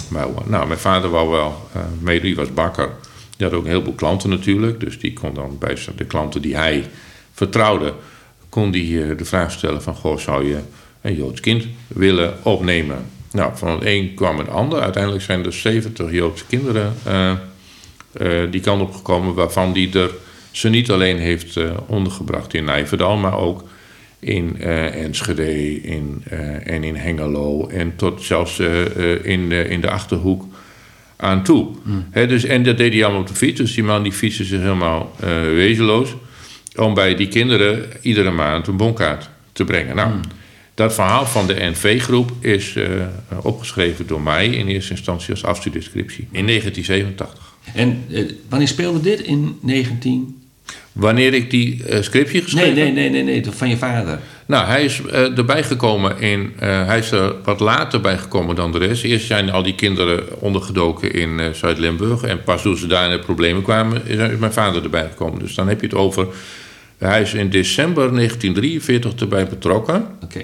bouwen. 0.10 0.44
Nou, 0.46 0.68
mijn 0.68 0.80
vader 0.80 1.10
wou 1.10 1.30
wel 1.30 1.70
mee, 2.00 2.22
die 2.22 2.36
was 2.36 2.54
bakker. 2.54 2.90
Die 3.38 3.48
had 3.48 3.56
ook 3.56 3.64
een 3.64 3.70
heleboel 3.70 3.94
klanten 3.94 4.30
natuurlijk. 4.30 4.80
Dus 4.80 5.00
die 5.00 5.14
kon 5.14 5.34
dan 5.34 5.58
bij 5.60 5.78
de 5.96 6.06
klanten 6.06 6.42
die 6.42 6.56
hij 6.56 6.86
vertrouwde, 7.34 7.94
kon 8.52 8.72
die 8.72 9.04
eh, 9.04 9.18
de 9.18 9.26
vraag 9.26 9.52
stellen 9.52 9.82
van, 9.82 9.96
goh, 9.96 10.18
zou 10.18 10.48
je 10.48 10.60
een 11.02 11.16
Joods 11.16 11.40
kind 11.40 11.66
willen 11.88 12.34
opnemen? 12.44 13.06
Nou, 13.32 13.52
van 13.56 13.70
het 13.70 13.80
een 13.84 14.14
kwam 14.14 14.38
het 14.38 14.50
ander. 14.50 14.82
Uiteindelijk 14.82 15.24
zijn 15.24 15.46
er 15.46 15.54
70 15.54 16.12
Joodse 16.12 16.46
kinderen 16.46 16.94
eh, 17.04 17.32
eh, 17.32 18.52
die 18.52 18.62
kant 18.62 18.82
op 18.82 18.94
gekomen, 18.94 19.34
waarvan 19.34 19.74
die 19.74 20.00
er 20.00 20.12
ze 20.52 20.70
niet 20.70 20.92
alleen 20.92 21.18
heeft 21.18 21.60
ondergebracht 21.88 22.54
in 22.54 22.64
Nijverdal, 22.64 23.18
maar 23.18 23.38
ook 23.38 23.64
in 24.20 24.62
Enschede 24.62 25.82
in, 25.82 26.24
en 26.64 26.84
in 26.84 26.96
Hengelo 26.96 27.68
en 27.68 27.96
tot 27.96 28.22
zelfs 28.22 28.60
in, 29.24 29.50
de, 29.50 29.66
in 29.68 29.82
de 29.82 29.90
Achterhoek 29.90 30.46
aan 31.16 31.44
toe. 31.44 31.68
Hè, 32.10 32.28
dus, 32.28 32.44
en 32.44 32.64
dat 32.64 32.78
deed 32.78 32.94
hij 32.94 33.04
allemaal 33.04 33.22
op 33.22 33.28
de 33.28 33.34
fiets, 33.36 33.60
dus 33.60 33.74
die 33.74 33.84
man 33.84 34.04
die 34.04 34.12
fietste 34.12 34.44
zich 34.44 34.60
helemaal 34.60 35.16
wezenloos 35.54 36.16
om 36.76 36.94
bij 36.94 37.16
die 37.16 37.28
kinderen 37.28 37.90
iedere 38.02 38.32
maand 38.32 38.68
een 38.68 38.78
bonkaart 38.78 39.30
te 39.54 39.64
brengen. 39.64 39.96
Nou, 39.96 40.12
dat 40.74 40.94
verhaal 40.94 41.26
van 41.26 41.48
de 41.48 41.54
NV-groep 41.54 42.32
is 42.40 42.76
eh, 42.76 42.86
opgeschreven 43.42 44.08
door 44.08 44.22
mij 44.22 44.48
in 44.48 44.68
eerste 44.68 44.92
instantie 44.92 45.32
als 45.32 45.44
afstudeerscriptie 45.44 46.28
in 46.32 46.46
1987. 46.46 47.54
En 47.74 48.04
eh, 48.12 48.24
wanneer 48.50 48.68
speelde 48.68 49.02
dit? 49.02 49.22
In 49.22 49.58
19... 49.62 50.36
Wanneer 50.92 51.34
ik 51.34 51.50
die 51.50 51.84
eh, 51.84 52.02
scriptie 52.02 52.34
Nee, 52.34 52.44
geschreven 52.44 52.76
nee, 52.76 52.92
nee, 52.92 53.10
nee, 53.10 53.24
nee, 53.24 53.44
van 53.50 53.70
je 53.70 53.78
vader. 53.78 54.20
Nou, 54.46 54.66
hij 54.66 54.84
is 54.84 55.02
erbij 55.36 55.64
gekomen 55.64 56.20
in. 56.20 56.54
hij 56.60 57.00
is 57.00 57.12
er 57.12 57.36
wat 57.44 57.60
later 57.60 58.02
bij 58.02 58.18
gekomen 58.18 58.56
dan 58.56 58.72
de 58.72 58.78
rest. 58.78 59.04
Eerst 59.04 59.26
zijn 59.26 59.52
al 59.52 59.64
die 59.64 59.76
kinderen 59.76 60.42
ondergedoken 60.42 61.14
in 61.14 61.56
Zuid-Limburg. 61.56 62.24
En 62.24 62.44
pas 62.44 62.62
toen 62.62 62.78
ze 62.78 62.88
daar 62.88 63.06
in 63.06 63.18
de 63.18 63.24
problemen 63.24 63.62
kwamen, 63.62 64.02
is, 64.06 64.18
is 64.18 64.38
mijn 64.38 64.54
vader 64.54 64.84
erbij 64.84 65.08
gekomen. 65.10 65.40
Dus 65.40 65.56
dan 65.56 65.68
heb 65.68 65.82
je 65.82 65.88
het 65.88 65.96
over. 65.96 66.28
Hij 67.08 67.22
is 67.22 67.34
in 67.34 67.50
december 67.50 68.14
1943 68.14 69.14
erbij 69.16 69.48
betrokken. 69.48 70.06
Oké. 70.24 70.42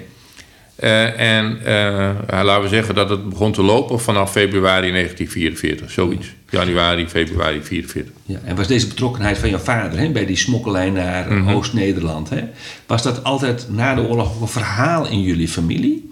Eh, 0.76 1.20
en 1.38 1.58
eh, 1.64 2.40
laten 2.44 2.62
we 2.62 2.68
zeggen 2.68 2.94
dat 2.94 3.10
het 3.10 3.28
begon 3.28 3.52
te 3.52 3.62
lopen 3.62 4.00
vanaf 4.00 4.30
februari 4.30 4.90
1944. 4.90 5.90
Zoiets. 5.90 6.26
Januari, 6.50 7.08
februari 7.08 7.60
44. 7.62 8.12
Ja, 8.24 8.38
en 8.44 8.56
was 8.56 8.66
deze 8.66 8.86
betrokkenheid 8.86 9.38
van 9.38 9.50
jouw 9.50 9.58
vader 9.58 9.98
hè, 9.98 10.08
bij 10.10 10.26
die 10.26 10.36
smokkelijn 10.36 10.92
naar 10.92 11.32
Mhm. 11.32 11.48
Oost-Nederland, 11.54 12.30
hè, 12.30 12.40
was 12.86 13.02
dat 13.02 13.24
altijd 13.24 13.66
na 13.70 13.94
de 13.94 14.00
oorlog 14.00 14.34
ook 14.34 14.40
een 14.40 14.48
verhaal 14.48 15.08
in 15.08 15.22
jullie 15.22 15.48
familie? 15.48 16.06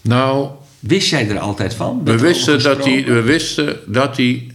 Nou, 0.00 0.48
Wist 0.78 1.10
jij 1.10 1.28
er 1.28 1.38
altijd 1.38 1.74
van? 1.74 2.00
We 2.04 2.18
wisten, 2.18 2.62
dat 2.62 2.84
hij, 2.84 3.04
we 3.04 3.22
wisten 3.22 3.76
dat 3.86 4.16
hij 4.16 4.46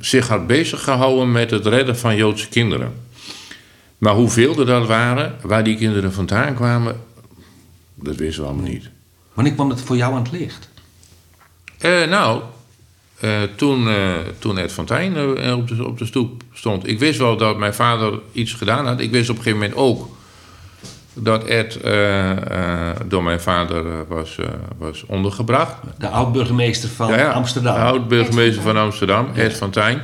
zich 0.00 0.28
had 0.28 0.46
bezig 0.46 0.82
gehouden 0.82 1.32
met 1.32 1.50
het 1.50 1.66
redden 1.66 1.96
van 1.98 2.16
Joodse 2.16 2.48
kinderen. 2.48 2.92
Maar 4.00 4.14
hoeveel 4.14 4.58
er 4.58 4.66
dat 4.66 4.86
waren, 4.86 5.36
waar 5.42 5.64
die 5.64 5.76
kinderen 5.76 6.12
vandaan 6.12 6.54
kwamen, 6.54 7.00
dat 7.94 8.16
wisten 8.16 8.42
we 8.42 8.48
allemaal 8.48 8.68
niet. 8.70 8.88
Wanneer 9.34 9.52
kwam 9.52 9.70
het 9.70 9.80
voor 9.80 9.96
jou 9.96 10.14
aan 10.14 10.22
het 10.22 10.32
licht? 10.32 10.68
Eh, 11.78 12.06
nou, 12.08 12.42
eh, 13.20 13.42
toen, 13.56 13.88
eh, 13.88 14.14
toen 14.38 14.58
Ed 14.58 14.72
van 14.72 14.84
Tijn 14.84 15.16
eh, 15.16 15.56
op, 15.56 15.68
de, 15.68 15.86
op 15.86 15.98
de 15.98 16.06
stoep 16.06 16.42
stond. 16.52 16.88
Ik 16.88 16.98
wist 16.98 17.18
wel 17.18 17.36
dat 17.36 17.58
mijn 17.58 17.74
vader 17.74 18.20
iets 18.32 18.52
gedaan 18.52 18.86
had. 18.86 19.00
Ik 19.00 19.10
wist 19.10 19.30
op 19.30 19.36
een 19.36 19.42
gegeven 19.42 19.68
moment 19.68 19.78
ook 19.78 20.08
dat 21.14 21.44
Ed 21.44 21.80
eh, 21.80 22.30
eh, 22.90 22.96
door 23.06 23.22
mijn 23.22 23.40
vader 23.40 24.06
was, 24.08 24.38
eh, 24.38 24.46
was 24.78 25.04
ondergebracht. 25.06 25.76
De 25.98 26.08
oud-burgemeester 26.08 26.88
van 26.88 27.32
Amsterdam. 27.32 27.76
Oud-burgemeester 27.76 28.62
van 28.62 28.76
Amsterdam, 28.76 29.28
Ed 29.34 29.56
van 29.56 29.70
Tijn. 29.70 30.02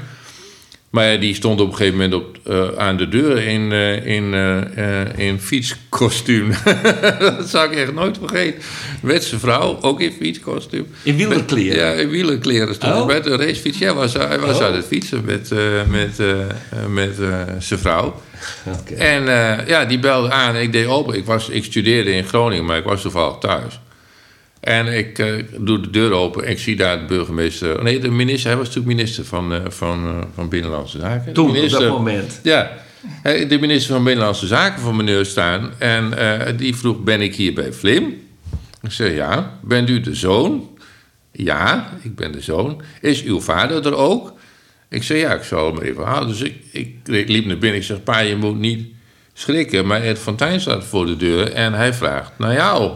Maar 0.90 1.12
ja, 1.12 1.18
die 1.18 1.35
stond 1.35 1.61
op 1.61 1.68
een 1.70 1.77
gegeven 1.77 1.99
moment 1.99 2.14
op, 2.14 2.38
eh, 2.44 2.68
aan 2.77 2.96
de 2.96 3.09
deur 3.09 3.38
in, 3.46 3.72
eh, 3.72 4.07
in, 4.07 4.35
eh, 4.35 5.27
in 5.27 5.40
fietskostuum. 5.40 6.53
dat 7.18 7.49
zou 7.49 7.70
ik 7.72 7.79
echt 7.79 7.92
nooit 7.92 8.18
vergeten. 8.18 8.62
Met 9.03 9.25
zijn 9.25 9.40
vrouw, 9.40 9.79
ook 9.81 10.01
in 10.01 10.12
fietskostuum. 10.12 10.87
In 11.03 11.16
wielerkleren? 11.16 11.77
Ja, 11.79 11.92
in 11.92 12.09
wielerkleren 12.09 12.75
stond 12.75 12.94
Oh. 12.94 13.07
met 13.07 13.27
een 13.27 13.37
racefiets. 13.37 13.79
Ja, 13.79 13.94
was, 13.94 14.12
hij 14.12 14.38
was 14.38 14.57
Oh. 14.59 14.64
aan 14.64 14.75
het 14.75 14.87
fietsen 14.87 15.25
met, 15.25 15.51
met, 15.88 16.18
met 16.88 17.14
zijn 17.59 17.81
vrouw. 17.81 18.20
Oké. 18.81 18.94
En 18.94 19.25
ja, 19.66 19.85
die 19.85 19.99
belde 19.99 20.31
aan 20.31 20.55
en 20.55 20.62
ik 20.62 20.72
deed 20.72 20.87
open. 20.87 21.14
Ik, 21.14 21.25
was, 21.25 21.49
ik 21.49 21.64
studeerde 21.64 22.11
in 22.11 22.25
Groningen, 22.25 22.64
maar 22.64 22.79
ik 22.79 22.85
was 22.85 23.03
toevallig 23.03 23.37
thuis. 23.38 23.81
En 24.66 24.87
ik 24.87 25.18
eh, 25.18 25.35
doe 25.59 25.81
de 25.81 25.90
deur 25.90 26.12
open 26.12 26.44
en 26.44 26.50
ik 26.50 26.59
zie 26.59 26.76
daar 26.76 26.98
de 26.98 27.05
burgemeester... 27.05 27.83
Nee, 27.83 27.98
de 27.98 28.11
minister, 28.11 28.48
hij 28.48 28.59
was 28.59 28.66
natuurlijk 28.66 28.96
minister 28.96 29.24
van, 29.24 29.52
eh, 29.52 29.61
van, 29.68 30.07
eh, 30.07 30.24
van 30.35 30.48
Binnenlandse 30.48 30.98
Zaken. 30.98 31.33
Toen, 31.33 31.46
op 31.46 31.52
minister- 31.52 31.81
dat 31.81 31.90
moment. 31.90 32.40
Ja, 32.42 32.70
de 33.22 33.59
minister 33.61 33.94
van 33.94 34.05
Binnenlandse 34.05 34.46
Zaken 34.46 34.81
van 34.81 34.96
meneer 34.96 35.24
staan. 35.24 35.70
En 35.79 36.12
die 36.57 36.76
vroeg, 36.76 36.98
ben 37.02 37.20
ik 37.20 37.35
hier 37.35 37.55
bij 37.55 37.72
Vlim? 37.72 38.14
Ik 38.83 38.90
zei, 38.90 39.14
ja. 39.14 39.59
Bent 39.62 39.88
u 39.88 40.00
de 40.00 40.14
zoon? 40.14 40.68
Ja, 41.33 41.92
ik 42.02 42.16
ben 42.16 42.33
de 42.33 42.40
zoon. 42.40 42.83
Is 43.00 43.22
uw 43.24 43.40
vader 43.40 43.87
er 43.87 43.96
ook? 43.96 44.33
Ik 44.88 45.02
zei, 45.02 45.18
ja, 45.18 45.35
ik 45.35 45.42
zal 45.42 45.74
hem 45.74 45.83
even 45.83 46.05
halen. 46.05 46.29
Dus 46.29 46.40
ik, 46.40 46.55
ik, 46.72 46.94
ik 47.05 47.29
liep 47.29 47.44
naar 47.46 47.59
binnen. 47.59 47.79
Ik 47.79 47.87
zeg, 47.87 48.02
pa, 48.02 48.18
je 48.18 48.37
moet 48.37 48.59
niet 48.59 48.87
schrikken. 49.33 49.87
Maar 49.87 50.02
Ed 50.02 50.18
van 50.18 50.37
Tijn 50.37 50.61
staat 50.61 50.85
voor 50.85 51.07
de 51.07 51.16
deur 51.16 51.52
en 51.52 51.72
hij 51.72 51.94
vraagt 51.94 52.33
naar 52.38 52.55
jou. 52.55 52.92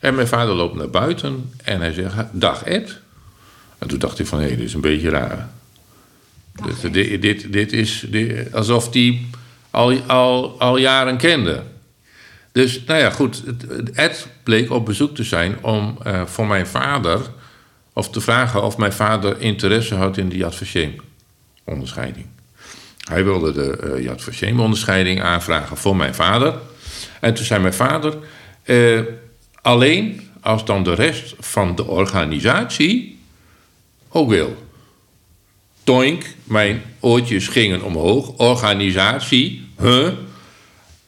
En 0.00 0.14
mijn 0.14 0.28
vader 0.28 0.54
loopt 0.54 0.74
naar 0.76 0.90
buiten 0.90 1.52
en 1.64 1.80
hij 1.80 1.92
zegt, 1.92 2.14
dag 2.32 2.64
Ed. 2.64 2.98
En 3.78 3.88
toen 3.88 3.98
dacht 3.98 4.18
ik 4.18 4.26
van, 4.26 4.40
hé, 4.40 4.48
dit 4.48 4.58
is 4.58 4.74
een 4.74 4.80
beetje 4.80 5.10
raar. 5.10 5.48
Dit, 6.90 7.22
dit, 7.22 7.52
dit 7.52 7.72
is 7.72 8.06
dit- 8.08 8.54
alsof 8.54 8.92
hij 8.92 9.20
al, 9.70 10.00
al, 10.06 10.60
al 10.60 10.76
jaren 10.76 11.16
kende. 11.16 11.62
Dus, 12.52 12.84
nou 12.84 13.00
ja, 13.00 13.10
goed. 13.10 13.42
Ed 13.92 14.28
bleek 14.42 14.70
op 14.70 14.86
bezoek 14.86 15.14
te 15.14 15.24
zijn 15.24 15.64
om 15.64 15.98
eh, 16.02 16.26
voor 16.26 16.46
mijn 16.46 16.66
vader... 16.66 17.20
of 17.92 18.10
te 18.10 18.20
vragen 18.20 18.62
of 18.62 18.76
mijn 18.76 18.92
vader 18.92 19.40
interesse 19.40 19.94
had 19.94 20.16
in 20.16 20.28
de 20.28 20.36
Yad 20.36 20.54
Vashem-onderscheiding. 20.54 22.26
Hij 23.10 23.24
wilde 23.24 23.52
de 23.52 23.98
Yad 24.02 24.22
Vashem-onderscheiding 24.22 25.22
aanvragen 25.22 25.76
voor 25.76 25.96
mijn 25.96 26.14
vader. 26.14 26.54
En 27.20 27.34
toen 27.34 27.44
zei 27.44 27.60
mijn 27.60 27.74
vader... 27.74 28.16
eh, 28.62 29.00
alleen 29.62 30.20
als 30.40 30.64
dan 30.64 30.82
de 30.82 30.94
rest 30.94 31.34
van 31.38 31.74
de 31.74 31.86
organisatie 31.86 33.18
ook 34.08 34.28
wil. 34.28 34.56
Toink, 35.84 36.24
mijn 36.44 36.82
oortjes 37.00 37.48
gingen 37.48 37.82
omhoog. 37.82 38.28
Organisatie, 38.36 39.68
huh? 39.80 40.08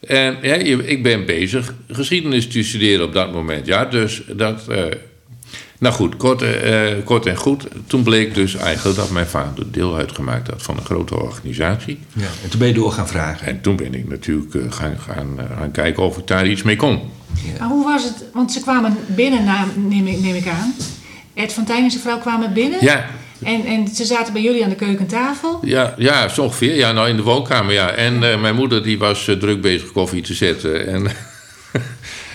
En 0.01 0.39
ja, 0.43 0.55
ik 0.85 1.03
ben 1.03 1.27
bezig 1.27 1.75
geschiedenis 1.89 2.49
te 2.49 2.63
studeren 2.63 3.07
op 3.07 3.13
dat 3.13 3.33
moment. 3.33 3.67
Ja, 3.67 3.85
dus 3.85 4.23
dat. 4.37 4.69
eh, 4.69 4.85
nou 5.83 5.95
goed, 5.95 6.17
kort, 6.17 6.43
eh, 6.43 6.87
kort 7.05 7.27
en 7.27 7.37
goed. 7.37 7.67
Toen 7.87 8.03
bleek 8.03 8.35
dus 8.35 8.55
eigenlijk 8.55 8.97
dat 8.97 9.11
mijn 9.11 9.27
vader 9.27 9.73
deel 9.73 9.97
uitgemaakt 9.97 10.49
had 10.49 10.63
van 10.63 10.77
een 10.77 10.85
grote 10.85 11.15
organisatie. 11.21 11.99
Ja, 12.13 12.27
en 12.43 12.49
toen 12.51 12.59
ben 12.59 12.69
je 12.69 12.75
door 12.75 12.93
gaan 12.93 13.09
vragen. 13.09 13.47
En 13.47 13.61
toen 13.61 13.77
ben 13.77 13.95
ik 13.95 14.09
natuurlijk 14.09 14.55
eh, 14.55 14.63
gaan, 14.69 14.97
gaan, 14.99 15.29
eh, 15.39 15.59
gaan 15.59 15.71
kijken 15.71 16.03
of 16.03 16.19
ik 16.19 16.27
daar 16.27 16.47
iets 16.47 16.63
mee 16.63 16.77
kon. 16.77 17.01
Maar 17.59 17.69
hoe 17.69 17.85
was 17.85 18.05
het? 18.05 18.25
Want 18.33 18.53
ze 18.53 18.61
kwamen 18.61 18.97
binnen, 19.07 19.45
na, 19.45 19.67
neem, 19.77 20.07
ik, 20.07 20.21
neem 20.21 20.35
ik 20.35 20.47
aan. 20.47 20.75
Ed 21.35 21.53
van 21.53 21.65
Tijn 21.65 21.85
en 21.85 21.91
zijn 21.91 22.03
vrouw 22.03 22.19
kwamen 22.19 22.53
binnen. 22.53 22.79
Ja, 22.85 23.07
En, 23.43 23.65
en 23.65 23.89
ze 23.89 24.05
zaten 24.05 24.33
bij 24.33 24.43
jullie 24.43 24.65
aan 24.65 24.71
de 24.71 24.77
keukentafel. 24.77 25.61
Ja, 25.63 25.95
ja, 25.99 26.29
zo 26.29 26.43
ongeveer. 26.43 26.75
Ja, 26.75 26.93
nou 26.93 27.09
in 27.09 27.17
de 27.17 27.23
woonkamer, 27.23 27.73
ja. 27.73 27.91
En 27.91 28.33
eh, 28.33 28.41
mijn 28.41 28.55
moeder 28.55 28.83
die 28.83 28.99
was 28.99 29.25
druk 29.25 29.61
bezig 29.61 29.93
koffie 29.93 30.23
te 30.23 30.35
zetten. 30.35 30.87
En, 30.87 31.03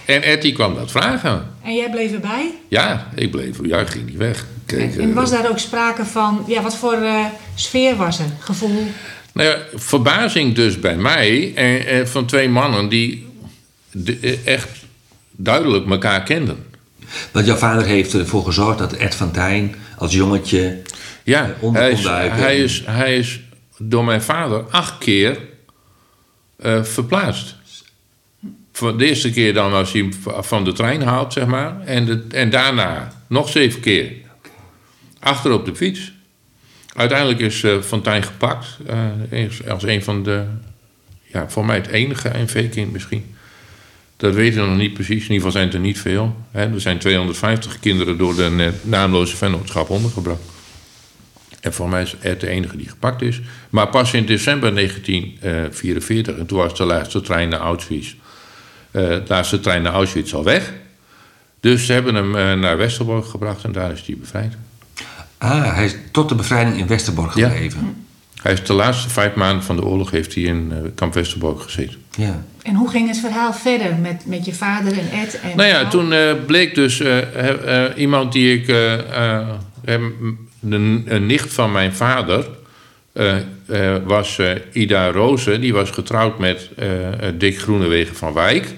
En 0.08 0.22
Ed 0.24 0.42
die 0.42 0.54
kwam 0.54 0.76
dat 0.76 0.92
vragen. 0.92 1.48
En 1.64 1.76
jij 1.76 1.90
bleef 1.90 2.12
erbij? 2.12 2.52
Ja, 2.68 3.08
ik 3.16 3.32
bleef, 3.32 3.58
ja, 3.64 3.80
ik 3.80 3.88
ging 3.88 4.06
niet 4.06 4.18
weg. 4.18 4.46
Kijk, 4.66 4.96
En 4.98 5.14
was 5.14 5.32
eh, 5.32 5.42
daar 5.42 5.50
ook 5.52 5.60
sprake 5.60 6.06
van, 6.06 6.44
ja, 6.48 6.62
wat 6.62 6.76
voor 6.78 6.94
eh, 6.94 7.26
sfeer 7.56 7.96
was 7.96 8.20
er? 8.20 8.26
Gevoel? 8.40 8.84
Nou 9.34 9.50
ja, 9.50 9.58
verbazing 9.76 10.56
dus 10.56 10.80
bij 10.80 10.96
mij 10.96 11.52
en, 11.56 11.86
en 11.88 12.08
van 12.08 12.26
twee 12.26 12.50
mannen 12.50 12.90
die 12.90 13.28
de- 13.92 14.20
eh, 14.22 14.54
echt 14.54 14.70
duidelijk 15.32 15.90
elkaar 15.90 16.24
kenden. 16.24 16.66
Want 17.32 17.46
jouw 17.46 17.56
vader 17.56 17.86
heeft 17.86 18.14
ervoor 18.14 18.46
gezorgd 18.46 18.78
dat 18.80 18.94
Ed 18.94 19.16
van 19.16 19.32
Tijn 19.32 19.76
als 19.98 20.14
jongetje 20.14 20.82
Ja, 21.24 21.54
onder 21.60 21.82
hij 21.82 21.92
is, 21.92 22.04
hij, 22.04 22.58
is, 22.58 22.84
hij 22.86 23.18
is 23.18 23.40
door 23.78 24.04
mijn 24.06 24.22
vader 24.22 24.64
acht 24.72 24.98
keer 24.98 25.38
eh, 26.58 26.84
verplaatst. 26.84 27.56
De 28.80 29.06
eerste 29.06 29.32
keer 29.32 29.54
dan 29.54 29.74
als 29.74 29.92
hij 29.92 30.02
hem 30.02 30.44
van 30.44 30.64
de 30.64 30.74
trein 30.74 31.02
haalt, 31.02 31.34
zeg 31.34 31.46
maar. 31.46 31.82
En, 31.82 32.26
en 32.32 32.50
daarna 32.50 33.12
nog 33.28 33.50
zeven 33.50 33.80
keer. 33.80 34.12
Achter 35.20 35.52
op 35.52 35.66
de 35.66 35.76
fiets. 35.76 36.12
Uiteindelijk 36.96 37.40
is 37.40 37.64
eh 37.64 37.82
Fontijn 37.82 38.24
gepakt. 38.24 38.78
eh, 39.30 39.72
als 39.72 39.84
een 39.84 40.04
van 40.04 40.24
de... 40.24 40.44
Ja, 41.24 41.50
voor 41.50 41.66
mij 41.66 41.76
het 41.76 41.88
enige 41.88 42.32
NV-kind 42.34 42.92
misschien. 42.92 43.36
Dat 44.18 44.34
weten 44.34 44.62
we 44.62 44.68
nog 44.68 44.78
niet 44.78 44.94
precies. 44.94 45.28
In 45.28 45.34
ieder 45.34 45.36
geval 45.36 45.52
zijn 45.52 45.66
het 45.66 45.74
er 45.74 45.80
niet 45.80 46.00
veel. 46.00 46.36
Hè. 46.52 46.74
Er 46.74 46.82
zijn 46.82 46.98
250 46.98 47.80
kinderen 47.80 48.18
door 48.18 48.36
de 48.36 48.56
eh, 48.58 48.68
naamloze 48.82 49.36
vennootschap 49.36 49.90
ondergebracht. 49.90 50.42
En 51.62 51.74
voor 51.74 51.90
mij 51.90 52.02
is 52.02 52.16
Ed 52.20 52.40
de 52.40 52.48
enige 52.48 52.78
die 52.78 52.90
gepakt 52.90 53.22
is. 53.22 53.42
Maar 53.70 53.88
pas 53.88 54.14
in 54.14 54.26
december 54.26 54.76
1944, 54.76 56.38
en 56.38 56.46
toen 56.46 56.58
was 56.58 56.78
de 56.78 56.86
laatste 56.86 57.22
trein 57.22 57.50
naar 57.50 57.60
Auschwitz. 57.60 58.16
Eh, 58.98 59.10
de 59.10 59.24
laatste 59.28 59.60
trein 59.60 59.82
naar 59.82 59.94
Auschwitz 59.94 60.34
al 60.34 60.44
weg. 60.44 60.74
Dus 61.60 61.86
ze 61.86 61.94
hebben 61.94 62.16
hem 62.16 62.36
eh, 62.36 62.54
naar 62.54 62.78
Westerbork 62.78 63.26
gebracht 63.26 63.64
en 63.64 63.72
daar 63.72 63.92
is 63.92 64.04
hij 64.06 64.16
bevrijd. 64.20 64.54
Ah, 65.38 65.76
hij 65.76 65.86
is 65.86 65.96
tot 66.12 66.30
de 66.30 66.36
bevrijding 66.36 66.78
in 66.78 66.88
Westerbork 66.88 67.36
Ja. 67.36 67.50
gebleven. 67.50 68.06
Hij 68.42 68.54
is 68.54 68.64
de 68.64 68.74
laatste 68.74 69.10
vijf 69.10 69.34
maanden 69.36 69.64
van 69.64 69.76
de 69.76 69.86
oorlog 69.86 70.12
heeft 70.12 70.34
hij 70.34 70.44
in 70.44 70.72
eh, 70.72 70.78
kamp 70.96 71.14
Westerbork 71.14 71.62
gezeten. 71.62 71.98
Ja. 72.18 72.44
En 72.64 72.76
hoe 72.76 72.90
ging 72.90 73.08
het 73.08 73.18
verhaal 73.20 73.54
verder 73.54 73.96
met, 73.96 74.26
met 74.26 74.46
je 74.46 74.54
vader 74.54 74.92
en 74.98 75.10
Ed? 75.20 75.40
En 75.40 75.58
Nou 75.58 75.70
ja, 75.70 75.76
jou? 75.80 75.90
toen 75.90 76.14
eh, 76.14 76.34
bleek 76.46 76.76
dus 76.76 77.00
eh, 77.00 77.18
eh, 77.18 77.86
eh, 77.86 77.98
iemand 77.98 78.32
die 78.34 78.54
ik. 78.60 78.68
eh, 78.68 78.94
eh, 79.40 79.48
hem- 79.86 80.38
een, 80.70 81.04
een 81.08 81.26
nicht 81.26 81.54
van 81.54 81.72
mijn 81.72 81.94
vader. 81.96 82.48
eh, 83.14 83.36
eh, 83.68 84.02
was 84.06 84.40
eh, 84.40 84.50
Ida 84.74 85.12
Rozen. 85.12 85.62
Die 85.62 85.74
was 85.74 85.90
getrouwd 85.90 86.40
met 86.40 86.70
eh, 86.76 87.08
eh, 87.28 87.34
Dick 87.38 87.60
Groenewegen 87.60 88.16
van 88.16 88.34
Wijk. 88.34 88.74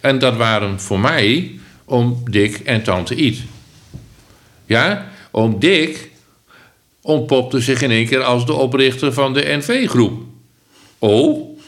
En 0.00 0.18
dat 0.18 0.36
waren 0.36 0.80
voor 0.80 1.00
mij 1.00 1.58
om 1.84 2.22
Dick 2.30 2.58
en 2.58 2.82
tante 2.82 3.14
Iet. 3.14 3.40
Ja, 4.66 5.08
om 5.30 5.58
Dick 5.58 6.10
ontpopte 7.00 7.60
zich 7.60 7.82
in 7.82 7.90
één 7.90 8.06
keer 8.06 8.22
als 8.22 8.46
de 8.46 8.52
oprichter 8.52 9.12
van 9.12 9.34
de 9.34 9.56
NV-groep. 9.58 10.22
Oh, 10.98 11.58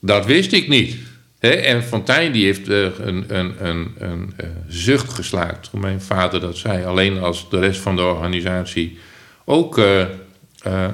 dat 0.00 0.26
wist 0.26 0.52
ik 0.52 0.68
niet. 0.68 0.96
En 1.38 1.82
Fontijn 1.82 2.32
die 2.32 2.44
heeft 2.44 2.68
eh, 2.68 2.78
een, 2.82 3.24
een, 3.28 3.66
een, 3.66 3.94
een 3.98 4.32
eh, 4.36 4.46
zucht 4.68 5.12
geslaakt 5.12 5.70
toen 5.70 5.80
mijn 5.80 6.00
vader 6.00 6.40
dat 6.40 6.56
zei. 6.56 6.84
Alleen 6.84 7.18
als 7.18 7.50
de 7.50 7.58
rest 7.58 7.80
van 7.80 7.96
de 7.96 8.02
organisatie 8.02 8.98
ook 9.44 9.78
eh, 9.78 10.06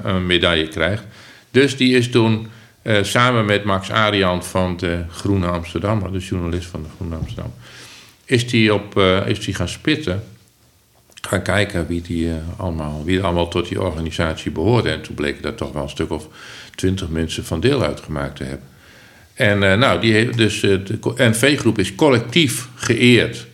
een 0.03 0.27
medaille 0.27 0.69
krijgt. 0.69 1.05
Dus 1.51 1.77
die 1.77 1.97
is 1.97 2.11
toen 2.11 2.49
eh, 2.83 3.03
samen 3.03 3.45
met 3.45 3.65
Max 3.65 3.91
Arian 3.91 4.45
van 4.45 4.77
de 4.77 5.05
Groene 5.11 5.47
Amsterdammer, 5.47 6.13
de 6.13 6.19
journalist 6.19 6.69
van 6.69 6.83
de 6.83 6.89
Groene 6.97 7.17
Amsterdam, 7.17 7.55
is 8.25 8.49
die, 8.49 8.75
op, 8.75 8.97
eh, 8.97 9.27
is 9.27 9.49
gaan 9.51 9.69
spitten. 9.69 10.25
Gaan 11.21 11.43
kijken 11.43 11.87
wie, 11.87 12.03
die, 12.03 12.29
eh, 12.29 12.35
allemaal, 12.57 13.03
wie 13.05 13.23
allemaal 13.23 13.49
tot 13.49 13.69
die 13.69 13.83
organisatie 13.83 14.51
behoorde. 14.51 14.91
En 14.91 15.03
toen 15.03 15.15
bleken 15.15 15.43
daar 15.43 15.55
toch 15.55 15.73
wel 15.73 15.83
een 15.83 15.89
stuk 15.89 16.11
of 16.11 16.29
twintig 16.75 17.09
mensen 17.09 17.45
van 17.45 17.61
deel 17.61 17.83
uitgemaakt 17.83 18.37
te 18.37 18.45
hebben. 18.45 18.67
En 19.35 19.59
nou, 19.59 20.01
die 20.01 20.31
dus, 20.31 20.61
de 20.61 20.99
NV-groep 21.17 21.79
is 21.79 21.95
collectief 21.95 22.69
geëerd 22.75 23.47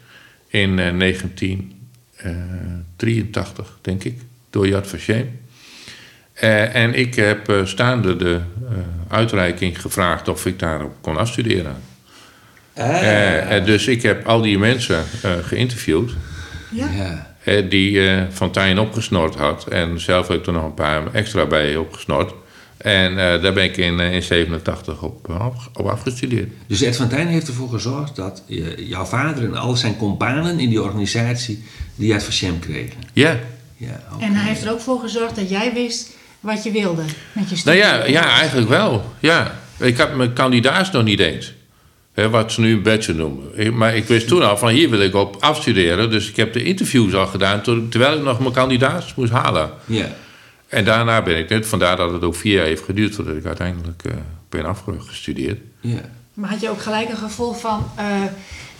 in 0.54 0.78
eh, 0.78 0.98
1983, 0.98 3.78
denk 3.80 4.04
ik, 4.04 4.18
door 4.50 4.68
Yad 4.68 4.87
Vashem. 4.87 5.38
Eh, 6.34 6.74
en 6.74 6.94
ik 6.94 7.14
heb 7.14 7.48
eh, 7.48 7.64
staande 7.64 8.16
de 8.16 8.40
eh, 8.70 8.76
uitreiking 9.08 9.80
gevraagd 9.80 10.28
of 10.28 10.46
ik 10.46 10.58
daarop 10.58 10.92
kon 11.00 11.16
afstuderen. 11.16 11.76
Eh, 12.72 13.56
eh, 13.56 13.64
dus 13.64 13.86
ik 13.86 14.02
heb 14.02 14.26
al 14.26 14.40
die 14.40 14.58
mensen 14.58 15.04
eh, 15.22 15.30
geïnterviewd 15.42 16.10
Ja? 16.70 17.34
Eh, 17.44 17.70
die 17.70 18.10
eh 18.10 18.22
Fontijn 18.32 18.78
opgesnord 18.78 19.34
had. 19.34 19.66
En 19.68 20.00
zelf 20.00 20.28
heb 20.28 20.38
ik 20.38 20.46
er 20.46 20.52
nog 20.52 20.64
een 20.64 20.74
paar 20.74 21.12
extra 21.12 21.46
bij 21.46 21.76
opgesnord. 21.76 22.34
En 22.76 23.10
eh, 23.10 23.42
daar 23.42 23.52
ben 23.52 23.64
ik 23.64 23.76
in 23.76 23.96
1987 23.96 25.02
op, 25.02 25.28
op 25.72 25.86
afgestudeerd. 25.86 26.52
Dus 26.66 26.82
Ed 26.82 26.96
van 26.96 27.08
Tijn 27.08 27.26
heeft 27.26 27.48
ervoor 27.48 27.68
gezorgd 27.68 28.16
dat 28.16 28.42
jouw 28.76 29.04
vader 29.04 29.44
en 29.44 29.56
al 29.56 29.76
zijn 29.76 29.96
companen 29.96 30.58
in 30.58 30.68
die 30.68 30.82
organisatie 30.82 31.64
die 31.94 32.08
Yad 32.08 32.22
Vashem 32.22 32.58
kregen. 32.58 33.00
Ja, 33.12 33.38
Ja. 33.76 34.02
En 34.20 34.34
hij 34.34 34.48
heeft 34.48 34.64
er 34.64 34.72
ook 34.72 34.80
voor 34.80 35.00
gezorgd 35.00 35.36
dat 35.36 35.50
jij 35.50 35.72
wist 35.72 36.10
wat 36.44 36.62
je 36.64 36.70
wilde 36.70 37.02
met 37.02 37.12
je 37.33 37.40
nou 37.44 37.57
studie. 37.57 37.78
ja, 37.80 38.04
ja 38.07 38.24
eigenlijk 38.30 38.68
wel. 38.68 39.14
Ja. 39.18 39.59
Ik 39.78 39.96
had 39.96 40.14
mijn 40.14 40.33
kandidaat 40.33 40.92
nog 40.92 41.04
niet 41.04 41.20
eens. 41.20 41.52
Hè, 42.14 42.30
wat 42.30 42.52
ze 42.52 42.61
nu 42.61 42.72
een 42.72 42.83
bachelor 42.83 43.20
noemen. 43.20 43.59
Ik- 43.59 43.72
Maar 43.72 43.96
ik 43.96 44.04
wist 44.04 44.28
toen 44.28 44.42
al 44.42 44.57
van 44.59 44.68
hier 44.68 44.90
wil 44.90 45.00
ik 45.00 45.14
op 45.14 45.37
afstuderen. 45.40 46.11
Dus 46.11 46.28
ik 46.28 46.37
heb 46.37 46.52
de 46.52 46.62
interviews 46.62 47.14
al 47.14 47.26
gedaan 47.26 47.62
terwijl 47.90 48.16
ik 48.16 48.22
nog 48.22 48.40
mijn 48.40 48.52
kandidaat 48.52 49.12
moest 49.16 49.33
halen. 49.33 49.70
Ja. 49.85 50.07
En 50.68 50.85
daarna 50.85 51.22
ben 51.22 51.38
ik 51.38 51.48
net, 51.48 51.66
vandaar 51.66 51.96
dat 51.96 52.12
het 52.12 52.22
ook 52.22 52.35
vier 52.37 52.54
jaar 52.54 52.66
heeft 52.66 52.83
geduurd 52.85 53.14
voordat 53.14 53.37
ik 53.37 53.44
uiteindelijk 53.46 54.02
eh, 54.04 54.12
ben 54.48 54.64
afgestudeerd. 54.64 55.59
ja. 55.80 56.00
Maar 56.35 56.50
had 56.50 56.61
je 56.61 56.70
ook 56.70 56.83
gelijk 56.83 57.09
een 57.11 57.16
gevoel 57.16 57.52
van, 57.52 57.90
eh, 57.96 58.04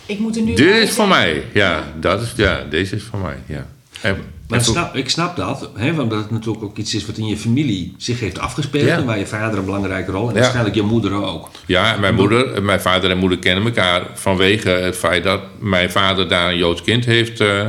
ik 0.05 0.19
moet 0.19 0.35
er 0.35 0.41
nu... 0.41 0.53
Dit 0.53 0.75
is 0.75 0.91
voor 0.91 1.07
mij, 1.07 1.43
ja. 1.53 1.83
Dat 1.99 2.21
is, 2.21 2.33
ja, 2.35 2.63
deze 2.69 2.95
is 2.95 3.03
voor 3.03 3.19
mij, 3.19 3.37
ja. 3.45 3.65
En, 4.01 4.17
Maar 4.49 4.59
ik 4.59 4.65
snap, 4.65 4.95
ik 4.95 5.09
snap 5.09 5.35
dat, 5.35 5.69
hè, 5.75 5.93
want 5.93 6.09
dat 6.09 6.19
het 6.19 6.31
natuurlijk 6.31 6.63
ook 6.63 6.77
iets 6.77 6.95
is 6.95 7.05
wat 7.05 7.17
in 7.17 7.25
je 7.25 7.37
familie 7.37 7.93
zich 7.97 8.19
heeft 8.19 8.39
afgespeeld. 8.39 8.85
Ja. 8.87 8.97
En 8.97 9.05
waar 9.05 9.19
je 9.19 9.27
vader 9.27 9.59
een 9.59 9.65
belangrijke 9.65 10.11
rol 10.11 10.27
en 10.27 10.33
Ja. 10.33 10.39
waarschijnlijk 10.39 10.75
je 10.75 10.81
moeder 10.81 11.13
ook. 11.23 11.49
ja, 11.65 11.95
mijn, 11.99 12.15
moeder, 12.15 12.63
mijn 12.63 12.81
vader 12.81 13.09
en 13.11 13.17
moeder 13.17 13.39
kennen 13.39 13.63
elkaar 13.65 14.01
vanwege 14.13 14.69
het 14.69 14.97
feit 14.97 15.23
dat 15.23 15.41
mijn 15.59 15.91
vader 15.91 16.27
daar 16.29 16.49
een 16.51 16.57
Joods 16.57 16.81
kind 16.81 17.05
heeft 17.05 17.39
eh, 17.39 17.65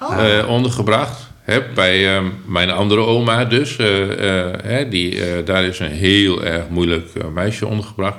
Oh. 0.00 0.38
eh, 0.38 0.48
ondergebracht. 0.48 1.30
Hè, 1.42 1.60
bij 1.74 2.16
eh, 2.16 2.22
mijn 2.46 2.70
andere 2.70 3.00
oma 3.00 3.44
dus. 3.44 3.76
eh, 3.76 4.40
eh, 4.40 4.52
hè, 4.62 4.88
die, 4.88 5.24
eh, 5.24 5.46
daar 5.46 5.64
is 5.64 5.78
een 5.78 5.90
heel 5.90 6.44
erg 6.44 6.68
moeilijk 6.68 7.08
meisje 7.34 7.66
ondergebracht. 7.66 8.16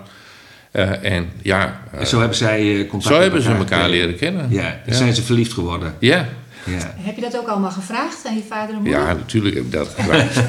Eh, 0.71 1.03
en 1.13 1.29
ja, 1.41 1.81
En 1.91 2.07
zo 2.07 2.19
hebben 2.19 2.37
zij 2.37 2.59
eh, 2.59 2.89
contact 2.89 3.03
zo 3.03 3.13
met 3.13 3.21
hebben 3.21 3.41
ze 3.41 3.51
elkaar 3.51 3.89
leren 3.89 4.15
kennen. 4.15 4.47
Ja, 4.49 4.63
en 4.65 4.79
ja. 4.85 4.93
zijn 4.93 5.15
ze 5.15 5.23
verliefd 5.23 5.53
geworden. 5.53 5.95
ja. 5.99 6.27
Ja. 6.65 6.93
Heb 6.97 7.15
je 7.15 7.21
dat 7.21 7.37
ook 7.37 7.47
allemaal 7.47 7.71
gevraagd 7.71 8.25
aan 8.25 8.35
je 8.35 8.43
vader 8.49 8.75
en 8.75 8.81
moeder? 8.81 8.99
ja, 9.01 9.13
natuurlijk 9.13 9.55
heb 9.55 9.63
ik 9.65 9.71
dat 9.71 9.87
gevraagd. 9.97 10.41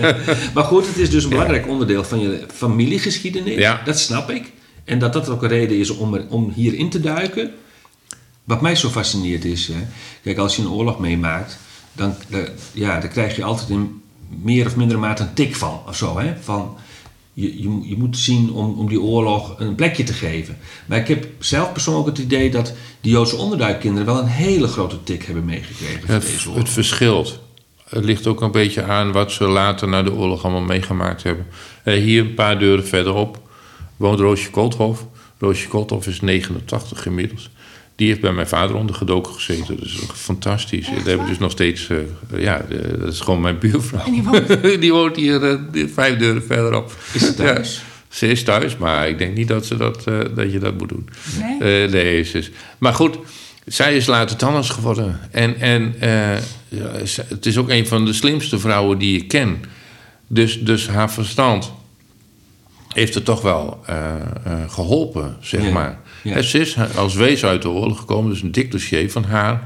Maar 0.54 0.64
goed, 0.64 0.86
het 0.86 0.96
is 0.96 1.10
dus 1.10 1.24
een 1.24 1.30
belangrijk 1.30 1.68
onderdeel 1.68 2.04
van 2.04 2.20
je 2.20 2.44
familiegeschiedenis. 2.54 3.54
Ja. 3.58 3.80
Dat 3.84 3.98
snap 3.98 4.30
ik. 4.30 4.52
En 4.84 4.98
dat 4.98 5.12
dat 5.12 5.28
ook 5.28 5.42
een 5.42 5.48
reden 5.48 5.78
is 5.78 5.90
om, 5.90 6.14
er- 6.14 6.26
om 6.28 6.50
hierin 6.54 6.90
te 6.90 7.00
duiken. 7.00 7.50
Wat 8.44 8.60
mij 8.60 8.76
zo 8.76 8.88
fascineert 8.88 9.44
is, 9.44 9.66
hè, 9.68 9.86
kijk, 10.22 10.38
als 10.38 10.56
je 10.56 10.62
een 10.62 10.68
oorlog 10.70 10.98
meemaakt, 10.98 11.58
dan, 11.92 12.14
dan- 12.28 12.48
ja, 12.72 13.00
dan 13.00 13.08
krijg 13.10 13.36
je 13.36 13.44
altijd 13.44 13.68
in 13.70 14.02
meer 14.42 14.66
of 14.66 14.76
mindere 14.76 14.98
mate 15.00 15.22
een 15.22 15.32
tik 15.34 15.56
van. 15.56 15.80
Of 15.88 15.96
zo, 15.96 16.18
hè? 16.18 16.34
Van, 16.42 16.76
je, 17.36 17.62
je, 17.62 17.80
je 17.82 17.96
moet 17.96 18.18
zien 18.18 18.52
om, 18.52 18.78
om 18.78 18.88
die 18.88 19.00
oorlog 19.00 19.54
een 19.58 19.74
plekje 19.74 20.02
te 20.02 20.12
geven. 20.12 20.58
Maar 20.86 20.98
ik 20.98 21.08
heb 21.08 21.26
zelf 21.38 21.72
persoonlijk 21.72 22.06
het 22.06 22.18
idee 22.18 22.50
dat 22.50 22.72
die 23.00 23.12
Joodse 23.12 23.36
onderduikkinderen 23.36 24.06
wel 24.06 24.18
een 24.18 24.26
hele 24.26 24.66
grote 24.66 25.02
tik 25.02 25.24
hebben 25.24 25.44
meegekregen 25.44 26.00
Het, 26.06 26.22
deze 26.22 26.48
oorlog. 26.48 26.62
het 26.62 26.72
verschilt. 26.72 27.40
Het 27.88 28.04
ligt 28.04 28.26
ook 28.26 28.40
een 28.40 28.50
beetje 28.50 28.82
aan 28.82 29.12
wat 29.12 29.32
ze 29.32 29.44
later 29.44 29.88
na 29.88 30.02
de 30.02 30.12
oorlog 30.12 30.44
allemaal 30.44 30.62
meegemaakt 30.62 31.22
hebben. 31.22 31.46
Eh, 31.84 31.94
hier 31.94 32.20
een 32.20 32.34
paar 32.34 32.58
deuren 32.58 32.86
verderop 32.86 33.40
woont 33.96 34.20
Roosje 34.20 34.50
Kolthof. 34.50 35.06
Roosje 35.38 35.68
Kolthof 35.68 36.06
is 36.06 36.20
89 36.20 37.06
inmiddels. 37.06 37.50
Die 37.96 38.08
heeft 38.08 38.20
bij 38.20 38.32
mijn 38.32 38.48
vader 38.48 38.76
ondergedoken 38.76 39.32
gezeten. 39.34 39.76
Dus 39.80 39.98
fantastisch. 40.14 40.86
Daar 40.86 41.04
hebben 41.04 41.26
dus 41.26 41.38
nog 41.38 41.50
steeds... 41.50 41.88
eh, 41.88 41.96
ja, 42.40 42.64
de- 42.68 42.96
dat 42.98 43.12
is 43.12 43.20
gewoon 43.20 43.40
mijn 43.40 43.58
buurvrouw. 43.58 44.04
En 44.06 44.12
die 44.12 44.22
woont- 44.22 44.62
die 44.80 44.92
woont 44.92 45.16
hier 45.16 45.44
eh, 45.44 45.86
vijf 45.94 46.16
deuren 46.18 46.42
verderop. 46.44 46.96
Is 47.12 47.20
ze 47.26 47.34
thuis? 47.34 47.74
Ja, 47.76 47.82
ze 48.16 48.26
is 48.28 48.42
thuis, 48.42 48.76
maar 48.76 49.08
ik 49.08 49.18
denk 49.18 49.36
niet 49.36 49.48
dat, 49.48 49.66
ze 49.66 49.76
dat, 49.76 50.06
eh, 50.06 50.18
dat 50.34 50.52
je 50.52 50.58
dat 50.58 50.78
moet 50.78 50.88
doen. 50.88 51.08
Nee? 51.60 51.88
Nee, 51.88 52.22
ze 52.22 52.38
is- 52.38 52.50
Maar 52.78 52.94
goed, 52.94 53.18
zij 53.66 53.96
is 53.96 54.06
later 54.06 54.36
tandarts 54.36 54.68
geworden. 54.70 55.20
En, 55.30 55.60
en 55.60 55.94
het 57.28 57.46
is 57.46 57.58
ook 57.58 57.68
een 57.68 57.86
van 57.86 58.04
de 58.04 58.12
slimste 58.12 58.58
vrouwen 58.58 58.98
die 58.98 59.16
ik 59.20 59.28
ken. 59.28 59.62
Dus, 60.26 60.60
dus 60.60 60.88
haar 60.88 61.10
verstand 61.12 61.72
heeft 62.88 63.14
er 63.14 63.22
toch 63.22 63.42
wel 63.42 63.80
eh, 63.86 64.14
eh, 64.44 64.70
geholpen, 64.70 65.36
zeg 65.40 65.62
Ja, 65.62 65.70
maar. 65.70 65.98
En 66.34 66.44
Ze 66.44 66.58
is 66.58 66.76
als 66.96 67.14
wees 67.14 67.44
uit 67.44 67.62
de 67.62 67.68
oorlog 67.68 67.98
gekomen, 67.98 68.30
dus 68.30 68.42
een 68.42 68.52
dik 68.52 68.70
dossier 68.70 69.10
van 69.10 69.24
haar. 69.24 69.62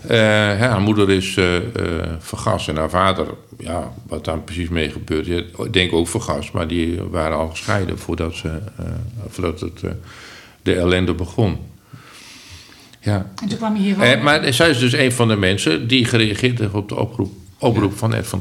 Eh, 0.00 0.18
hè, 0.18 0.66
haar 0.66 0.80
moeder 0.80 1.10
is 1.10 1.36
eh 1.36 1.56
eh, 1.56 1.62
vergast 2.18 2.68
en 2.68 2.76
haar 2.76 2.90
vader, 2.90 3.26
ja, 3.58 3.92
wat 4.06 4.24
daar 4.24 4.38
precies 4.38 4.68
mee 4.68 4.90
gebeurd 4.90 5.26
is, 5.26 5.42
ik 5.58 5.72
denk 5.72 5.92
ook 5.92 6.08
vergast, 6.08 6.52
maar 6.52 6.68
die 6.68 7.02
waren 7.10 7.36
al 7.36 7.48
gescheiden 7.48 7.98
voordat, 7.98 8.34
ze, 8.34 8.48
eh, 8.48 8.84
voordat 9.28 9.60
het, 9.60 9.82
de 10.62 10.74
ellende 10.74 11.14
begon. 11.14 11.58
Ja. 13.00 13.30
En 13.42 13.48
toen 13.48 13.58
kwam 13.58 13.76
je 13.76 13.82
hier. 13.82 14.00
Eh, 14.00 14.22
maar 14.22 14.52
zij 14.52 14.70
is 14.70 14.78
dus 14.78 14.92
een 14.92 15.12
van 15.12 15.28
de 15.28 15.36
mensen 15.36 15.88
die 15.88 16.04
gereageerd 16.04 16.58
heeft 16.58 16.74
op 16.74 16.88
de 16.88 16.96
oproep, 16.96 17.32
oproep 17.60 17.98
van 17.98 18.14
Ed. 18.14 18.34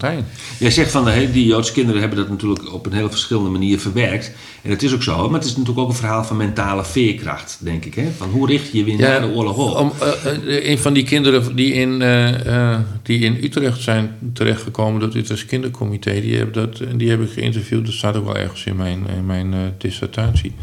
Jij 0.59 0.71
zegt 0.71 0.91
van 0.91 1.07
die 1.31 1.45
Joodse 1.45 1.73
kinderen 1.73 2.01
hebben 2.01 2.19
dat 2.19 2.29
natuurlijk 2.29 2.73
op 2.73 2.85
een 2.85 2.93
hele 2.93 3.09
verschillende 3.09 3.49
manier 3.49 3.79
verwerkt. 3.79 4.31
En 4.61 4.69
dat 4.69 4.81
is 4.81 4.93
ook 4.93 5.03
zo, 5.03 5.29
maar 5.29 5.39
het 5.39 5.49
is 5.49 5.55
natuurlijk 5.55 5.79
ook 5.79 5.89
een 5.89 5.95
verhaal 5.95 6.23
van 6.23 6.37
mentale 6.37 6.85
veerkracht, 6.85 7.57
denk 7.61 7.85
ik. 7.85 7.95
Hè? 7.95 8.11
Van 8.17 8.29
hoe 8.29 8.47
richt 8.47 8.71
je 8.71 8.77
je 8.77 8.83
weer 8.83 8.97
na 8.97 9.19
de 9.19 9.27
oorlog 9.27 9.57
op? 9.57 9.77
Om, 9.77 9.91
eh, 9.99 10.35
eh, 10.35 10.69
een 10.69 10.77
van 10.77 10.93
die 10.93 11.03
kinderen 11.03 11.55
die 11.55 11.73
in, 11.73 12.01
eh, 12.01 12.79
die 13.03 13.19
in 13.19 13.37
Utrecht 13.43 13.81
zijn 13.81 14.15
terechtgekomen 14.33 14.99
door 14.99 15.09
het 15.09 15.17
Utrechts 15.17 15.45
Kindercomité, 15.45 16.21
die 16.21 16.35
heb, 16.35 16.53
dat, 16.53 16.81
die 16.95 17.09
heb 17.09 17.21
ik 17.21 17.29
geïnterviewd. 17.29 17.85
Dat 17.85 17.93
staat 17.93 18.15
ook 18.15 18.25
wel 18.25 18.37
ergens 18.37 18.63
in 18.63 18.75
mijn, 18.75 19.07
in 19.17 19.25
mijn 19.25 19.73
dissertatie. 19.77 20.53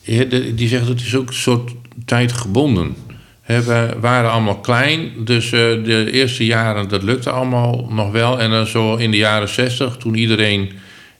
Ja, 0.00 0.24
de- 0.24 0.54
die 0.54 0.68
zegt 0.68 0.86
dat 0.86 1.00
is 1.00 1.16
ook 1.16 1.28
een 1.28 1.34
soort 1.34 1.72
tijdgebonden. 2.04 2.94
Hè, 3.06 3.13
we 3.46 3.88
waren 4.00 4.30
allemaal 4.30 4.60
klein, 4.60 5.12
dus 5.18 5.44
eh, 5.44 5.60
de 5.84 6.10
eerste 6.12 6.46
jaren 6.46 6.88
dat 6.88 7.02
lukte 7.02 7.30
allemaal 7.30 7.86
nog 7.90 8.10
wel. 8.10 8.40
En 8.40 8.50
dan 8.50 8.66
zo 8.66 8.96
in 8.96 9.10
de 9.10 9.16
jaren 9.16 9.48
zestig, 9.48 9.96
toen 9.96 10.14
iedereen 10.14 10.72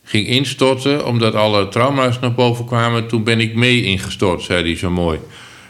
ging 0.04 0.26
instorten, 0.26 1.06
omdat 1.06 1.34
alle 1.34 1.68
trauma's 1.68 2.20
naar 2.20 2.32
boven 2.34 2.64
kwamen, 2.64 3.06
toen 3.06 3.24
ben 3.24 3.40
ik 3.40 3.54
mee 3.54 3.82
ingestort, 3.82 4.42
zei 4.42 4.62
hij 4.62 4.76
zo 4.76 4.90
mooi. 4.90 5.18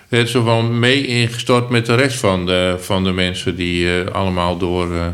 Het 0.09 0.29
zo 0.29 0.43
van 0.43 0.79
mee 0.79 1.07
ingestort 1.07 1.69
met 1.69 1.87
de 1.87 1.95
rest 1.95 2.19
van 2.19 2.47
de, 2.47 2.77
van 2.79 3.05
de 3.05 3.13
mensen 3.13 3.57
die 3.57 4.01
eh, 4.03 4.15
allemaal 4.15 4.59
door. 4.59 4.95
eh, 4.95 5.07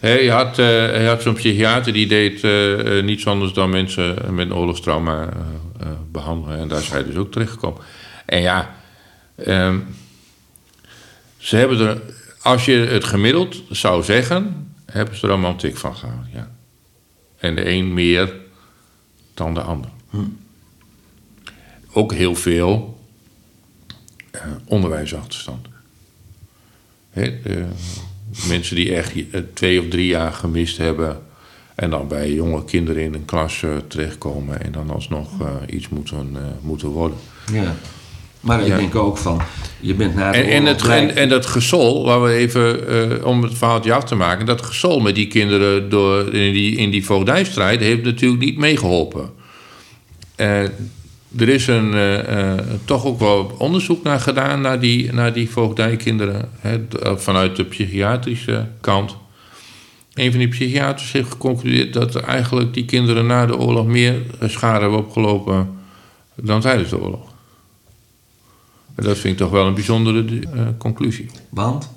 hè, 0.00 0.14
je 0.18 0.30
had, 0.30 0.58
eh, 0.58 0.66
hij 0.66 1.04
had 1.06 1.22
zo'n 1.22 1.34
psychiater 1.34 1.92
die 1.92 2.06
deed 2.06 2.44
eh, 2.44 2.98
eh, 2.98 3.04
niets 3.04 3.26
anders 3.26 3.52
dan 3.52 3.70
mensen 3.70 4.16
met 4.30 4.52
oorlogstrauma 4.52 5.22
eh, 5.22 5.28
eh, 5.80 5.92
behandelen. 6.12 6.58
En 6.58 6.68
daar 6.68 6.80
is 6.80 6.90
hij 6.90 7.04
dus 7.04 7.16
ook 7.16 7.32
terechtgekomen. 7.32 7.80
En 8.26 8.40
ja, 8.40 8.74
ehm, 9.44 9.76
ze 11.46 11.56
hebben 11.56 11.80
er, 11.80 12.00
als 12.42 12.64
je 12.64 12.72
het 12.72 13.04
gemiddeld 13.04 13.62
zou 13.70 14.02
zeggen, 14.02 14.72
hebben 14.84 15.16
ze 15.16 15.24
er 15.26 15.32
allemaal 15.32 15.50
een 15.50 15.56
tik 15.56 15.76
van 15.76 15.96
gehouden. 15.96 16.30
Ja. 16.32 16.50
En 17.36 17.54
de 17.54 17.68
een 17.68 17.94
meer 17.94 18.34
dan 19.34 19.54
de 19.54 19.60
ander. 19.60 19.90
Ook 21.92 22.12
heel 22.12 22.34
veel 22.34 23.00
eh, 24.30 24.40
onderwijsachterstand. 24.64 25.68
De 27.12 27.66
mensen 28.48 28.76
die 28.76 28.94
echt 28.94 29.12
eh, 29.30 29.40
twee 29.54 29.80
of 29.80 29.88
drie 29.88 30.06
jaar 30.06 30.32
gemist 30.32 30.76
hebben. 30.76 31.22
En 31.74 31.90
dan 31.90 32.08
bij 32.08 32.32
jonge 32.32 32.64
kinderen 32.64 33.02
in 33.02 33.14
een 33.14 33.24
klas 33.24 33.62
eh, 33.62 33.76
terechtkomen. 33.88 34.62
En 34.62 34.72
dan 34.72 34.90
alsnog 34.90 35.40
eh, 35.40 35.54
iets 35.66 35.88
moeten, 35.88 36.36
moeten 36.60 36.88
worden. 36.88 37.18
Ja. 37.52 37.74
Maar 38.46 38.60
ik 38.60 38.66
Ja. 38.66 38.76
denk 38.76 38.94
ook 38.94 39.16
van, 39.16 39.40
je 39.80 39.94
bent 39.94 40.14
na 40.14 40.30
de 40.30 40.38
En, 40.38 40.48
en, 40.50 40.64
het, 40.64 40.82
en, 40.82 41.16
en 41.16 41.28
dat 41.28 41.46
gesol, 41.46 42.04
waar 42.04 42.22
we 42.22 42.32
even, 42.32 42.88
eh, 42.88 43.26
om 43.26 43.42
het 43.42 43.58
verhaaltje 43.58 43.92
af 43.92 44.04
te 44.04 44.14
maken... 44.14 44.46
dat 44.46 44.62
gesol 44.62 45.00
met 45.00 45.14
die 45.14 45.26
kinderen 45.26 45.88
door, 45.88 46.34
in, 46.34 46.52
die, 46.52 46.76
in 46.76 46.90
die 46.90 47.04
voogdijstrijd... 47.04 47.80
heeft 47.80 48.02
natuurlijk 48.02 48.42
niet 48.42 48.58
meegeholpen. 48.58 49.30
Eh, 50.36 50.62
er 51.36 51.48
is 51.48 51.66
een, 51.66 51.94
eh, 51.94 52.52
eh, 52.52 52.58
toch 52.84 53.04
ook 53.04 53.18
wel 53.18 53.54
onderzoek 53.58 54.02
naar 54.02 54.20
gedaan... 54.20 54.60
naar 54.60 54.80
die, 54.80 55.12
naar 55.12 55.32
die 55.32 55.50
voogdijkinderen, 55.50 56.50
hè, 56.58 56.80
vanuit 57.16 57.56
de 57.56 57.64
psychiatrische 57.64 58.66
kant. 58.80 59.16
Een 60.14 60.30
van 60.30 60.38
die 60.38 60.48
psychiaters 60.48 61.12
heeft 61.12 61.30
geconcludeerd... 61.30 61.92
dat 61.92 62.14
eigenlijk 62.16 62.74
die 62.74 62.84
kinderen 62.84 63.26
na 63.26 63.46
de 63.46 63.58
oorlog... 63.58 63.86
meer 63.86 64.22
schade 64.40 64.80
hebben 64.80 64.98
opgelopen 64.98 65.78
dan 66.34 66.60
tijdens 66.60 66.90
de 66.90 67.00
oorlog. 67.00 67.34
Dat 68.96 69.18
vind 69.18 69.32
ik 69.32 69.36
toch 69.36 69.50
wel 69.50 69.66
een 69.66 69.74
bijzondere 69.74 70.24
eh, 70.54 70.60
conclusie. 70.78 71.30
Want? 71.48 71.90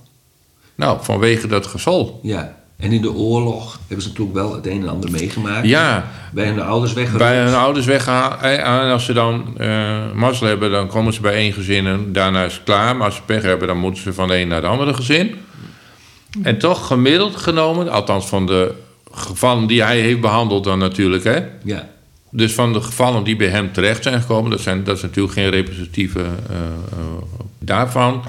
Nou, 0.76 0.98
vanwege 1.02 1.48
dat 1.48 1.68
gezol. 1.68 2.20
Ja. 2.24 2.58
En 2.78 2.92
in 2.92 3.02
de 3.02 3.14
oorlog 3.14 3.80
hebben 3.88 4.02
ze 4.02 4.10
natuurlijk 4.10 4.38
wel 4.38 4.56
het 4.56 4.68
een 4.68 4.82
en 4.82 4.90
ander 4.90 5.12
meegemaakt. 5.12 5.68
Ja. 5.68 6.12
Bij 6.34 6.46
hun 6.46 6.62
ouders 6.62 6.94
weggeruimd. 6.94 7.34
Bij 7.34 7.44
hun 7.44 7.54
ouders 7.54 7.86
weggehaald. 7.86 8.42
Eh, 8.42 8.84
En 8.84 8.92
als 8.92 9.06
ze 9.06 9.14
dan 9.14 9.58
eh 9.58 10.12
mazzel 10.14 10.48
hebben, 10.48 10.72
dan 10.72 10.88
komen 10.88 11.14
ze 11.14 11.22
bij 11.22 11.34
één 11.34 11.54
gezin 11.54 11.86
en 11.88 12.14
daarna 12.14 12.44
is 12.44 12.54
het 12.54 12.64
klaar. 12.64 12.96
Maar 12.96 13.06
als 13.06 13.16
ze 13.16 13.22
pech 13.26 13.42
hebben, 13.42 13.68
dan 13.68 13.78
moeten 13.78 14.04
ze 14.04 14.14
van 14.14 14.28
de 14.28 14.38
een 14.38 14.48
naar 14.48 14.62
het 14.62 14.72
andere 14.72 14.94
gezin. 14.94 15.36
En 16.42 16.58
toch 16.58 16.88
gemiddeld 16.88 17.36
genomen, 17.36 17.90
althans 17.90 18.26
van 18.28 18.46
de 18.46 18.74
gevallen 19.12 19.68
die 19.68 19.84
hij 19.84 20.00
heeft 20.00 20.22
behandeld 20.22 20.64
dan 20.64 20.80
natuurlijk, 20.80 21.24
hè. 21.24 21.40
Ja. 21.64 21.90
Dus 22.32 22.54
van 22.54 22.74
de 22.74 22.82
gevallen 22.82 23.24
die 23.24 23.36
bij 23.36 23.48
hem 23.48 23.74
terecht 23.74 24.04
zijn 24.04 24.22
gekomen, 24.22 24.52
dat, 24.52 24.62
zijn, 24.62 24.84
dat 24.84 24.96
is 24.98 25.02
natuurlijk 25.02 25.34
geen 25.34 25.50
representatieve 25.50 26.20
eh, 26.20 26.56
eh, 26.58 27.00
daarvan, 27.60 28.24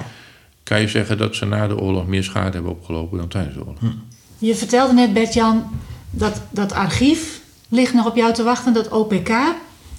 kan 0.62 0.80
je 0.80 0.88
zeggen 0.88 1.18
dat 1.18 1.34
ze 1.34 1.46
na 1.46 1.66
de 1.66 1.78
oorlog 1.78 2.06
meer 2.06 2.24
schade 2.24 2.50
hebben 2.52 2.72
opgelopen 2.72 3.18
dan 3.18 3.28
tijdens 3.28 3.54
de 3.54 3.60
oorlog. 3.60 3.78
Je 4.38 4.54
vertelde 4.54 4.92
net, 4.92 5.12
Bert-Jan, 5.12 5.64
dat 6.10 6.42
dat 6.50 6.72
archief 6.72 7.40
ligt 7.68 7.94
nog 7.94 8.06
op 8.06 8.16
jou 8.16 8.32
te 8.32 8.42
wachten, 8.42 8.72
dat 8.72 8.88
OPK. 8.88 9.30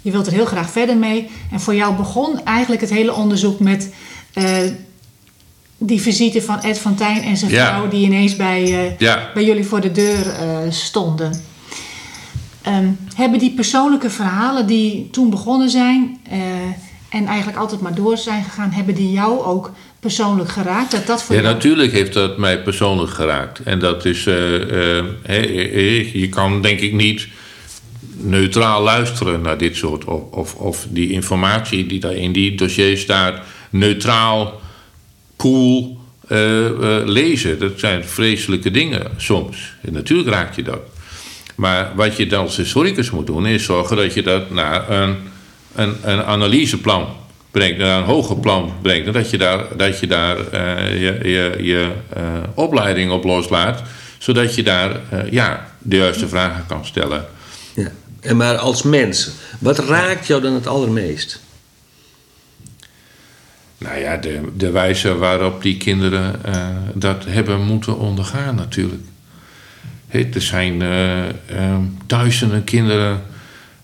Je 0.01 0.11
wilt 0.11 0.27
er 0.27 0.33
heel 0.33 0.45
graag 0.45 0.69
verder 0.71 0.97
mee. 0.97 1.29
En 1.51 1.59
voor 1.59 1.75
jou 1.75 1.95
begon 1.95 2.43
eigenlijk 2.43 2.81
het 2.81 2.89
hele 2.89 3.13
onderzoek 3.13 3.59
met 3.59 3.93
eh, 4.33 4.57
die 5.77 6.01
visite 6.01 6.41
van 6.41 6.61
Ed 6.61 6.77
van 6.77 6.95
Tijn 6.95 7.21
en 7.23 7.37
zijn 7.37 7.51
Ja. 7.51 7.67
vrouw... 7.67 7.87
die 7.89 8.05
ineens 8.05 8.35
bij, 8.35 8.95
Ja. 8.97 9.29
bij 9.33 9.43
jullie 9.45 9.65
voor 9.65 9.81
de 9.81 9.91
deur 9.91 10.25
stonden. 10.69 11.41
Ehm, 12.61 12.87
hebben 13.15 13.39
die 13.39 13.51
persoonlijke 13.53 14.09
verhalen 14.09 14.67
die 14.67 15.09
toen 15.11 15.29
begonnen 15.29 15.69
zijn... 15.69 16.19
eh, 16.29 16.39
en 17.09 17.25
eigenlijk 17.25 17.57
altijd 17.57 17.81
maar 17.81 17.95
door 17.95 18.17
zijn 18.17 18.43
gegaan... 18.43 18.71
hebben 18.71 18.95
die 18.95 19.11
jou 19.11 19.43
ook 19.43 19.71
persoonlijk 19.99 20.49
geraakt? 20.49 20.91
Dat 20.91 21.07
dat 21.07 21.23
voor 21.23 21.35
Ja, 21.35 21.41
jou... 21.41 21.53
natuurlijk 21.53 21.91
heeft 21.91 22.13
dat 22.13 22.37
mij 22.37 22.61
persoonlijk 22.61 23.11
geraakt. 23.11 23.63
En 23.63 23.79
dat 23.79 24.05
is, 24.05 24.25
eh, 24.25 24.97
eh, 25.23 26.13
je 26.13 26.29
kan 26.29 26.61
denk 26.61 26.79
ik 26.79 26.93
niet 26.93 27.27
neutraal 28.17 28.81
luisteren 28.81 29.41
naar 29.41 29.57
dit 29.57 29.75
soort, 29.75 30.05
of, 30.05 30.21
of, 30.31 30.55
of 30.55 30.87
die 30.89 31.11
informatie 31.11 31.85
die 31.85 31.99
daar 31.99 32.15
in 32.15 32.31
die 32.31 32.55
dossier 32.55 32.97
staat, 32.97 33.39
neutraal, 33.69 34.61
cool 35.37 35.99
lezen. 37.05 37.59
Dat 37.59 37.79
zijn 37.79 38.05
vreselijke 38.05 38.71
dingen 38.71 39.11
soms. 39.17 39.73
En 39.81 39.93
natuurlijk 39.93 40.29
raakt 40.29 40.55
je 40.55 40.63
dat. 40.63 40.81
Maar 41.55 41.91
wat 41.95 42.17
je 42.17 42.27
dan 42.27 42.43
als 42.43 42.57
historicus 42.57 43.11
moet 43.11 43.25
doen, 43.25 43.45
is 43.45 43.63
zorgen 43.63 43.97
dat 43.97 44.13
je 44.13 44.23
dat 44.23 44.49
naar 44.49 44.89
een, 44.89 45.15
een, 45.75 45.95
een 46.03 46.23
analyseplan 46.23 47.07
brengt, 47.51 47.77
naar 47.77 47.97
een 47.97 48.03
hoger 48.03 48.37
plan 48.37 48.73
brengt. 48.81 49.07
En 49.07 49.13
dat 49.13 49.29
je 49.29 49.37
daar, 49.37 49.77
dat 49.77 49.99
je, 49.99 50.07
daar 50.07 50.47
eh, 50.47 51.01
je, 51.01 51.29
je, 51.29 51.63
je 51.63 51.91
eh, 52.13 52.23
opleiding 52.53 53.11
op 53.11 53.23
loslaat, 53.23 53.81
zodat 54.17 54.55
je 54.55 54.63
daar 54.63 54.99
eh, 55.09 55.31
ja, 55.31 55.67
de 55.77 55.97
juiste 55.97 56.27
vragen 56.27 56.65
kan 56.65 56.85
stellen. 56.85 57.25
Ja. 57.75 57.91
En 58.19 58.37
maar 58.37 58.57
als 58.57 58.83
mens, 58.83 59.29
wat 59.59 59.79
raakt 59.79 60.27
jou 60.27 60.41
dan 60.41 60.53
het 60.53 60.67
allermeest? 60.67 61.41
Nou 63.77 63.99
ja, 63.99 64.17
de, 64.17 64.41
de 64.57 64.71
wijze 64.71 65.17
waarop 65.17 65.61
die 65.61 65.77
kinderen 65.77 66.41
dat 66.93 67.25
hebben 67.25 67.61
moeten 67.61 67.97
ondergaan 67.97 68.55
natuurlijk. 68.55 69.01
Er 70.11 70.41
zijn 70.41 70.81
eh, 70.81 71.29
eh, 71.29 71.33
duizenden 72.05 72.63
kinderen 72.63 73.21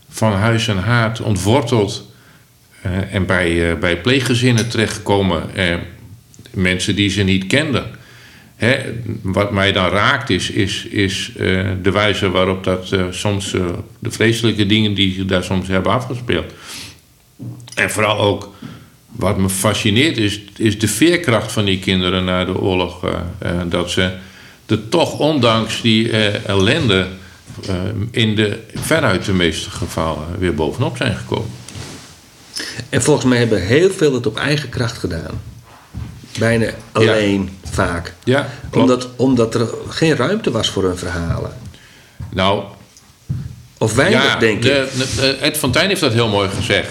van 0.10 0.34
huis 0.34 0.68
en 0.68 0.78
haard 0.78 1.22
ontworteld 1.22 2.12
eh, 2.82 3.14
en 3.14 3.26
bij, 3.26 3.78
bij 3.80 3.98
pleeggezinnen 3.98 4.70
terechtgekomen. 4.70 5.44
Mensen 6.52 6.96
die 6.96 7.10
ze 7.10 7.24
niet 7.24 7.48
kenden. 7.48 7.86
Wat 9.22 9.52
mij 9.52 9.72
dan 9.72 9.90
raakt 9.90 10.30
is, 10.30 10.50
is, 10.50 10.86
is 10.86 11.32
de 11.82 11.92
wijze 11.92 12.30
waarop 12.30 12.64
dat 12.64 12.96
soms, 13.10 13.52
de 14.00 14.12
vreselijke 14.12 14.66
dingen 14.66 14.94
die 14.94 15.14
zich 15.14 15.26
daar 15.26 15.44
soms 15.44 15.68
hebben 15.68 15.92
afgespeeld. 15.92 16.54
En 17.76 17.90
vooral 17.90 18.20
ook, 18.20 18.56
wat 19.08 19.38
me 19.38 19.50
fascineert, 19.50 20.18
is, 20.18 20.42
is 20.58 20.80
de 20.80 20.88
veerkracht 20.88 21.52
van 21.52 21.66
die 21.66 21.80
kinderen 21.80 22.26
na 22.26 22.46
de 22.46 22.60
oorlog. 22.60 23.06
dat 23.70 23.92
ze 23.92 24.12
er 24.68 24.90
toch, 24.90 25.20
ondanks 25.20 25.82
die 25.82 26.12
eh, 26.12 26.46
ellende, 26.50 27.08
eh, 27.68 27.76
in 28.12 28.36
de, 28.36 28.60
veruit 28.76 29.26
de 29.26 29.34
meeste 29.34 29.70
gevallen 29.70 30.26
weer 30.40 30.56
bovenop 30.56 30.98
zijn 30.98 31.16
gekomen. 31.16 31.50
En 32.90 33.02
volgens 33.02 33.26
mij 33.26 33.38
hebben 33.38 33.62
heel 33.66 33.90
veel 33.92 34.14
het 34.14 34.26
op 34.28 34.38
eigen 34.38 34.70
kracht 34.70 34.98
gedaan. 34.98 35.42
Bijna 36.40 36.70
alleen, 36.92 37.50
vaak. 37.72 38.14
Ja, 38.24 38.50
klopt. 38.70 38.76
Omdat, 38.92 39.10
omdat 39.16 39.56
er 39.56 39.68
geen 39.90 40.16
ruimte 40.16 40.52
was 40.52 40.70
voor 40.70 40.84
hun 40.84 40.98
verhalen. 40.98 41.52
Nou, 42.34 42.64
Of 43.78 43.94
weinig, 43.96 44.24
ja, 44.24 44.36
denk 44.40 44.62
de, 44.62 44.90
ik. 44.94 45.16
de- 45.16 45.38
Ed 45.42 45.58
van 45.58 45.72
Tijn 45.72 45.88
heeft 45.90 46.02
dat 46.02 46.14
heel 46.14 46.28
mooi 46.30 46.50
gezegd. 46.50 46.90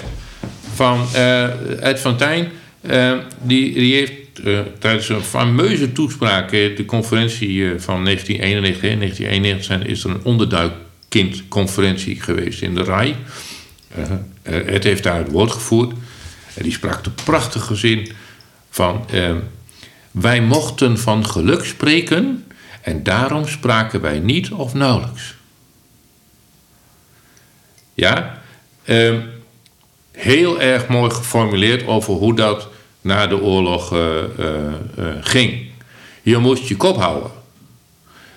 van 0.75 1.07
uh, 1.15 1.83
Ed 1.83 2.01
van 2.01 2.17
Tijn. 2.17 2.51
Uh, 2.81 3.13
die, 3.43 3.75
die 3.75 3.95
heeft 3.95 4.13
uh, 4.45 4.61
tijdens 4.79 5.09
een 5.09 5.23
fameuze 5.23 5.93
toespraak, 5.93 6.51
de 6.51 6.85
conferentie 6.87 7.81
van 7.81 8.05
1991, 8.05 8.99
1991 8.99 9.65
zijn, 9.65 9.87
is 9.87 10.05
er 10.05 10.11
een 10.11 10.25
onderduikkindconferentie 10.25 12.21
geweest 12.21 12.63
in 12.63 12.75
de 12.75 12.83
RAI. 12.83 13.17
het 14.43 14.85
heeft 14.85 15.03
daar 15.03 15.19
het 15.19 15.31
woord 15.31 15.51
gevoerd. 15.51 15.93
En 16.55 16.63
die 16.63 16.73
sprak 16.73 17.05
de 17.05 17.11
prachtige 17.11 17.75
zin 17.75 18.13
van... 18.71 19.05
wij 20.11 20.41
mochten 20.41 20.99
van 20.99 21.27
geluk 21.27 21.65
spreken 21.65 22.45
en 22.87 23.03
daarom 23.03 23.49
spraken 23.49 24.01
wij 24.01 24.19
niet 24.19 24.51
of 24.51 24.75
nauwelijks. 24.75 25.35
Ja, 27.95 28.43
uh, 28.85 29.15
heel 30.13 30.61
erg 30.61 30.89
mooi 30.89 31.11
geformuleerd 31.11 31.87
over 31.87 32.15
hoe 32.15 32.35
dat 32.35 32.69
na 33.07 33.27
de 33.27 33.41
oorlog 33.41 33.93
uh, 33.93 34.01
uh, 34.39 35.07
ging. 35.21 35.61
Je 36.23 36.39
moest 36.39 36.69
je 36.69 36.77
kop 36.77 36.97
houden. 36.97 37.31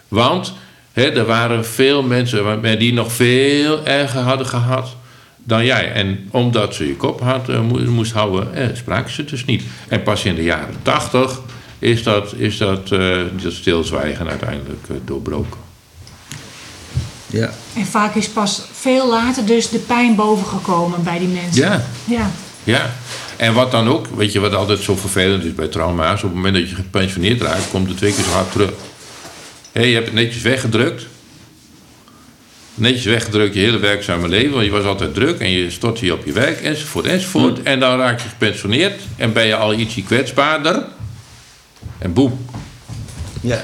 Want 0.07 0.53
hè, 0.93 1.11
er 1.11 1.25
waren 1.25 1.65
veel 1.65 2.03
mensen 2.03 2.77
die 2.79 2.93
nog 2.93 3.11
veel 3.11 3.85
erger 3.85 4.21
hadden 4.21 4.47
gehad 4.47 4.95
dan 5.37 5.65
jij. 5.65 5.91
En 5.91 6.27
omdat 6.31 6.75
ze 6.75 6.87
je 6.87 6.95
kop 6.95 7.21
had, 7.21 7.47
moest 7.87 8.11
houden, 8.11 8.53
eh, 8.53 8.75
spraken 8.75 9.13
ze 9.13 9.25
dus 9.25 9.45
niet. 9.45 9.63
En 9.87 10.03
pas 10.03 10.25
in 10.25 10.35
de 10.35 10.43
jaren 10.43 10.75
tachtig 10.81 11.41
is 11.79 12.03
dat, 12.03 12.33
is 12.35 12.57
dat, 12.57 12.87
dat 12.87 13.53
stilzwijgen 13.53 14.27
uiteindelijk 14.29 14.87
doorbroken. 15.05 15.59
Ja. 17.27 17.49
En 17.75 17.85
vaak 17.85 18.15
is 18.15 18.29
pas 18.29 18.61
veel 18.71 19.09
later 19.09 19.45
dus 19.45 19.69
de 19.69 19.79
pijn 19.79 20.15
bovengekomen 20.15 21.03
bij 21.03 21.19
die 21.19 21.27
mensen. 21.27 21.61
Ja. 21.61 21.83
Ja. 22.05 22.29
ja. 22.63 22.89
En 23.39 23.53
wat 23.53 23.71
dan 23.71 23.89
ook, 23.89 24.07
weet 24.07 24.31
je 24.31 24.39
wat 24.39 24.55
altijd 24.55 24.79
zo 24.79 24.95
vervelend 24.95 25.43
is 25.43 25.55
bij 25.55 25.67
trauma's? 25.67 26.23
Op 26.23 26.29
het 26.29 26.33
moment 26.33 26.55
dat 26.55 26.69
je 26.69 26.75
gepensioneerd 26.75 27.41
raakt, 27.41 27.69
komt 27.69 27.87
het 27.87 27.97
twee 27.97 28.13
keer 28.13 28.23
zo 28.23 28.29
hard 28.29 28.51
terug. 28.51 28.71
je 29.73 29.79
hebt 29.79 30.05
het 30.05 30.13
netjes 30.13 30.41
weggedrukt. 30.41 31.05
Netjes 32.73 33.05
weggedrukt 33.05 33.53
je 33.53 33.59
hele 33.59 33.77
werkzame 33.77 34.27
leven, 34.27 34.51
want 34.51 34.65
je 34.65 34.71
was 34.71 34.83
altijd 34.83 35.13
druk 35.13 35.39
en 35.39 35.49
je 35.49 35.71
stort 35.71 35.99
je 35.99 36.13
op 36.13 36.25
je 36.25 36.31
werk 36.31 36.61
enzovoort 36.61 37.05
enzovoort. 37.05 37.57
Hm. 37.57 37.65
En 37.65 37.79
dan 37.79 37.97
raak 37.97 38.21
je 38.21 38.29
gepensioneerd 38.29 39.01
en 39.17 39.33
ben 39.33 39.45
je 39.45 39.55
al 39.55 39.73
ietsje 39.73 40.03
kwetsbaarder. 40.03 40.85
En 41.97 42.13
boem. 42.13 42.45
Ja. 43.41 43.63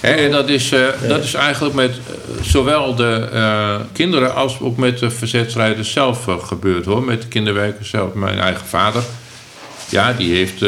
En 0.00 0.30
dat 0.30 0.48
is, 0.48 0.72
uh, 0.72 0.86
dat 1.08 1.24
is 1.24 1.34
eigenlijk 1.34 1.74
met 1.74 1.90
uh, 1.90 2.42
zowel 2.42 2.94
de 2.94 3.28
uh, 3.32 3.76
kinderen 3.92 4.34
als 4.34 4.60
ook 4.60 4.76
met 4.76 4.98
de 4.98 5.10
verzetstrijders 5.10 5.92
zelf 5.92 6.24
gebeurd 6.24 6.84
hoor. 6.84 7.02
Met 7.02 7.22
de 7.22 7.28
kinderwerkers 7.28 7.90
zelf. 7.90 8.14
Mijn 8.14 8.38
eigen 8.38 8.66
vader, 8.66 9.02
ja, 9.88 10.12
die 10.12 10.34
heeft 10.34 10.58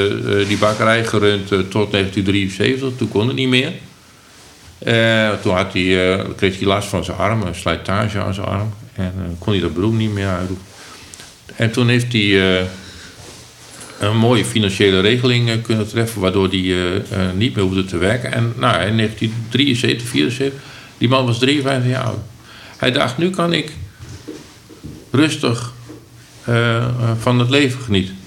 die 0.49 0.59
bakkerij 0.59 1.05
gerund 1.05 1.49
tot 1.49 1.93
1973. 1.93 2.91
Toen 2.97 3.09
kon 3.09 3.27
het 3.27 3.37
niet 3.37 3.49
meer. 3.49 3.73
toen 5.43 5.55
had 5.55 5.73
hij, 5.73 6.25
kreeg 6.37 6.59
hij 6.59 6.67
last 6.67 6.89
van 6.89 7.05
zijn 7.05 7.17
arm, 7.17 7.43
een 7.43 7.55
slijtage 7.55 8.19
aan 8.19 8.35
zijn 8.35 8.47
arm. 8.47 8.75
En 8.95 9.37
kon 9.39 9.53
hij 9.53 9.63
dat 9.63 9.75
beroep 9.75 9.95
niet 9.95 10.13
meer 10.13 10.29
uitdoen. 10.29 10.59
En 11.57 11.71
toen 11.71 11.89
heeft 11.89 12.13
hij 12.13 12.67
een 13.99 14.17
mooie 14.17 14.45
financiële 14.45 15.01
regeling 15.01 15.49
eh, 15.49 15.63
kunnen 15.63 15.89
treffen, 15.89 16.21
waardoor 16.21 16.51
die 16.51 16.65
uh, 16.65 16.95
uh, 16.95 17.01
niet 17.35 17.55
meer 17.55 17.65
hoefde 17.65 17.85
te 17.85 17.97
werken. 17.97 18.33
En 18.33 18.55
nou, 18.57 18.87
in 18.87 18.97
1973, 18.97 20.09
74, 20.09 20.61
die 20.99 21.09
man 21.09 21.27
was 21.27 21.39
53 21.39 21.91
jaar 21.91 22.03
oud. 22.03 22.19
Hij 22.77 22.93
dacht, 22.93 23.19
nu 23.19 23.31
kan 23.31 23.53
ik 23.53 23.73
rustig 25.11 25.73
uh, 26.49 26.87
van 27.19 27.39
het 27.39 27.51
leven 27.51 27.81
genieten. 27.81 28.19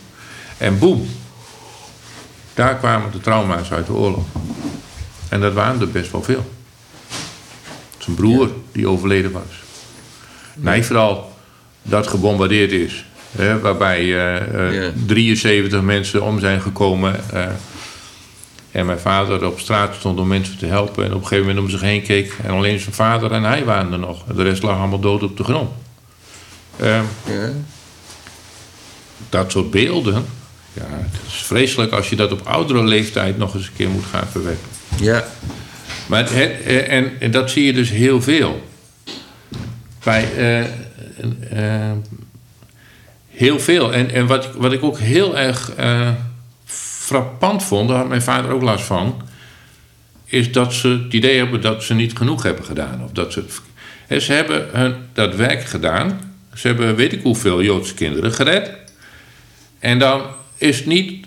En 0.57 0.79
boem, 0.79 1.09
daar 2.53 2.75
kwamen 2.75 3.11
de 3.11 3.19
trauma's 3.19 3.71
uit 3.71 3.85
de 3.85 3.93
oorlog. 3.93 4.25
En 5.29 5.41
dat 5.41 5.53
waren 5.53 5.81
er 5.81 5.91
best 5.91 6.11
wel 6.11 6.23
veel. 6.23 6.51
Zijn 7.97 8.15
broer, 8.15 8.47
ja. 8.47 8.53
die 8.71 8.87
overleden 8.87 9.31
was. 9.31 9.43
Nee, 10.55 10.83
vooral 10.83 11.33
dat 11.81 12.07
gebombardeerd 12.07 12.71
is 12.71 13.05
waarbij 13.61 14.03
uh, 14.03 14.81
uh, 14.83 14.87
73 15.05 15.81
mensen 15.81 16.23
om 16.23 16.39
zijn 16.39 16.61
gekomen. 16.61 17.19
Uh, 17.33 17.45
en 18.71 18.85
mijn 18.85 18.99
vader 18.99 19.45
op 19.45 19.59
straat 19.59 19.95
stond 19.95 20.19
om 20.19 20.27
mensen 20.27 20.57
te 20.57 20.65
helpen. 20.65 21.03
En 21.03 21.13
op 21.13 21.21
een 21.21 21.27
gegeven 21.27 21.45
moment 21.45 21.65
om 21.65 21.69
zich 21.69 21.81
heen 21.81 22.01
keek. 22.01 22.37
En 22.43 22.49
alleen 22.49 22.79
zijn 22.79 22.95
vader 22.95 23.31
en 23.31 23.43
hij 23.43 23.63
waren 23.65 23.91
er 23.91 23.99
nog. 23.99 24.23
De 24.23 24.43
rest 24.43 24.63
lag 24.63 24.77
allemaal 24.77 24.99
dood 24.99 25.23
op 25.23 25.37
de 25.37 25.43
grond. 25.43 25.69
Ja. 26.75 27.03
Dat 29.29 29.51
soort 29.51 29.71
beelden. 29.71 30.25
Ja, 30.73 30.85
het 30.87 31.19
is 31.27 31.33
vreselijk 31.33 31.91
als 31.91 32.09
je 32.09 32.15
dat 32.15 32.31
op 32.31 32.47
oudere 32.47 32.83
leeftijd 32.83 33.37
nog 33.37 33.53
eens 33.53 33.65
een 33.65 33.73
keer 33.75 33.89
moet 33.89 34.05
gaan 34.11 34.27
verwerken. 34.31 34.67
Ja. 34.99 35.25
Maar 36.05 36.33
het, 36.33 36.61
en, 36.63 37.19
en, 37.19 37.31
dat 37.31 37.51
zie 37.51 37.65
je 37.65 37.73
dus 37.73 37.89
heel 37.89 38.21
veel. 38.21 38.67
Bij 40.03 40.25
Heel 43.41 43.59
veel. 43.59 43.93
En, 43.93 44.11
en 44.11 44.27
wat, 44.27 44.49
wat 44.55 44.73
ik 44.73 44.83
ook 44.83 44.97
heel 44.97 45.37
erg 45.37 45.71
uh, 45.79 46.09
frappant 46.65 47.63
vond, 47.63 47.89
daar 47.89 47.97
had 47.97 48.07
mijn 48.07 48.21
vader 48.21 48.51
ook 48.51 48.61
last 48.61 48.83
van, 48.83 49.21
is 50.25 50.51
dat 50.51 50.73
ze 50.73 50.87
het 50.87 51.13
idee 51.13 51.37
hebben 51.37 51.61
dat 51.61 51.83
ze 51.83 51.93
niet 51.93 52.17
genoeg 52.17 52.43
hebben 52.43 52.65
gedaan. 52.65 53.03
Of 53.03 53.11
dat 53.11 53.33
ze, 53.33 53.43
ze 54.19 54.33
hebben 54.33 54.67
hun, 54.71 54.95
dat 55.13 55.35
werk 55.35 55.63
gedaan. 55.63 56.35
Ze 56.53 56.67
hebben 56.67 56.95
weet 56.95 57.13
ik 57.13 57.21
hoeveel 57.21 57.61
Joodse 57.61 57.93
kinderen 57.93 58.31
gered. 58.31 58.71
En 59.79 59.99
dan 59.99 60.21
is 60.57 60.85
niet 60.85 61.25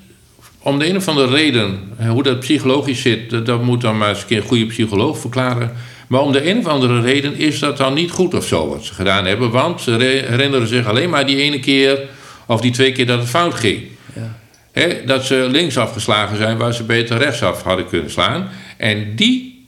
om 0.58 0.78
de 0.78 0.88
een 0.88 0.96
of 0.96 1.08
andere 1.08 1.34
reden, 1.34 1.92
hoe 2.06 2.22
dat 2.22 2.40
psychologisch 2.40 3.02
zit, 3.02 3.46
dat 3.46 3.62
moet 3.62 3.80
dan 3.80 3.98
maar 3.98 4.08
eens 4.08 4.24
een 4.28 4.42
goede 4.42 4.66
psycholoog 4.66 5.18
verklaren. 5.18 5.72
Maar 6.06 6.20
om 6.20 6.32
de 6.32 6.50
een 6.50 6.58
of 6.58 6.66
andere 6.66 7.00
reden 7.00 7.36
is 7.36 7.58
dat 7.58 7.76
dan 7.76 7.94
niet 7.94 8.10
goed 8.10 8.34
of 8.34 8.46
zo 8.46 8.68
wat 8.68 8.84
ze 8.84 8.94
gedaan 8.94 9.24
hebben. 9.26 9.50
Want 9.50 9.80
ze 9.80 9.90
herinneren 10.28 10.68
zich 10.68 10.86
alleen 10.86 11.10
maar 11.10 11.26
die 11.26 11.36
ene 11.36 11.60
keer 11.60 12.08
of 12.46 12.60
die 12.60 12.72
twee 12.72 12.92
keer 12.92 13.06
dat 13.06 13.18
het 13.18 13.28
fout 13.28 13.54
ging. 13.54 13.82
Ja. 14.14 14.86
dat 15.06 15.24
ze 15.24 15.46
links 15.50 15.78
afgeslagen 15.78 16.36
zijn 16.36 16.56
waar 16.56 16.74
ze 16.74 16.82
beter 16.82 17.18
rechtsaf 17.18 17.62
hadden 17.62 17.88
kunnen 17.88 18.10
slaan. 18.10 18.48
En 18.76 19.16
die 19.16 19.66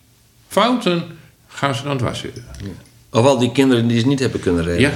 fouten 0.49 1.05
gaan 1.49 1.74
ze 1.74 1.82
dan 1.82 1.97
dwars 1.97 2.18
zitten. 2.18 2.45
Ja. 2.62 3.18
Of 3.18 3.26
al 3.26 3.39
die 3.39 3.53
kinderen 3.53 3.87
die 3.87 4.01
ze 4.01 4.07
niet 4.07 4.18
hebben 4.18 4.41
kunnen 4.41 4.64
redden. 4.64 4.80
Ja. 4.80 4.93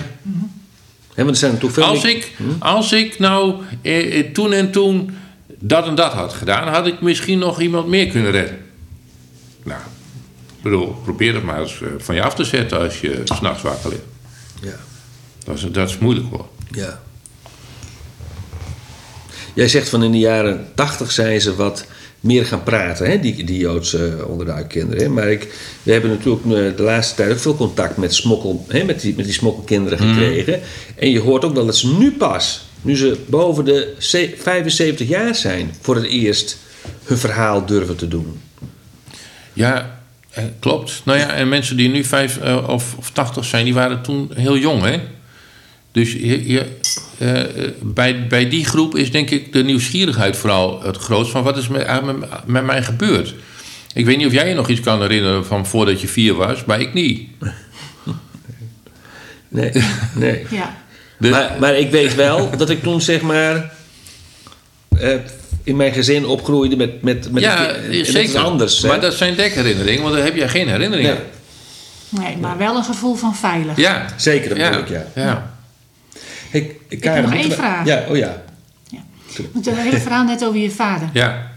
want 1.14 1.30
er 1.30 1.36
zijn 1.36 1.58
toch 1.58 1.72
veel 1.72 1.84
als, 1.84 2.04
ik, 2.04 2.32
hm? 2.36 2.44
als 2.58 2.92
ik 2.92 3.18
nou 3.18 3.54
eh, 3.82 4.18
eh, 4.18 4.32
toen 4.32 4.52
en 4.52 4.70
toen 4.70 5.16
dat 5.58 5.86
en 5.86 5.94
dat 5.94 6.12
had 6.12 6.32
gedaan, 6.32 6.68
had 6.68 6.86
ik 6.86 7.00
misschien 7.00 7.38
nog 7.38 7.60
iemand 7.60 7.86
meer 7.86 8.06
kunnen 8.06 8.30
redden. 8.30 8.58
Nou, 9.62 9.80
bedoel, 10.62 10.96
probeer 11.02 11.34
het 11.34 11.42
maar 11.42 11.60
eens 11.60 11.82
eh, 11.82 11.88
van 11.98 12.14
je 12.14 12.22
af 12.22 12.34
te 12.34 12.44
zetten 12.44 12.78
als 12.78 13.00
je 13.00 13.20
s'nachts 13.24 13.62
wakker 13.62 13.90
ligt. 13.90 14.02
Ja. 14.62 14.80
Dat 15.44 15.56
is, 15.56 15.66
dat 15.72 15.88
is 15.88 15.98
moeilijk 15.98 16.26
hoor. 16.30 16.48
Ja. 16.70 17.00
Jij 19.54 19.68
zegt 19.68 19.88
van 19.88 20.02
in 20.02 20.12
de 20.12 20.18
jaren 20.18 20.66
tachtig 20.74 21.10
zijn 21.10 21.40
ze 21.40 21.54
wat 21.54 21.86
meer 22.20 22.46
gaan 22.46 22.62
praten, 22.62 23.10
hè, 23.10 23.20
die, 23.20 23.44
die 23.44 23.58
Joodse 23.58 24.24
onderduikkinderen. 24.26 25.12
Maar 25.12 25.30
ik, 25.30 25.54
we 25.82 25.92
hebben 25.92 26.10
natuurlijk 26.10 26.44
eh, 26.44 26.76
de 26.76 26.82
laatste 26.82 27.14
tijd 27.14 27.32
ook 27.32 27.38
veel 27.38 27.56
contact 27.56 27.96
met, 27.96 28.14
smokkel, 28.14 28.64
hè, 28.68 28.84
met, 28.84 29.00
die, 29.00 29.14
met 29.16 29.24
die 29.24 29.34
smokkelkinderen 29.34 29.98
mhm. 29.98 30.08
gekregen. 30.08 30.60
En 30.96 31.10
je 31.10 31.20
hoort 31.20 31.44
ook 31.44 31.54
wel 31.54 31.66
dat 31.66 31.76
ze 31.76 31.96
nu 31.96 32.12
pas, 32.12 32.64
nu 32.82 32.96
ze 32.96 33.18
boven 33.26 33.64
de 33.64 33.94
75 33.98 35.08
jaar 35.08 35.34
zijn, 35.34 35.74
voor 35.80 35.94
het 35.94 36.04
eerst 36.04 36.56
hun 37.04 37.18
verhaal 37.18 37.66
durven 37.66 37.96
te 37.96 38.08
doen. 38.08 38.40
Ja, 39.52 39.99
eh, 40.30 40.44
klopt. 40.58 41.02
Nou 41.04 41.18
ja, 41.18 41.34
en 41.34 41.48
mensen 41.48 41.76
die 41.76 41.88
nu 41.88 42.04
vijf 42.04 42.38
uh, 42.42 42.68
of, 42.68 42.94
of 42.96 43.10
tachtig 43.10 43.44
zijn, 43.44 43.64
die 43.64 43.74
waren 43.74 44.02
toen 44.02 44.30
heel 44.34 44.56
jong, 44.56 44.82
hè? 44.82 45.00
Dus 45.92 46.12
je, 46.12 46.48
je, 46.48 46.66
uh, 47.18 47.68
bij, 47.80 48.26
bij 48.26 48.48
die 48.48 48.64
groep 48.64 48.96
is 48.96 49.10
denk 49.10 49.30
ik 49.30 49.52
de 49.52 49.64
nieuwsgierigheid 49.64 50.36
vooral 50.36 50.82
het 50.82 50.96
grootst 50.96 51.32
van 51.32 51.42
wat 51.42 51.56
is 51.56 51.68
met, 51.68 52.04
met, 52.04 52.46
met 52.46 52.64
mij 52.64 52.82
gebeurd. 52.82 53.34
Ik 53.94 54.04
weet 54.04 54.16
niet 54.16 54.26
of 54.26 54.32
jij 54.32 54.48
je 54.48 54.54
nog 54.54 54.68
iets 54.68 54.80
kan 54.80 55.00
herinneren 55.00 55.46
van 55.46 55.66
voordat 55.66 56.00
je 56.00 56.08
vier 56.08 56.34
was, 56.34 56.64
maar 56.64 56.80
ik 56.80 56.92
niet. 56.94 57.28
Nee, 59.52 59.72
nee. 60.14 60.46
Ja. 60.50 60.76
Dus, 61.18 61.30
maar, 61.30 61.56
maar 61.60 61.74
ik 61.74 61.90
weet 61.90 62.14
wel 62.14 62.56
dat 62.56 62.70
ik 62.70 62.82
toen 62.82 63.00
zeg 63.00 63.20
maar 63.20 63.72
in 65.64 65.76
mijn 65.76 65.92
gezin 65.92 66.26
opgroeide 66.26 66.76
met, 66.76 67.02
met, 67.02 67.32
met, 67.32 67.42
ja, 67.42 67.74
zeker. 68.02 68.40
anders. 68.40 68.80
Maar 68.80 69.00
dat 69.00 69.14
zijn 69.14 69.34
dekherinneringen, 69.34 70.02
want 70.02 70.14
dan 70.14 70.24
heb 70.24 70.36
jij 70.36 70.48
geen 70.48 70.68
herinneringen. 70.68 71.18
Nee. 72.08 72.24
nee, 72.24 72.36
maar 72.36 72.58
wel 72.58 72.76
een 72.76 72.84
gevoel 72.84 73.14
van 73.14 73.36
veilig. 73.36 73.76
Ja, 73.76 74.06
zeker 74.16 74.56
natuurlijk, 74.56 74.88
ja. 74.88 75.04
ja. 75.14 75.22
ja. 75.22 75.52
Hey, 76.50 76.76
ik 76.88 77.04
heb 77.04 77.22
nog 77.22 77.34
één 77.34 77.52
vraag. 77.52 77.86
Ja, 77.86 78.04
oh 78.08 78.16
ja. 78.16 78.42
ja. 78.88 78.98
Want 79.52 79.66
een 79.66 79.76
hele 79.76 80.00
verhaal 80.00 80.24
net 80.24 80.44
over 80.44 80.60
je 80.60 80.70
vader. 80.70 81.08
Ja. 81.12 81.50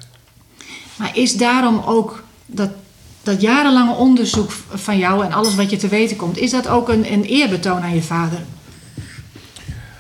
Maar 0.96 1.12
is 1.14 1.34
daarom 1.34 1.82
ook 1.86 2.24
dat, 2.46 2.70
dat 3.24 3.42
jarenlange 3.42 3.96
onderzoek 3.96 4.52
van 4.74 4.98
jou 4.98 5.26
en 5.26 5.32
alles 5.32 5.56
wat 5.56 5.70
je 5.70 5.78
te 5.78 5.88
weten 5.88 6.16
komt, 6.16 6.38
is 6.38 6.52
dat 6.52 6.68
ook 6.68 6.90
een, 6.90 7.14
een 7.14 7.24
eerbetoon 7.24 7.82
aan 7.82 7.96
je 7.96 8.02
vader? 8.02 8.40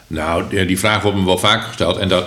Nou, 0.07 0.65
die 0.65 0.79
vraag 0.79 1.01
wordt 1.01 1.17
me 1.17 1.25
wel 1.25 1.37
vaker 1.37 1.67
gesteld. 1.67 1.97
En 1.97 2.07
dat, 2.07 2.25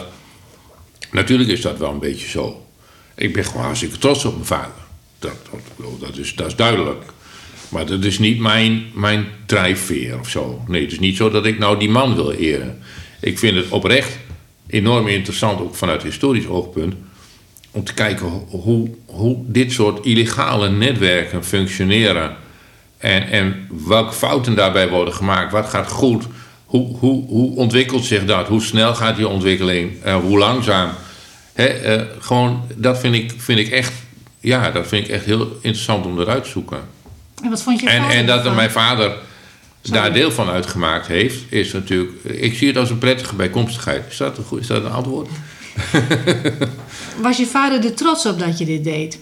natuurlijk 1.11 1.51
is 1.51 1.61
dat 1.61 1.79
wel 1.79 1.91
een 1.91 1.99
beetje 1.99 2.29
zo. 2.29 2.67
Ik 3.15 3.33
ben 3.33 3.45
gewoon 3.45 3.63
hartstikke 3.63 3.99
trots 3.99 4.25
op 4.25 4.35
mijn 4.35 4.47
vader. 4.47 4.85
Dat, 5.19 5.37
dat, 5.51 6.01
dat, 6.01 6.17
is, 6.17 6.35
dat 6.35 6.47
is 6.47 6.57
duidelijk. 6.57 7.03
Maar 7.69 7.87
dat 7.87 8.05
is 8.05 8.19
niet 8.19 8.39
mijn, 8.39 8.87
mijn 8.95 9.27
drijfveer 9.47 10.19
of 10.19 10.29
zo. 10.29 10.63
Nee, 10.69 10.83
het 10.83 10.93
is 10.93 10.99
niet 10.99 11.17
zo 11.17 11.31
dat 11.31 11.47
ik 11.47 11.59
nou 11.59 11.79
die 11.79 11.91
man 11.91 12.15
wil 12.15 12.33
eren. 12.33 12.79
Ik 13.21 13.39
vind 13.39 13.57
het 13.57 13.69
oprecht 13.69 14.19
enorm 14.67 15.09
interessant, 15.09 15.61
ook 15.61 15.75
vanuit 15.75 16.03
historisch 16.03 16.47
oogpunt, 16.47 16.95
om 17.71 17.85
te 17.85 17.95
kijken 17.95 18.27
hoe, 18.49 18.91
hoe 19.05 19.37
dit 19.47 19.73
soort 19.73 20.07
illegale 20.07 20.71
netwerken 20.71 21.45
functioneren. 21.45 22.37
En, 22.99 23.29
en 23.29 23.69
welke 23.87 24.13
fouten 24.13 24.55
daarbij 24.55 24.89
worden 24.89 25.15
gemaakt. 25.15 25.53
Wat 25.53 25.69
gaat 25.69 25.91
goed? 25.91 26.25
Hoe, 26.67 26.97
hoe, 26.97 27.27
hoe 27.27 27.57
ontwikkelt 27.57 28.05
zich 28.05 28.25
dat? 28.25 28.49
Hoe 28.49 28.63
snel 28.63 28.95
gaat 28.95 29.17
die 29.17 29.29
ontwikkeling? 29.29 30.05
Uh, 30.07 30.17
hoe 30.17 30.39
langzaam? 30.39 30.91
Uh, 31.57 32.01
gewoon, 32.19 32.63
dat 32.75 32.99
vind 32.99 33.15
ik, 33.15 33.33
vind 33.37 33.59
ik 33.59 33.69
echt, 33.69 33.93
ja, 34.41 34.71
dat 34.71 34.87
vind 34.87 35.05
ik 35.05 35.11
echt 35.11 35.25
heel 35.25 35.49
interessant 35.61 36.07
om 36.07 36.21
eruit 36.21 36.45
te 36.45 36.51
zoeken. 36.51 36.81
En 37.43 37.51
wat 37.51 37.63
vond 37.63 37.81
je 37.81 37.89
En, 37.89 38.09
en 38.09 38.27
dat 38.27 38.55
mijn 38.55 38.71
vader 38.71 39.17
daar 39.83 40.13
deel 40.13 40.31
van 40.31 40.49
uitgemaakt 40.49 41.07
heeft, 41.07 41.39
is 41.49 41.73
natuurlijk. 41.73 42.25
Ik 42.25 42.55
zie 42.55 42.69
het 42.69 42.77
als 42.77 42.91
een 42.91 42.99
prettige 42.99 43.35
bijkomstigheid. 43.35 44.05
Is 44.11 44.17
dat 44.17 44.39
een, 44.39 44.45
goed, 44.45 44.61
is 44.61 44.67
dat 44.67 44.85
een 44.85 44.91
antwoord? 44.91 45.29
Was 47.23 47.37
je 47.37 47.47
vader 47.47 47.85
er 47.85 47.95
trots 47.95 48.27
op 48.27 48.39
dat 48.39 48.59
je 48.59 48.65
dit 48.65 48.85
deed? 48.85 49.19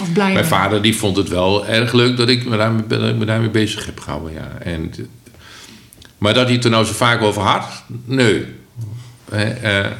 Of 0.00 0.12
blij 0.12 0.32
Mijn 0.32 0.44
vader 0.44 0.82
die 0.82 0.96
vond 0.96 1.16
het 1.16 1.28
wel 1.28 1.66
erg 1.66 1.92
leuk 1.92 2.16
dat 2.16 2.28
ik 2.28 2.44
me 2.44 2.56
daarmee, 2.56 2.86
dat 2.86 3.08
ik 3.08 3.16
me 3.16 3.24
daarmee 3.24 3.50
bezig 3.50 3.86
heb 3.86 4.00
gehouden. 4.00 4.32
Ja. 4.32 4.58
En, 4.58 4.92
maar 6.22 6.34
dat 6.34 6.44
hij 6.46 6.54
het 6.54 6.64
er 6.64 6.70
nou 6.70 6.84
zo 6.84 6.92
vaak 6.92 7.22
over 7.22 7.42
had, 7.42 7.84
nee. 8.04 8.46
Hè, 9.30 9.44
eh, 9.44 9.90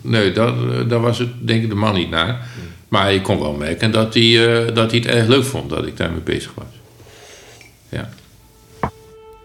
nee, 0.00 0.32
daar, 0.32 0.52
daar 0.88 1.00
was 1.00 1.18
het 1.18 1.28
denk 1.38 1.62
ik 1.62 1.68
de 1.68 1.74
man 1.74 1.94
niet 1.94 2.10
naar. 2.10 2.46
Maar 2.88 3.12
ik 3.12 3.22
kon 3.22 3.38
wel 3.40 3.52
merken 3.52 3.90
dat 3.90 4.14
hij, 4.14 4.62
eh, 4.64 4.74
dat 4.74 4.90
hij 4.90 5.00
het 5.00 5.08
erg 5.08 5.26
leuk 5.26 5.44
vond 5.44 5.70
dat 5.70 5.86
ik 5.86 5.96
daarmee 5.96 6.20
bezig 6.20 6.54
was. 6.54 6.66
Ja. 7.88 8.08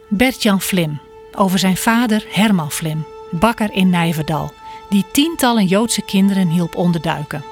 Bert-Jan 0.09 0.61
Vlim 0.61 0.99
over 1.35 1.59
zijn 1.59 1.77
vader 1.77 2.25
Herman 2.29 2.71
Vlim, 2.71 3.05
bakker 3.31 3.73
in 3.73 3.89
Nijverdal, 3.89 4.53
die 4.89 5.05
tientallen 5.11 5.65
Joodse 5.65 6.01
kinderen 6.01 6.47
hielp 6.47 6.75
onderduiken. 6.75 7.43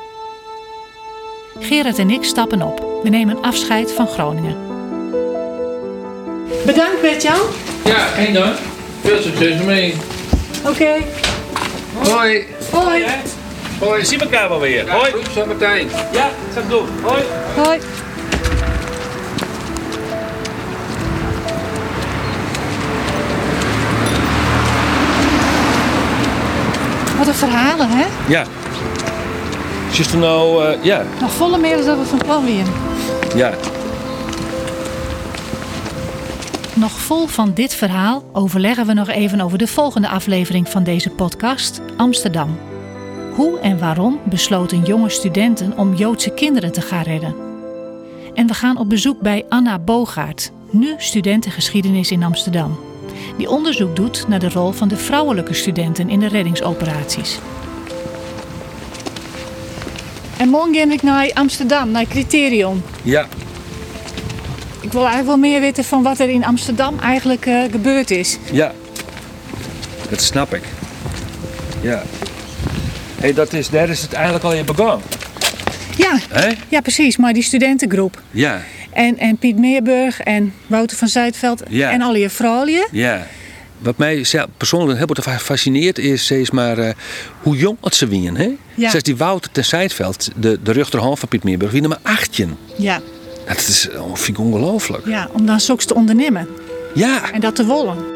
Gerard 1.59 1.99
en 1.99 2.09
ik 2.09 2.23
stappen 2.23 2.61
op. 2.61 2.99
We 3.03 3.09
nemen 3.09 3.41
afscheid 3.41 3.91
van 3.91 4.07
Groningen. 4.07 4.57
Bedankt 6.65 7.01
Bert-Jan. 7.01 7.72
Ja, 7.85 7.97
geen 8.15 8.33
dank. 8.33 8.55
Veel 9.03 9.21
succes 9.21 9.59
ermee. 9.59 9.95
Oké. 10.67 10.91
Hoi. 11.93 12.45
Hoi. 12.71 13.05
Hoi, 13.79 14.05
zien 14.05 14.19
elkaar 14.19 14.49
wel 14.49 14.59
weer. 14.59 14.89
Hoi. 14.91 15.11
Zo 15.33 15.45
Martijn. 15.45 15.87
Ja, 16.11 16.29
ga 16.53 16.59
ik 16.59 16.69
doen. 16.69 16.87
Hoi. 17.01 17.21
Hoi. 17.55 17.79
Wat 27.17 27.27
een 27.27 27.33
verhalen, 27.33 27.87
hè? 27.89 28.05
Ja. 28.27 28.43
Is 29.91 30.11
er 30.11 30.17
nou, 30.17 30.65
eh, 30.65 30.77
ja, 30.81 31.03
Nog 31.21 31.31
volle 31.31 31.57
meer 31.57 31.83
dan 31.85 31.99
we 31.99 32.05
van 32.05 32.17
plan 32.17 32.45
waren. 32.45 32.73
ja. 33.35 33.51
Nog 36.75 36.91
vol 36.91 37.27
van 37.27 37.53
dit 37.53 37.75
verhaal 37.75 38.23
overleggen 38.31 38.85
we 38.85 38.93
nog 38.93 39.09
even 39.09 39.41
over 39.41 39.57
de 39.57 39.67
volgende 39.67 40.07
aflevering 40.07 40.69
van 40.69 40.83
deze 40.83 41.09
podcast, 41.09 41.81
Amsterdam. 41.97 42.57
Hoe 43.35 43.59
en 43.59 43.79
waarom 43.79 44.19
besloten 44.23 44.83
jonge 44.83 45.09
studenten 45.09 45.77
om 45.77 45.95
Joodse 45.95 46.33
kinderen 46.33 46.71
te 46.71 46.81
gaan 46.81 47.03
redden? 47.03 47.35
En 48.33 48.47
we 48.47 48.53
gaan 48.53 48.77
op 48.77 48.89
bezoek 48.89 49.19
bij 49.19 49.45
Anna 49.49 49.79
Bogaert, 49.79 50.51
nu 50.71 50.93
studentengeschiedenis 50.97 52.11
in 52.11 52.23
Amsterdam, 52.23 52.79
die 53.37 53.49
onderzoek 53.49 53.95
doet 53.95 54.27
naar 54.27 54.39
de 54.39 54.49
rol 54.49 54.71
van 54.71 54.87
de 54.87 54.97
vrouwelijke 54.97 55.53
studenten 55.53 56.09
in 56.09 56.19
de 56.19 56.27
reddingsoperaties. 56.27 57.39
En 60.37 60.49
morgen 60.49 60.73
ga 60.73 60.93
ik 60.93 61.01
naar 61.01 61.31
Amsterdam, 61.33 61.91
naar 61.91 62.05
Criterion. 62.05 62.83
Ja, 63.03 63.27
Ik 64.83 64.91
wil 64.91 65.01
eigenlijk 65.01 65.27
wel 65.41 65.49
meer 65.51 65.59
weten 65.61 65.83
van 65.83 66.03
wat 66.03 66.19
er 66.19 66.29
in 66.29 66.45
Amsterdam 66.45 66.99
eigenlijk 66.99 67.45
eh, 67.45 67.61
gebeurd 67.71 68.11
is. 68.11 68.37
ja. 68.51 68.71
Dat 70.09 70.21
snap 70.21 70.53
ik. 70.53 70.61
Ja. 71.81 72.03
hey, 73.19 73.33
dat 73.33 73.53
is, 73.53 73.69
daar 73.69 73.89
is 73.89 74.01
het 74.01 74.13
eigenlijk 74.13 74.45
al 74.45 74.53
in 74.53 74.65
begonnen. 74.65 74.99
Ja, 75.97 76.19
ja 76.69 76.81
precies, 76.81 77.17
maar 77.17 77.33
die 77.33 77.43
studentengroep. 77.43 78.21
Ja, 78.31 78.61
En, 78.91 79.17
en 79.17 79.37
Piet 79.37 79.57
Meerburg 79.57 80.19
en 80.19 80.53
Wouter 80.67 80.97
van 80.97 81.07
Zuidveld 81.07 81.63
Ja. 81.69 81.91
en 81.91 82.01
al 82.01 82.15
je 82.15 82.29
vrouwen. 82.29 82.87
ja. 82.91 83.27
Wat 83.79 83.97
mij 83.97 84.25
persoonlijk 84.57 84.97
heel 84.99 85.07
erg 85.33 85.43
fascineert 85.43 85.97
is, 85.97 86.31
is 86.31 86.51
maar 86.51 86.77
eh, 86.77 86.93
hoe 87.41 87.57
jong 87.57 87.77
het 87.81 87.95
ze 87.95 88.07
wien. 88.07 88.35
Hè? 88.37 88.49
Ja. 88.75 88.89
Zes 88.89 89.03
die 89.03 89.15
Wouter 89.17 89.51
ten 89.51 89.65
Zijtveld, 89.65 90.29
de, 90.35 90.59
de 90.63 90.71
rechterhand 90.71 91.19
van 91.19 91.27
Piet 91.29 91.43
Meerburg, 91.43 91.71
wie 91.71 91.87
maar 91.87 91.97
18. 92.01 92.57
Ja, 92.77 93.01
Dat 93.47 93.57
is, 93.57 93.89
oh, 93.97 94.15
vind 94.15 94.37
ik 94.37 94.43
ongelooflijk. 94.43 95.05
ja, 95.05 95.29
om 95.33 95.45
dan 95.45 95.59
zulks 95.59 95.85
te 95.85 95.93
ondernemen 95.95 96.47
Ja. 96.93 97.31
en 97.31 97.41
dat 97.41 97.55
te 97.55 97.65
wollen. 97.65 98.11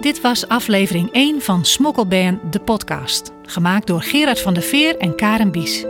Dit 0.00 0.20
was 0.20 0.48
aflevering 0.48 1.08
1 1.12 1.42
van 1.42 1.64
Smokkelband, 1.64 2.52
de 2.52 2.60
podcast. 2.60 3.32
Gemaakt 3.42 3.86
door 3.86 4.02
Gerard 4.02 4.40
van 4.40 4.54
der 4.54 4.62
Veer 4.62 4.96
en 4.96 5.14
Karen 5.16 5.50
Bies. 5.50 5.80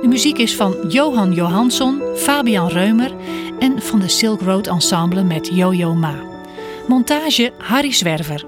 De 0.00 0.06
muziek 0.08 0.38
is 0.38 0.56
van 0.56 0.76
Johan 0.88 1.32
Johansson, 1.32 2.02
Fabian 2.16 2.68
Reumer 2.68 3.12
en 3.58 3.82
van 3.82 4.00
de 4.00 4.08
Silk 4.08 4.40
Road 4.40 4.66
Ensemble 4.66 5.22
met 5.24 5.48
Jojo 5.52 5.94
Ma. 5.94 6.14
Montage 6.88 7.52
Harry 7.58 7.92
Zwerver. 7.92 8.44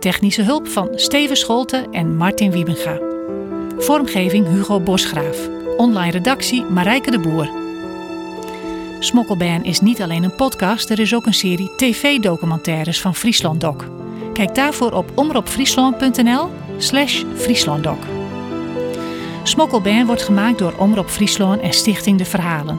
Technische 0.00 0.42
hulp 0.42 0.68
van 0.68 0.88
Steven 0.94 1.36
Scholte 1.36 1.86
en 1.90 2.16
Martin 2.16 2.50
Wiebenga. 2.50 2.98
Vormgeving 3.78 4.46
Hugo 4.48 4.80
Bosgraaf. 4.80 5.48
Online 5.80 6.10
redactie 6.10 6.64
Marijke 6.64 7.10
de 7.10 7.18
Boer. 7.18 7.50
Smokkelband 8.98 9.64
is 9.64 9.80
niet 9.80 10.02
alleen 10.02 10.22
een 10.22 10.34
podcast, 10.34 10.90
er 10.90 10.98
is 10.98 11.14
ook 11.14 11.26
een 11.26 11.34
serie 11.34 11.70
tv-documentaires 11.76 13.00
van 13.00 13.14
Friesland 13.14 13.60
Doc. 13.60 13.84
Kijk 14.32 14.54
daarvoor 14.54 14.92
op 14.92 15.12
omroepfriesland.nl 15.14 16.50
slash 16.76 17.22
frieslanddoc. 17.34 17.98
Smokkelband 19.42 20.06
wordt 20.06 20.22
gemaakt 20.22 20.58
door 20.58 20.74
Omroep 20.78 21.08
Friesland 21.08 21.60
en 21.60 21.72
Stichting 21.72 22.18
De 22.18 22.24
Verhalen. 22.24 22.78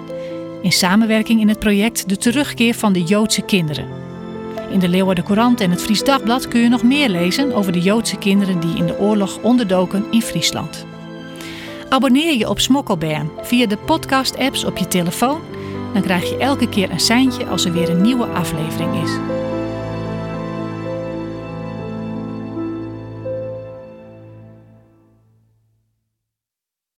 In 0.61 0.71
samenwerking 0.71 1.41
in 1.41 1.49
het 1.49 1.59
project 1.59 2.09
De 2.09 2.17
Terugkeer 2.17 2.73
van 2.73 2.93
de 2.93 3.03
Joodse 3.03 3.41
Kinderen. 3.41 3.87
In 4.71 4.79
de 4.79 4.89
Leeuwarden 4.89 5.23
Courant 5.23 5.61
en 5.61 5.71
het 5.71 5.81
Fries 5.81 6.03
Dagblad 6.03 6.47
kun 6.47 6.61
je 6.61 6.69
nog 6.69 6.83
meer 6.83 7.09
lezen 7.09 7.53
over 7.53 7.71
de 7.71 7.81
Joodse 7.81 8.17
kinderen 8.17 8.59
die 8.59 8.75
in 8.75 8.85
de 8.85 8.99
oorlog 8.99 9.39
onderdoken 9.41 10.05
in 10.11 10.21
Friesland. 10.21 10.89
Abonneer 11.91 12.37
je 12.37 12.49
op 12.49 12.59
Smokkelband 12.59 13.31
via 13.41 13.65
de 13.65 13.77
podcast-apps 13.77 14.63
op 14.63 14.77
je 14.77 14.87
telefoon 14.87 15.41
dan 15.93 16.01
krijg 16.01 16.29
je 16.29 16.37
elke 16.37 16.69
keer 16.69 16.91
een 16.91 16.99
seintje 16.99 17.45
als 17.45 17.65
er 17.65 17.71
weer 17.71 17.89
een 17.89 18.01
nieuwe 18.01 18.25
aflevering 18.25 19.03
is. 19.03 19.11